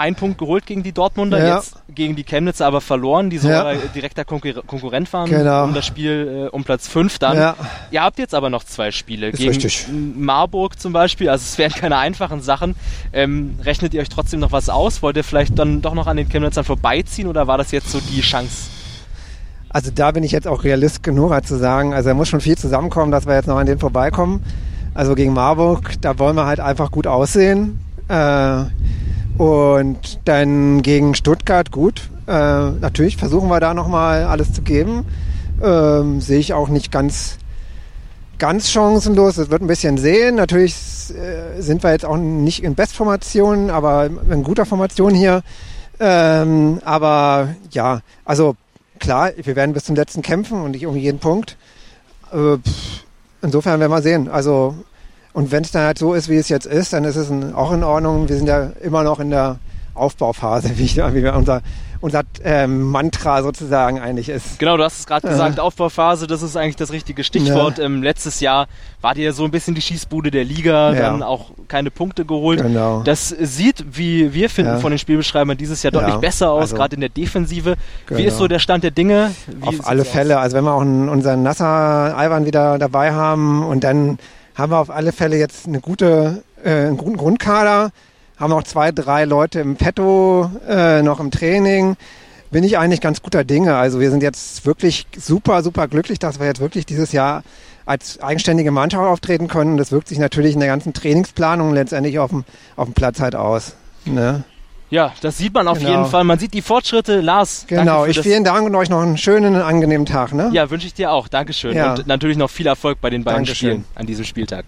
[0.00, 1.56] einen Punkt geholt gegen die Dortmunder, Ja.
[1.56, 3.72] jetzt gegen die Chemnitzer aber verloren, die so Ja.
[3.94, 5.64] direkter Konkur Konkurrent waren Genau.
[5.64, 7.36] um das Spiel äh, um Platz 5 dann.
[7.36, 7.54] Ja.
[7.90, 9.86] Ihr habt jetzt aber noch zwei Spiele Ist gegen richtig.
[10.16, 12.74] Marburg zum Beispiel, also es wären keine einfachen Sachen.
[13.12, 15.02] Ähm, rechnet ihr euch trotzdem noch was aus?
[15.02, 18.00] Wollt ihr vielleicht dann doch noch an den Chemnitzern vorbeiziehen oder war das jetzt so
[18.00, 18.68] die Chance?
[19.68, 22.40] Also da bin ich jetzt auch realist genug, halt zu sagen, also da muss schon
[22.40, 24.42] viel zusammenkommen, dass wir jetzt noch an denen vorbeikommen.
[24.94, 27.78] Also gegen Marburg, da wollen wir halt einfach gut aussehen.
[28.08, 28.64] Äh,
[29.40, 32.10] und dann gegen Stuttgart, gut.
[32.26, 35.06] Äh, natürlich versuchen wir da nochmal alles zu geben.
[35.62, 37.38] Ähm, sehe ich auch nicht ganz,
[38.38, 39.38] ganz chancenlos.
[39.38, 40.34] Es wird ein bisschen sehen.
[40.34, 40.74] Natürlich
[41.08, 45.40] äh, sind wir jetzt auch nicht in Bestformation, aber in guter Formation hier.
[45.98, 48.56] Ähm, aber ja, also
[48.98, 51.56] klar, wir werden bis zum letzten kämpfen und nicht um jeden Punkt.
[52.30, 52.58] Äh,
[53.40, 54.28] insofern werden wir sehen.
[54.28, 54.74] Also,
[55.32, 57.54] und wenn es dann halt so ist, wie es jetzt ist, dann ist es ein,
[57.54, 58.28] auch in Ordnung.
[58.28, 59.58] Wir sind ja immer noch in der
[59.94, 61.62] Aufbauphase, wie, ich, wie unser,
[62.00, 64.58] unser äh, Mantra sozusagen eigentlich ist.
[64.58, 67.78] Genau, du hast es gerade gesagt, Aufbauphase, das ist eigentlich das richtige Stichwort.
[67.78, 67.84] Ja.
[67.84, 68.66] Ähm, letztes Jahr
[69.02, 71.00] war dir so ein bisschen die Schießbude der Liga, Ja.
[71.10, 72.62] dann auch keine Punkte geholt.
[72.62, 73.02] Genau.
[73.02, 76.94] Das sieht, wie wir finden von den Spielbeschreibern, dieses Jahr deutlich besser aus, also- gerade
[76.94, 77.76] in der Defensive.
[78.08, 78.28] Wie Genau.
[78.28, 79.32] ist so der Stand der Dinge?
[79.46, 80.08] Wie Auf alle aus?
[80.08, 80.38] Fälle.
[80.38, 84.18] Also wenn wir auch einen, unseren Nasser Alban wieder dabei haben und dann
[84.60, 87.90] haben wir auf alle Fälle jetzt eine gute, äh, einen guten Grundkader,
[88.36, 91.96] haben auch zwei, drei Leute im Petto äh, noch im Training,
[92.50, 93.76] bin ich eigentlich ganz guter Dinge.
[93.76, 97.42] Also wir sind jetzt wirklich super, super glücklich, dass wir jetzt wirklich dieses Jahr
[97.86, 99.76] als eigenständige Mannschaft auftreten können.
[99.76, 102.44] Das wirkt sich natürlich in der ganzen Trainingsplanung letztendlich auf dem,
[102.76, 103.74] auf dem Platz halt aus.
[104.04, 104.44] Ne?
[104.90, 105.90] Ja, das sieht man auf Genau.
[105.90, 106.24] jeden Fall.
[106.24, 107.20] Man sieht die Fortschritte.
[107.20, 110.32] Lars, Genau, ich vielen Dank und euch noch einen schönen, angenehmen Tag.
[110.34, 110.50] Ne?
[110.52, 111.28] Ja, wünsche ich dir auch.
[111.28, 111.76] Dankeschön.
[111.76, 111.94] Ja.
[111.94, 113.70] Und natürlich noch viel Erfolg bei den beiden Dankeschön.
[113.70, 114.64] Spielen an diesem Spieltag.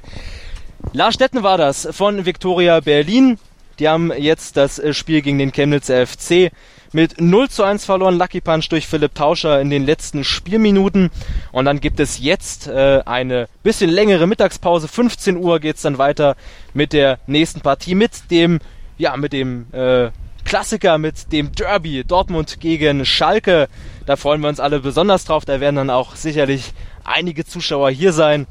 [0.93, 3.39] Lars Stetten war das von Viktoria Berlin.
[3.79, 6.53] Die haben jetzt das äh, Spiel gegen den Chemnitzer FC
[6.93, 8.19] mit 0 zu 1 verloren.
[8.19, 11.11] Lucky Punch durch Philipp Tauscher in den letzten Spielminuten.
[11.51, 14.87] Und dann gibt es jetzt äh, eine bisschen längere Mittagspause.
[14.89, 16.37] 15 Uhr geht's dann weiter
[16.75, 18.61] mit der nächsten Partie, mit dem,
[18.99, 20.11] ja, mit dem äh,
[20.45, 23.69] Klassiker, mit dem Derby Dortmund gegen Schalke.
[24.07, 25.45] Da freuen wir uns alle besonders drauf.
[25.45, 26.73] Da werden dann auch sicherlich
[27.05, 28.47] einige Zuschauer hier sein.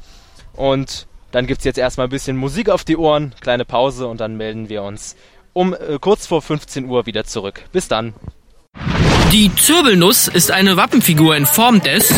[0.54, 4.36] Und dann gibt's jetzt erstmal ein bisschen Musik auf die Ohren, kleine Pause und dann
[4.36, 5.16] melden wir uns
[5.52, 7.64] um äh, kurz vor 15 Uhr wieder zurück.
[7.72, 8.14] Bis dann.
[9.32, 12.10] Die Zirbelnuss ist eine Wappenfigur in Form des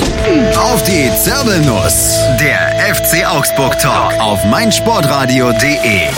[0.57, 2.19] Auf die Zirbelnuss.
[2.41, 6.09] Der FC Augsburg Talk auf meinsportradio.de.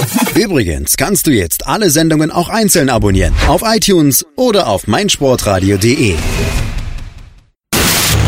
[0.42, 3.34] Übrigens kannst du jetzt alle Sendungen auch einzeln abonnieren.
[3.46, 6.14] Auf iTunes oder auf meinsportradio.de.